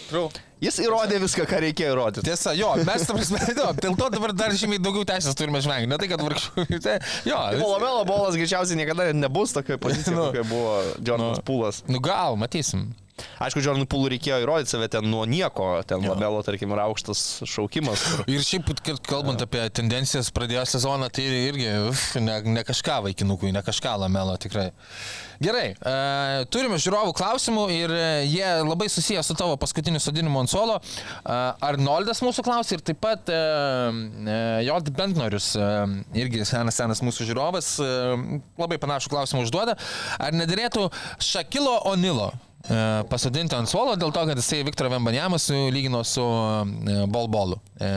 [0.09, 0.27] True.
[0.63, 2.23] Jis įrodė viską, ką reikėjo įrodyti.
[2.25, 5.89] Tiesa, jo, mes, ta prasme, jo, dėl to dabar dar žymiai daugiau teisės turime žvengti.
[5.91, 6.63] Ne tai, kad vargšų.
[6.85, 6.95] Tai,
[7.29, 10.29] jo, Polamelo bolas greičiausiai niekada nebus tokioje pozicijoje, Nu.
[10.31, 11.45] kokia buvo Jordanas Nu.
[11.45, 11.83] Pūlas.
[11.91, 12.87] nu gal, matysim.
[13.41, 16.13] Aišku, Jordanui Pūlui reikėjo įrodyti save ten nuo nieko, ten Jo.
[16.13, 18.03] Lamelo, tarkim, yra aukštas šaukimas.
[18.03, 18.69] kur- Ir šiaip,
[19.07, 24.37] kalbant apie tendencijas, pradėjo sezoną, tai irgi uf, ne, ne kažką vaikinukui, ne kažką lamelo
[24.37, 24.71] tikrai.
[25.41, 30.49] Gerai, e, turime žiūrovų klausimų ir e, jie labai susiję su tavo paskutiniu sodinimu ant
[30.49, 30.79] suolo.
[30.81, 35.67] E, Arnoldas mūsų klausė ir taip pat e, e, Jod Bentnorius, e,
[36.17, 39.77] irgi senas, senas mūsų žiūrovas, e, labai panašų klausimą užduoda.
[40.17, 40.89] Ar nederėtų
[41.21, 42.31] Šakilo Onilo
[43.09, 47.59] pasodinti ant suolo dėl to, kad jisai Viktorą Vembanjamą sulygino su e, Bolbolu.
[47.79, 47.91] E,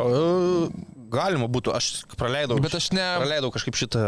[0.00, 1.86] E, Galima būtų, aš
[2.16, 2.56] praleidau.
[2.64, 4.04] Bet aš ne- Praleidau kažkaip šitą.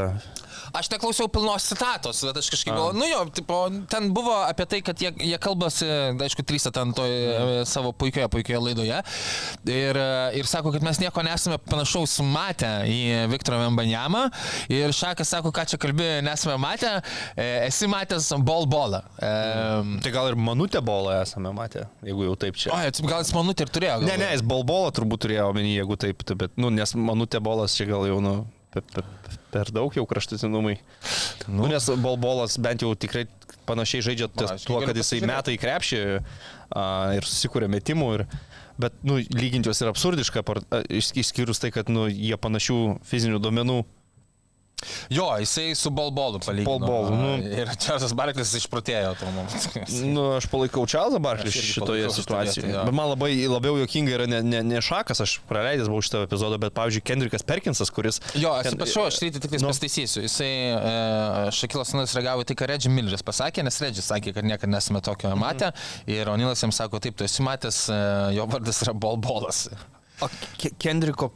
[0.74, 3.58] Aš neklausiau pilnos citatos, bet aš kažkaip galvoju, nu jo, tipo,
[3.90, 5.86] ten buvo apie tai, kad jie, jie kalbasi,
[6.18, 8.96] aišku, trys ten toje savo puikioje, puikioje laidoje
[9.70, 10.08] ir, e,
[10.40, 12.98] ir sako, kad mes nieko nesame panašaus matę į
[13.30, 14.24] Viktorą Vembanjamą
[14.72, 16.96] ir Šakas sako, ką čia kalbė, nesame matę,
[17.36, 19.04] e, esi matęs bolbolą.
[19.22, 19.32] E,
[20.04, 22.74] Tai gal ir Manutė bolą esame matę, jeigu jau taip čia.
[22.74, 24.00] o, gal jis manutė ir turėjo.
[24.02, 24.24] Ne, galvoju.
[24.26, 27.86] ne, jis bolbolą turbūt turėjo omeny, jeigu taip, tai, bet, nu, nes Manutė bolas čia
[27.88, 28.34] gal jau, nu,
[28.74, 29.06] per, per,
[29.54, 30.76] per daug jau kraštutinumai.
[31.46, 33.24] Nu, nes bolbolas bent jau tikrai
[33.68, 35.30] panašiai žaidžia ties tuo, kad jisai pasižiūrėt.
[35.30, 36.00] meta į krepšį
[36.74, 36.84] a,
[37.16, 38.08] ir susikūrė metimų.
[38.18, 38.26] Ir,
[38.82, 42.78] bet, nu, lyginti juos yra absurdiška, apart- a, iš- išskyrus tai, kad, nu, jie panašių
[43.06, 43.78] fizinių duomenų.
[45.14, 46.78] Jo, jisai su bolbolu palygino.
[46.78, 47.30] Bolbolu, nu.
[47.44, 49.84] Ir Čarlzas Barklis išprotėjo tuo momentu.
[50.14, 52.66] Nu, aš palaikau Čarlzą Barklį šitoje situacijoje.
[52.66, 52.84] vietoj, jo.
[52.88, 56.58] Bet man labai labiau jokinga yra ne, ne, ne šakas, aš praleidęs buvau šitą epizodą,
[56.62, 58.20] bet, pavyzdžiui, Kendrikas Perkinsas, kuris...
[58.38, 59.68] Jo, atsiprašau, aš ryte tik Nu.
[59.70, 60.24] pasitaisysiu.
[60.26, 64.72] Jisai, e, Šakilas Onilas reagavo tai, ką Redži Milleris pasakė, nes Redži sakė, kad niekada
[64.76, 65.72] nesame tokio matę.
[66.10, 67.98] Ir Onilas jam sako, taip, tu esi matęs, e,
[68.36, 69.68] jo vardas yra Bolbolas.
[70.22, 70.28] O
[70.60, 71.30] Ke- Kendriko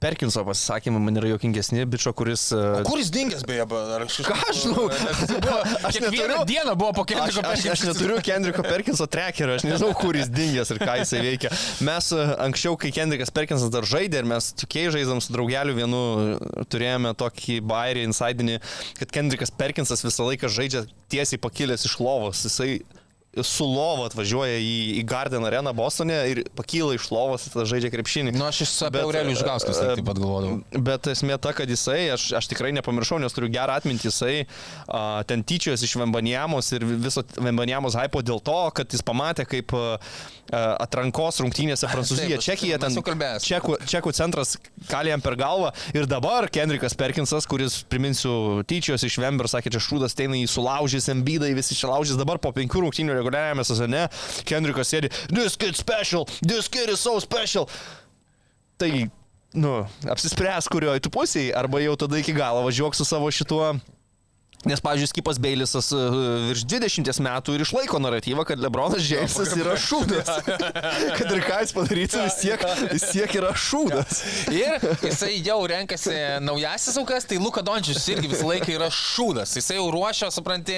[0.00, 2.46] Perkinso pasisakymai man yra jokingesni, bičio, kuris...
[2.56, 3.66] e, Kur jis dingęs beje?
[3.68, 4.86] Ar aš Ką aš žinau?
[5.90, 10.16] Aš neturiu- dieną buvo po Kendriko aš, aš neturiu Kendriko Perkinso trekerio, aš nežinau, kur
[10.16, 11.50] jis dingęs ir ką jisai veikia.
[11.84, 16.00] Mes e, anksčiau, kai Kendrikas Perkinsas dar žaidė ir mes tokiai žaidėm su draugeliu vienu,
[16.38, 18.56] e, turėjome tokį bairį insidinį,
[19.02, 22.40] kad Kendrikas Perkinsas visą laiką žaidžia tiesiai pakilęs iš lovos.
[22.48, 22.80] Jisai
[23.38, 27.92] su lova atvažiuoja į, į Garden Arena Bostone ir pakyla iš lovos ir tada žaidžia
[27.94, 28.34] krepšinį.
[28.34, 30.82] Nu, aš iš apie Aurelijų Žgauskas e, taip pat galvodavau.
[30.88, 35.22] Bet esmė ta, kad jisai, aš, aš tikrai nepamiršau, nes turiu gerą atmintį, jisai a,
[35.30, 39.86] ten tyčios iš Vembanijamos ir viso Vembanijamos hypo dėl to, kad jis pamatė, kaip a,
[40.50, 42.98] atrankos rungtynėse Prancūzija, Taip, Čekija, ten
[43.46, 44.56] čekų, čekų centras
[44.90, 49.82] kalė jam per galvą ir dabar Kendrikas Perkinsas, kuris, priminsiu, tyčios iš Vember, sakė, čia
[49.86, 54.06] šūdas teina į sulaužys, embydai, visi čia laužys, dabar po penkių rungtynių reguliariame sezone
[54.48, 57.68] Kendrikas sėdi, this kid special, this kid is so special.
[58.80, 58.90] Tai,
[59.52, 59.74] nu,
[60.08, 63.74] apsispręs, kurioje tu pusėje, arba jau tada iki galo važiuok su savo šituo.
[64.64, 65.98] Nes, pavyzdžiui, Skipas Beilisas e,
[66.50, 70.28] virš 20 metų ir išlaiko naratyvą, kad Lebronas Džeimsas yra šūdas.
[71.18, 74.20] kad ir ką jis padarytų, vis tiek, vis tiek yra šūdas.
[74.52, 76.12] Ir jisai jau renkasi
[76.44, 79.54] naujasis aukas, tai Luka Dončius irgi visą laiką yra šūdas.
[79.56, 80.76] Jisai jau ruošia, supranti,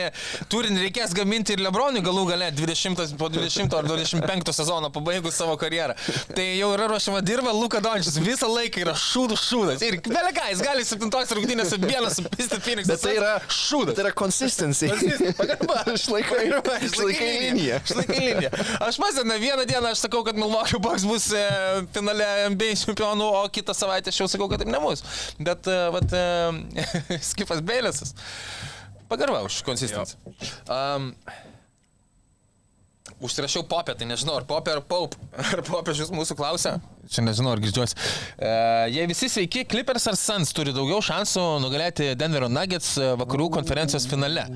[0.53, 5.59] turinį reikės gaminti ir Lebronui galų gale 20, po 20 ar 25 sezono pabaigus savo
[5.59, 5.99] karjerą.
[6.37, 8.21] Tai jau yra ruošiama dirba Luka Dončius.
[8.23, 9.83] Visą laiką yra šūdų šūdas.
[9.91, 11.11] Ir belega, jis gali 7
[11.41, 12.87] rungtynėse vieną supisti Phoenix.
[12.87, 13.72] Bet tai yra šūdas.
[13.73, 14.91] Tai yra consistency.
[15.41, 15.83] Pagarba.
[15.95, 16.45] Išlaikai,
[17.47, 17.81] liniją.
[17.85, 18.51] Išlaikai liniją.
[18.85, 21.45] Aš mazinu, vieną dieną aš sakau, kad Milwaukee Bucks bus e,
[21.95, 25.05] finale NBA čempionų, o kitą savaitę aš jau sakau, kad taip nebus.
[25.41, 28.15] Bet, e, vat, e, Skipas Beilisas.
[29.13, 30.37] Pagarba už konsistenciją.
[30.69, 31.13] Um,
[33.23, 35.15] Užsirašiau popę, tai nežinau, ar popė ar paup,
[35.53, 36.77] ar popiežius mūsų klausia.
[37.13, 37.99] Čia nežinau, ar girdžiuosi.
[38.39, 38.53] E,
[38.97, 44.09] jei visi sveiki, Clippers ar Suns turi daugiau šansų nugalėti Denverio Nuggets e, vakarų konferencijos
[44.11, 44.49] finale.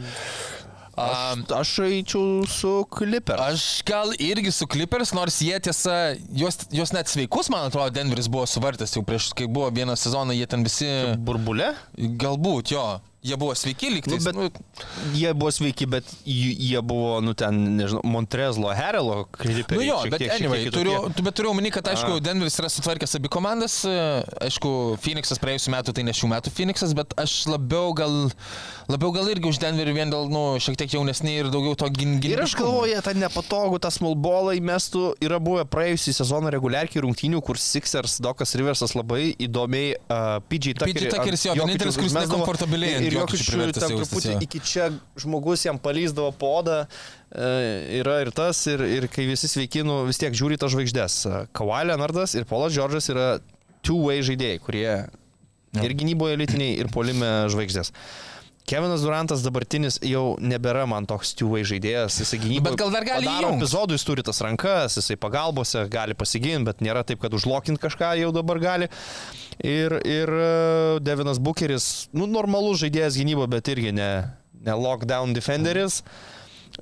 [0.97, 3.37] Um, Aš eičiau su Clipper.
[3.37, 8.31] Aš gal irgi su Clippers, nors jie tiesa, juos, juos net sveikus, man atrodo, Denveris
[8.33, 10.89] buvo suvartas jau prieš, kai buvo vieną sezoną, jie ten visi...
[11.21, 11.75] Burbulė?
[12.23, 12.87] Galbūt, jo.
[13.27, 14.25] Jie buvo sveiki Nu, lygtais.
[14.25, 14.47] bet Nu,
[15.19, 19.81] jie buvo sveiki, bet jie buvo, nu ten, nežinau, Montrezlo, Herelo, Clipperiai.
[19.81, 20.77] Nu jo, bet tiek- tiek anyway, kitokie.
[20.79, 24.73] turiu, tu- bet turiu omeny, kad aišku, Denveris yra sutvarkęs abi komandas, e, aišku,
[25.03, 28.31] Phoenixas praėjusiu metu, tai ne šių metų Phoenixas, bet aš labiau gal,
[28.89, 32.31] labiau gal irgi už Denverį vien dėl, nu, šiek tiek jaunesni ir daugiau to gynybos.
[32.31, 35.03] Ir aš galvoju, jie tą nepatogų, tą smulbolą įmestų.
[35.27, 40.95] Yra buvę praėjusį sezoną reguliarkiai rungtynių, kur Sixers, Dokas Riversas labai įdomiai uh, PG Tuckerį.
[40.95, 44.41] PG Tuckeris jo, vienintelis, kuris nekomfortabiliai Ir Privertęs ten truputį jo.
[44.47, 44.91] iki čia
[45.21, 46.85] žmogus jam palyzdavo podą.
[47.37, 51.19] Uh, yra ir tas, ir, ir kai visi sveiki, nu, vis tiek žiūri tas žvaigždės.
[51.57, 53.29] Kawhi Leonardas ir Polas Džordžas yra
[53.87, 54.89] two-way žaidėjai, kurie
[55.77, 57.93] ir gynyboje elitiniai, ir polime žvaigždės.
[58.67, 62.73] Kevinas Durantas dabartinis jau nebėra man toks two-way žaidėjas, jisai gynyboje.
[62.73, 63.63] Bet gal dar gali padaro įjungt.
[63.63, 68.17] epizodų, jis turi tas rankas, jisai pagalbose gali pasiginti, bet nėra taip, kad užlokint kažką
[68.19, 68.91] jau dabar gali.
[69.63, 70.51] Ir, ir e,
[71.07, 74.11] Devinas Bucheris, nu, normalus žaidėjas gynybo, bet irgi ne,
[74.67, 76.03] ne lockdown defenderis.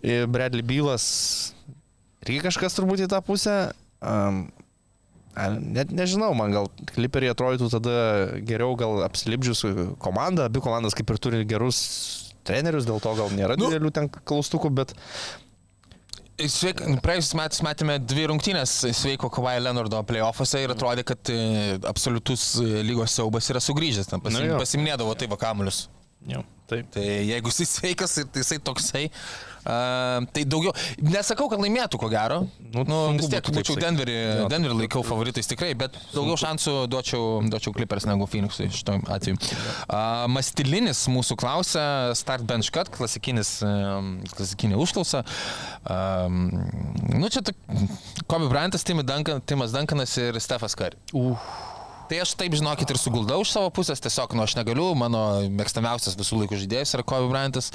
[0.01, 1.05] Ir Bradley Bylas,
[2.25, 3.59] irgi kažkas turbūt į tą pusę.
[4.01, 4.47] Um,
[5.59, 7.95] Net nežinau, man gal kliperiai atrodytų tada
[8.47, 9.65] geriau gal apsilipdžius
[10.03, 11.81] komandą, abi komandas kaip ir turi gerus
[12.47, 13.67] trenerius, dėl to gal nėra Nu.
[13.71, 14.95] didelių ten klaustukų, bet
[16.51, 21.37] Sveik, praėjusiais metais matėme dvi rungtynės sveiko Kawhi Leonardo playoffuose ir atrodė, kad e,
[21.87, 25.85] absoliutus e, lygos siaubas yra sugrįžęs, ten pasim, Nu pasiminėdavo tai vakamulius.
[26.27, 26.89] jau, taip.
[26.97, 29.05] Tai jeigu jisai sveikas ir tai jisai toksai,
[29.65, 33.77] uh, tai daugiau, nesakau, kad laimėtų ko gero, Nu, nu, vis tiek būčiau.
[33.79, 34.47] Denverį, Jo.
[34.51, 39.39] Denverį laikau favoritais tikrai, bet daugiau šansų duočiau, duočiau Clippers negu Phoenixui šitą atveju.
[39.87, 41.85] Uh, Mastilinis mūsų klausia,
[42.19, 45.23] start bench cut, klasikinis, um, klasikinė užklausa.
[45.85, 46.43] Um,
[47.15, 47.45] nu čia
[48.27, 50.99] Kobe Bryantas, Timas Duncanas ir Stefas Curry.
[51.15, 51.39] Uh.
[52.11, 55.25] Tai aš taip žinokit ir suguldau iš savo pusės, tiesiog, nu aš negaliu, mano
[55.57, 57.73] mėgstamiausias visų laikų žaidėjas yra Kobe Bryantas.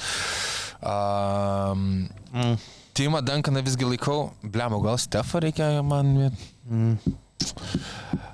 [0.79, 2.57] Um, Mm.
[2.93, 6.31] Timą Dankaną visgi laikau, blemo, gal Stefą reikia man.
[6.69, 6.97] Mm.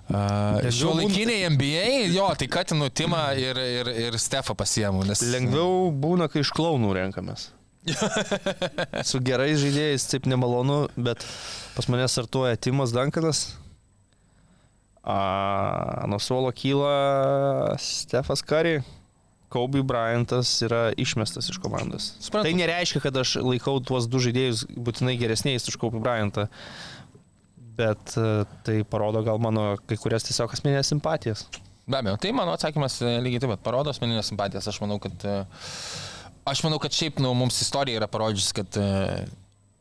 [0.10, 5.22] Uh, Šio laikiniai NBA, jo, tai katinu Timą ir, ir, ir Stefą pasiemu, nes...
[5.32, 7.50] Lengviau būna, kai iš klaunų renkamės.
[9.10, 11.26] Su gerais žaidėjais taip nemalonu, bet
[11.78, 13.46] pas mane startuoja Timas Dankanas.
[15.06, 18.80] A, nuo suolo kyla Stefas Kari.
[19.54, 22.10] Kobe Bryantas yra išmestas iš komandos.
[22.20, 22.50] Suprantu.
[22.50, 26.48] Tai nereiškia, kad aš laikau tuos du žaidėjus būtinai geresniais už Kobe Bryantą.
[27.78, 28.26] Bet e,
[28.66, 31.46] tai parodo gal mano kai kurias tiesiog asmeninės simpatijas.
[31.86, 34.68] Be abejo, tai mano atsakymas e, lygiai taip pat parodo asmeninės simpatijas.
[34.72, 35.38] Aš manau, kad, e,
[36.52, 38.82] aš manau, kad šiaip nu, mums istorija yra parodžiusi, kad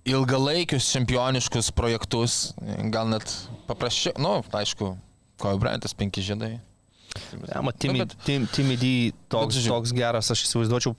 [0.04, 2.52] ilgalaikius čempioniškus projektus,
[2.92, 3.26] gal net
[3.70, 4.92] paprasčiau, nu, aišku,
[5.40, 6.58] Kobe Bryantas penki žiedai.
[7.46, 8.86] Ja, ma, Timmy, Bet- Tim, Timmy D
[9.30, 9.70] toks, žodžiu.
[9.70, 10.96] toks geras, aš įsivaizduočiau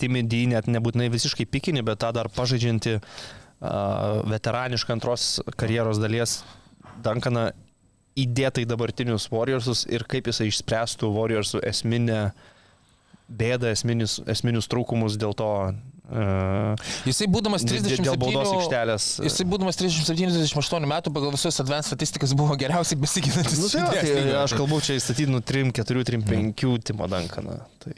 [0.00, 5.26] Timmy D net nebūtinai visiškai pikinį, bet tą dar pažaidžiantį uh, veteranišką antros
[5.60, 6.40] karjeros dalies
[7.02, 7.50] Dankaną
[8.18, 12.32] įdėta į dabartinius Warriorsus ir kaip jisai išspręstų Warriorsų esminę
[13.32, 15.48] bėdą, esminius, esminius trūkumus dėl to.
[16.10, 16.74] Uh,
[17.06, 19.04] Jisai būdamas dėl 37, dėl baudos aikštelės.
[19.22, 23.60] Jisai būdamas 37-38 metų pagal visus advanced statistikas buvo geriausiai besiginantis.
[23.62, 27.62] Nu, tai, tai aš kalbu čia įstatydinu 3, 4, 3, 5 Timo Dankaną.
[27.84, 27.94] Tai...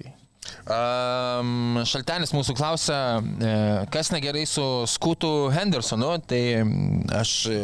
[0.65, 3.53] Um, šaltenis mūsų klausia, e,
[3.93, 6.41] kas negerai su Skutu Hendersonu, tai
[7.13, 7.59] aš e,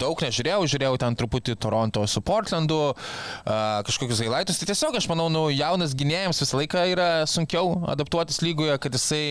[0.00, 5.30] daug nežiūrėjau, žiūrėjau ten truputį Toronto su Portlandu, a, kažkokius gailaitus, tai tiesiog aš manau,
[5.32, 9.22] nu, jaunas gynėjams visą laiką yra sunkiau adaptuotis lygoje, kad jisai,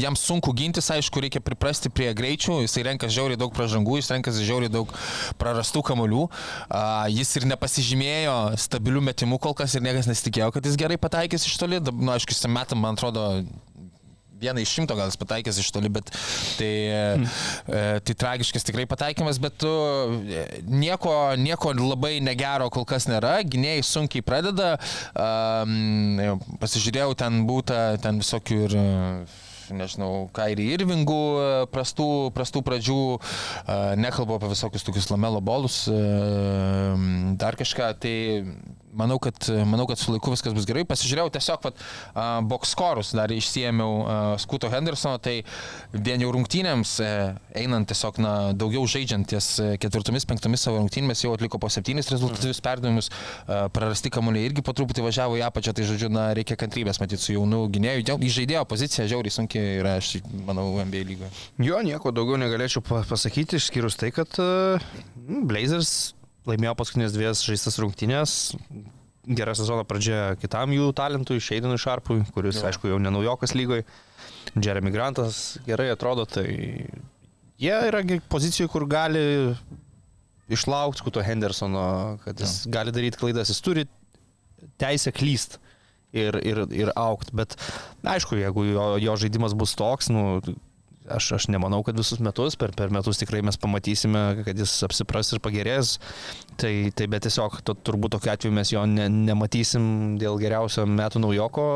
[0.00, 4.36] jam sunku gintis, aišku, reikia priprasti prie greičių, jisai renka žiauriai daug pražangų, jis renka
[4.36, 4.92] žiauriai daug
[5.40, 6.26] prarastų kamolių,
[6.68, 11.48] a, jis ir nepasižymėjo stabilių metimų kol kas ir niekas nesitikėjo, kad jis gerai pataikys
[11.48, 13.42] iš toli, nu, aišku, ten metam, man atrodo,
[14.42, 16.10] vieną iš šimto gal jis pataikęs iš toli, bet
[16.58, 23.06] tai, e, tai tragiškas tikrai pataikymas, bet tu e, nieko, nieko labai negero kol kas
[23.10, 24.74] nėra, gynėjai sunkiai pradeda,
[25.14, 28.84] um, pasižiūrėjau, ten būta, ten visokių ir e,
[29.72, 31.22] nežinau, Kairį Irvingų
[31.72, 33.02] prastų, prastų pradžių,
[34.02, 35.86] nekalbu apie visokius tokius lamelo bolus,
[37.40, 38.16] dar kažką, tai
[38.92, 39.36] manau, kad,
[39.68, 40.84] manau, kad su laiku viskas bus gerai.
[40.88, 41.82] Pasižiūrėjau tiesiog, kad
[42.48, 45.40] bokskorus dar išsiemiau uh, Skuto Hendersono, tai
[45.92, 47.10] vien jau rungtynėms, e,
[47.62, 52.10] einant tiesiog na, daugiau žaidžiant ties e, ketvirtomis, penktomis savo rungtynėmis, jau atliko po septynis
[52.12, 56.56] rezultatyvius perdavimus, uh, prarasti kamuoliai irgi po truputį važiavo į apačią, tai žodžiu, na, reikia
[56.60, 58.06] kantrybės matyti su jaunu gynėju.
[58.12, 60.14] Jau Į žaidėjo poziciją žiauriai sunkiai yra, aš
[60.46, 61.30] manau, NBA lygoje.
[61.62, 64.82] Jo, nieko daugiau negalėčiau pa- pasakyti, išskyrus tai, kad uh,
[65.48, 66.12] Blazers
[66.48, 68.36] laimėjo paskutinės dvies žaistas rungtynės.
[69.22, 72.66] Gerą sezono pradžią kitam jų talentui, Šeidinui Šarpui, kuris, jo.
[72.70, 73.86] aišku, jau nenaujokas lygoje.
[74.58, 76.46] Jeremy Grantas gerai atrodo, tai
[77.62, 78.02] jie yra
[78.32, 79.22] pozicijų, kur gali
[80.52, 82.72] išlaukti Kuto Hendersono, kad jis jo.
[82.74, 83.86] gali daryti klaidas, jis turi
[84.82, 85.60] teisę klyst
[86.12, 87.56] ir, ir, ir aukti, bet
[88.02, 90.42] aišku, jeigu jo, jo žaidimas bus toks, nu,
[91.16, 95.32] aš, aš nemanau, kad visus metus, per, per metus tikrai mes pamatysime, kad jis apsipras
[95.34, 95.96] ir pagerės,
[96.60, 101.22] tai, tai bet tiesiog to, turbūt tokiu atveju mes jo ne, nematysim dėl geriausio metų
[101.26, 101.66] naujoko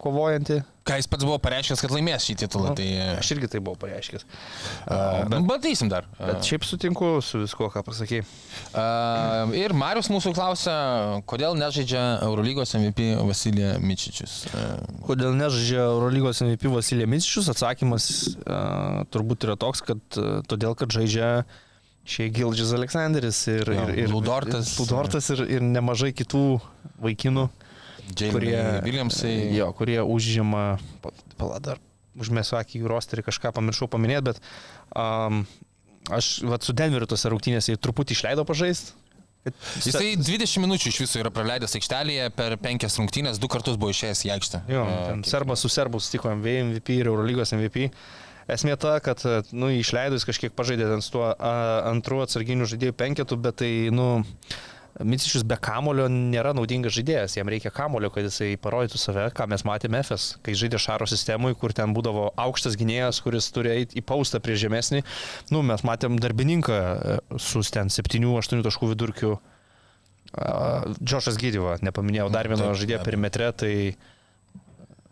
[0.00, 0.62] kovojantį.
[0.90, 2.72] Ką jis pats buvo pareiškęs, kad laimės šį titulą.
[2.72, 2.86] Nu, Tai,
[3.20, 4.24] Aš irgi tai buvau pareiškęs.
[4.26, 6.08] uh, bet, matysim dar.
[6.18, 8.20] Bet šiaip sutinku su viskuo, ką pasakė.
[8.74, 10.74] Uh, ir Marius mūsų klausia,
[11.30, 14.36] kodėl nežaidžia Eurolygos MVP Vasilija Mičičius.
[14.50, 14.76] Uh,
[15.06, 17.50] Kodėl nežaidžia Eurolygos MVP Vasilija Mitsičius?
[17.54, 18.10] Atsakymas
[18.42, 21.30] uh, turbūt yra toks, kad uh, todėl, kad žaidžia
[22.10, 24.72] šiai Gildžis Aleksandris ir, Jo, ir, ir Ludortas.
[24.80, 26.40] Ludortas ir, ir nemažai kitų
[27.04, 27.44] vaikinų,
[28.20, 29.34] kurie, Williamsai.
[29.56, 30.64] jo, kurie užžima,
[31.40, 31.82] pala dar
[32.20, 34.40] užmėsiu akį į rosterį, kažką pamiršau paminėti, bet
[34.98, 35.44] um,
[36.10, 38.96] aš vat, su Denveriu tose rungtynėse truputį išleido pažaisti.
[39.80, 44.24] Jisai 20 minučių iš viso yra praleidęs aikštelėje per penkias rungtynės, du kartus buvo išėjęs
[44.26, 44.60] į aikštę.
[44.68, 47.88] Jo, Uh, ten Serbas su Serbu sutiko MV MVP ir Eurolygos MVP.
[48.50, 49.22] Esmė ta, kad,
[49.54, 54.08] nu, išleidus kažkiek pažaidė ten su tuo antru atsarginiu žaidėjų penketu, bet tai, nu,
[54.98, 59.62] Micičius be kamulio nėra naudingas žaidėjas, jam reikia kamulio, kad jisai parodytų save, ką mes
[59.64, 64.04] matėme FS, kai žaidė Šaro sistemui, kur ten būdavo aukštas gynėjas, kuris turi eiti į
[64.06, 65.04] paustą prie žemesnį.
[65.54, 69.36] Nu, mes matėm darbininką e, su ten 7-8 taškų vidurkiu.
[70.30, 73.72] Džošas Gydyva, nepaminėjau dar vieno Taip, žaidėjo perimetre, tai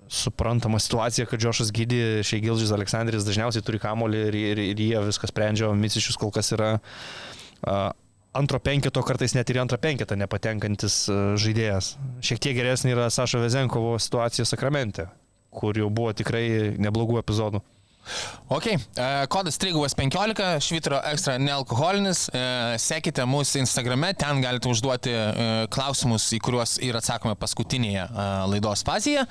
[0.08, 5.02] suprantama situacija, kad Džošas Gydy, šiai Gilžis Aleksandris dažniausiai turi kamolį ir, ir, ir jie
[5.08, 7.90] viską sprendžia, o Micičius kol kas yra uh,
[8.36, 11.94] antro penketo, kartais net ir į antrą penketą nepatenkantis uh, žaidėjas.
[12.24, 15.08] Šiek tiek geresnė yra Sašo Vezenkovo situacija Sakramente,
[15.54, 17.62] kur jau buvo tikrai neblogų epizodų.
[18.48, 22.28] Ok, e, kodas Triguvas 15, švitro ekstra nealkoholinis.
[22.32, 22.42] E,
[22.80, 28.84] Sekite mūsų Instagrame, ten galite užduoti e, klausimus, į kuriuos ir atsakome paskutinėje e, laidos
[28.88, 29.26] fazėje.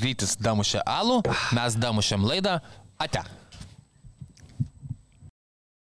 [0.00, 1.20] Rytis damušė alų,
[1.58, 2.60] mes damušėm laidą.
[3.02, 3.20] Ate.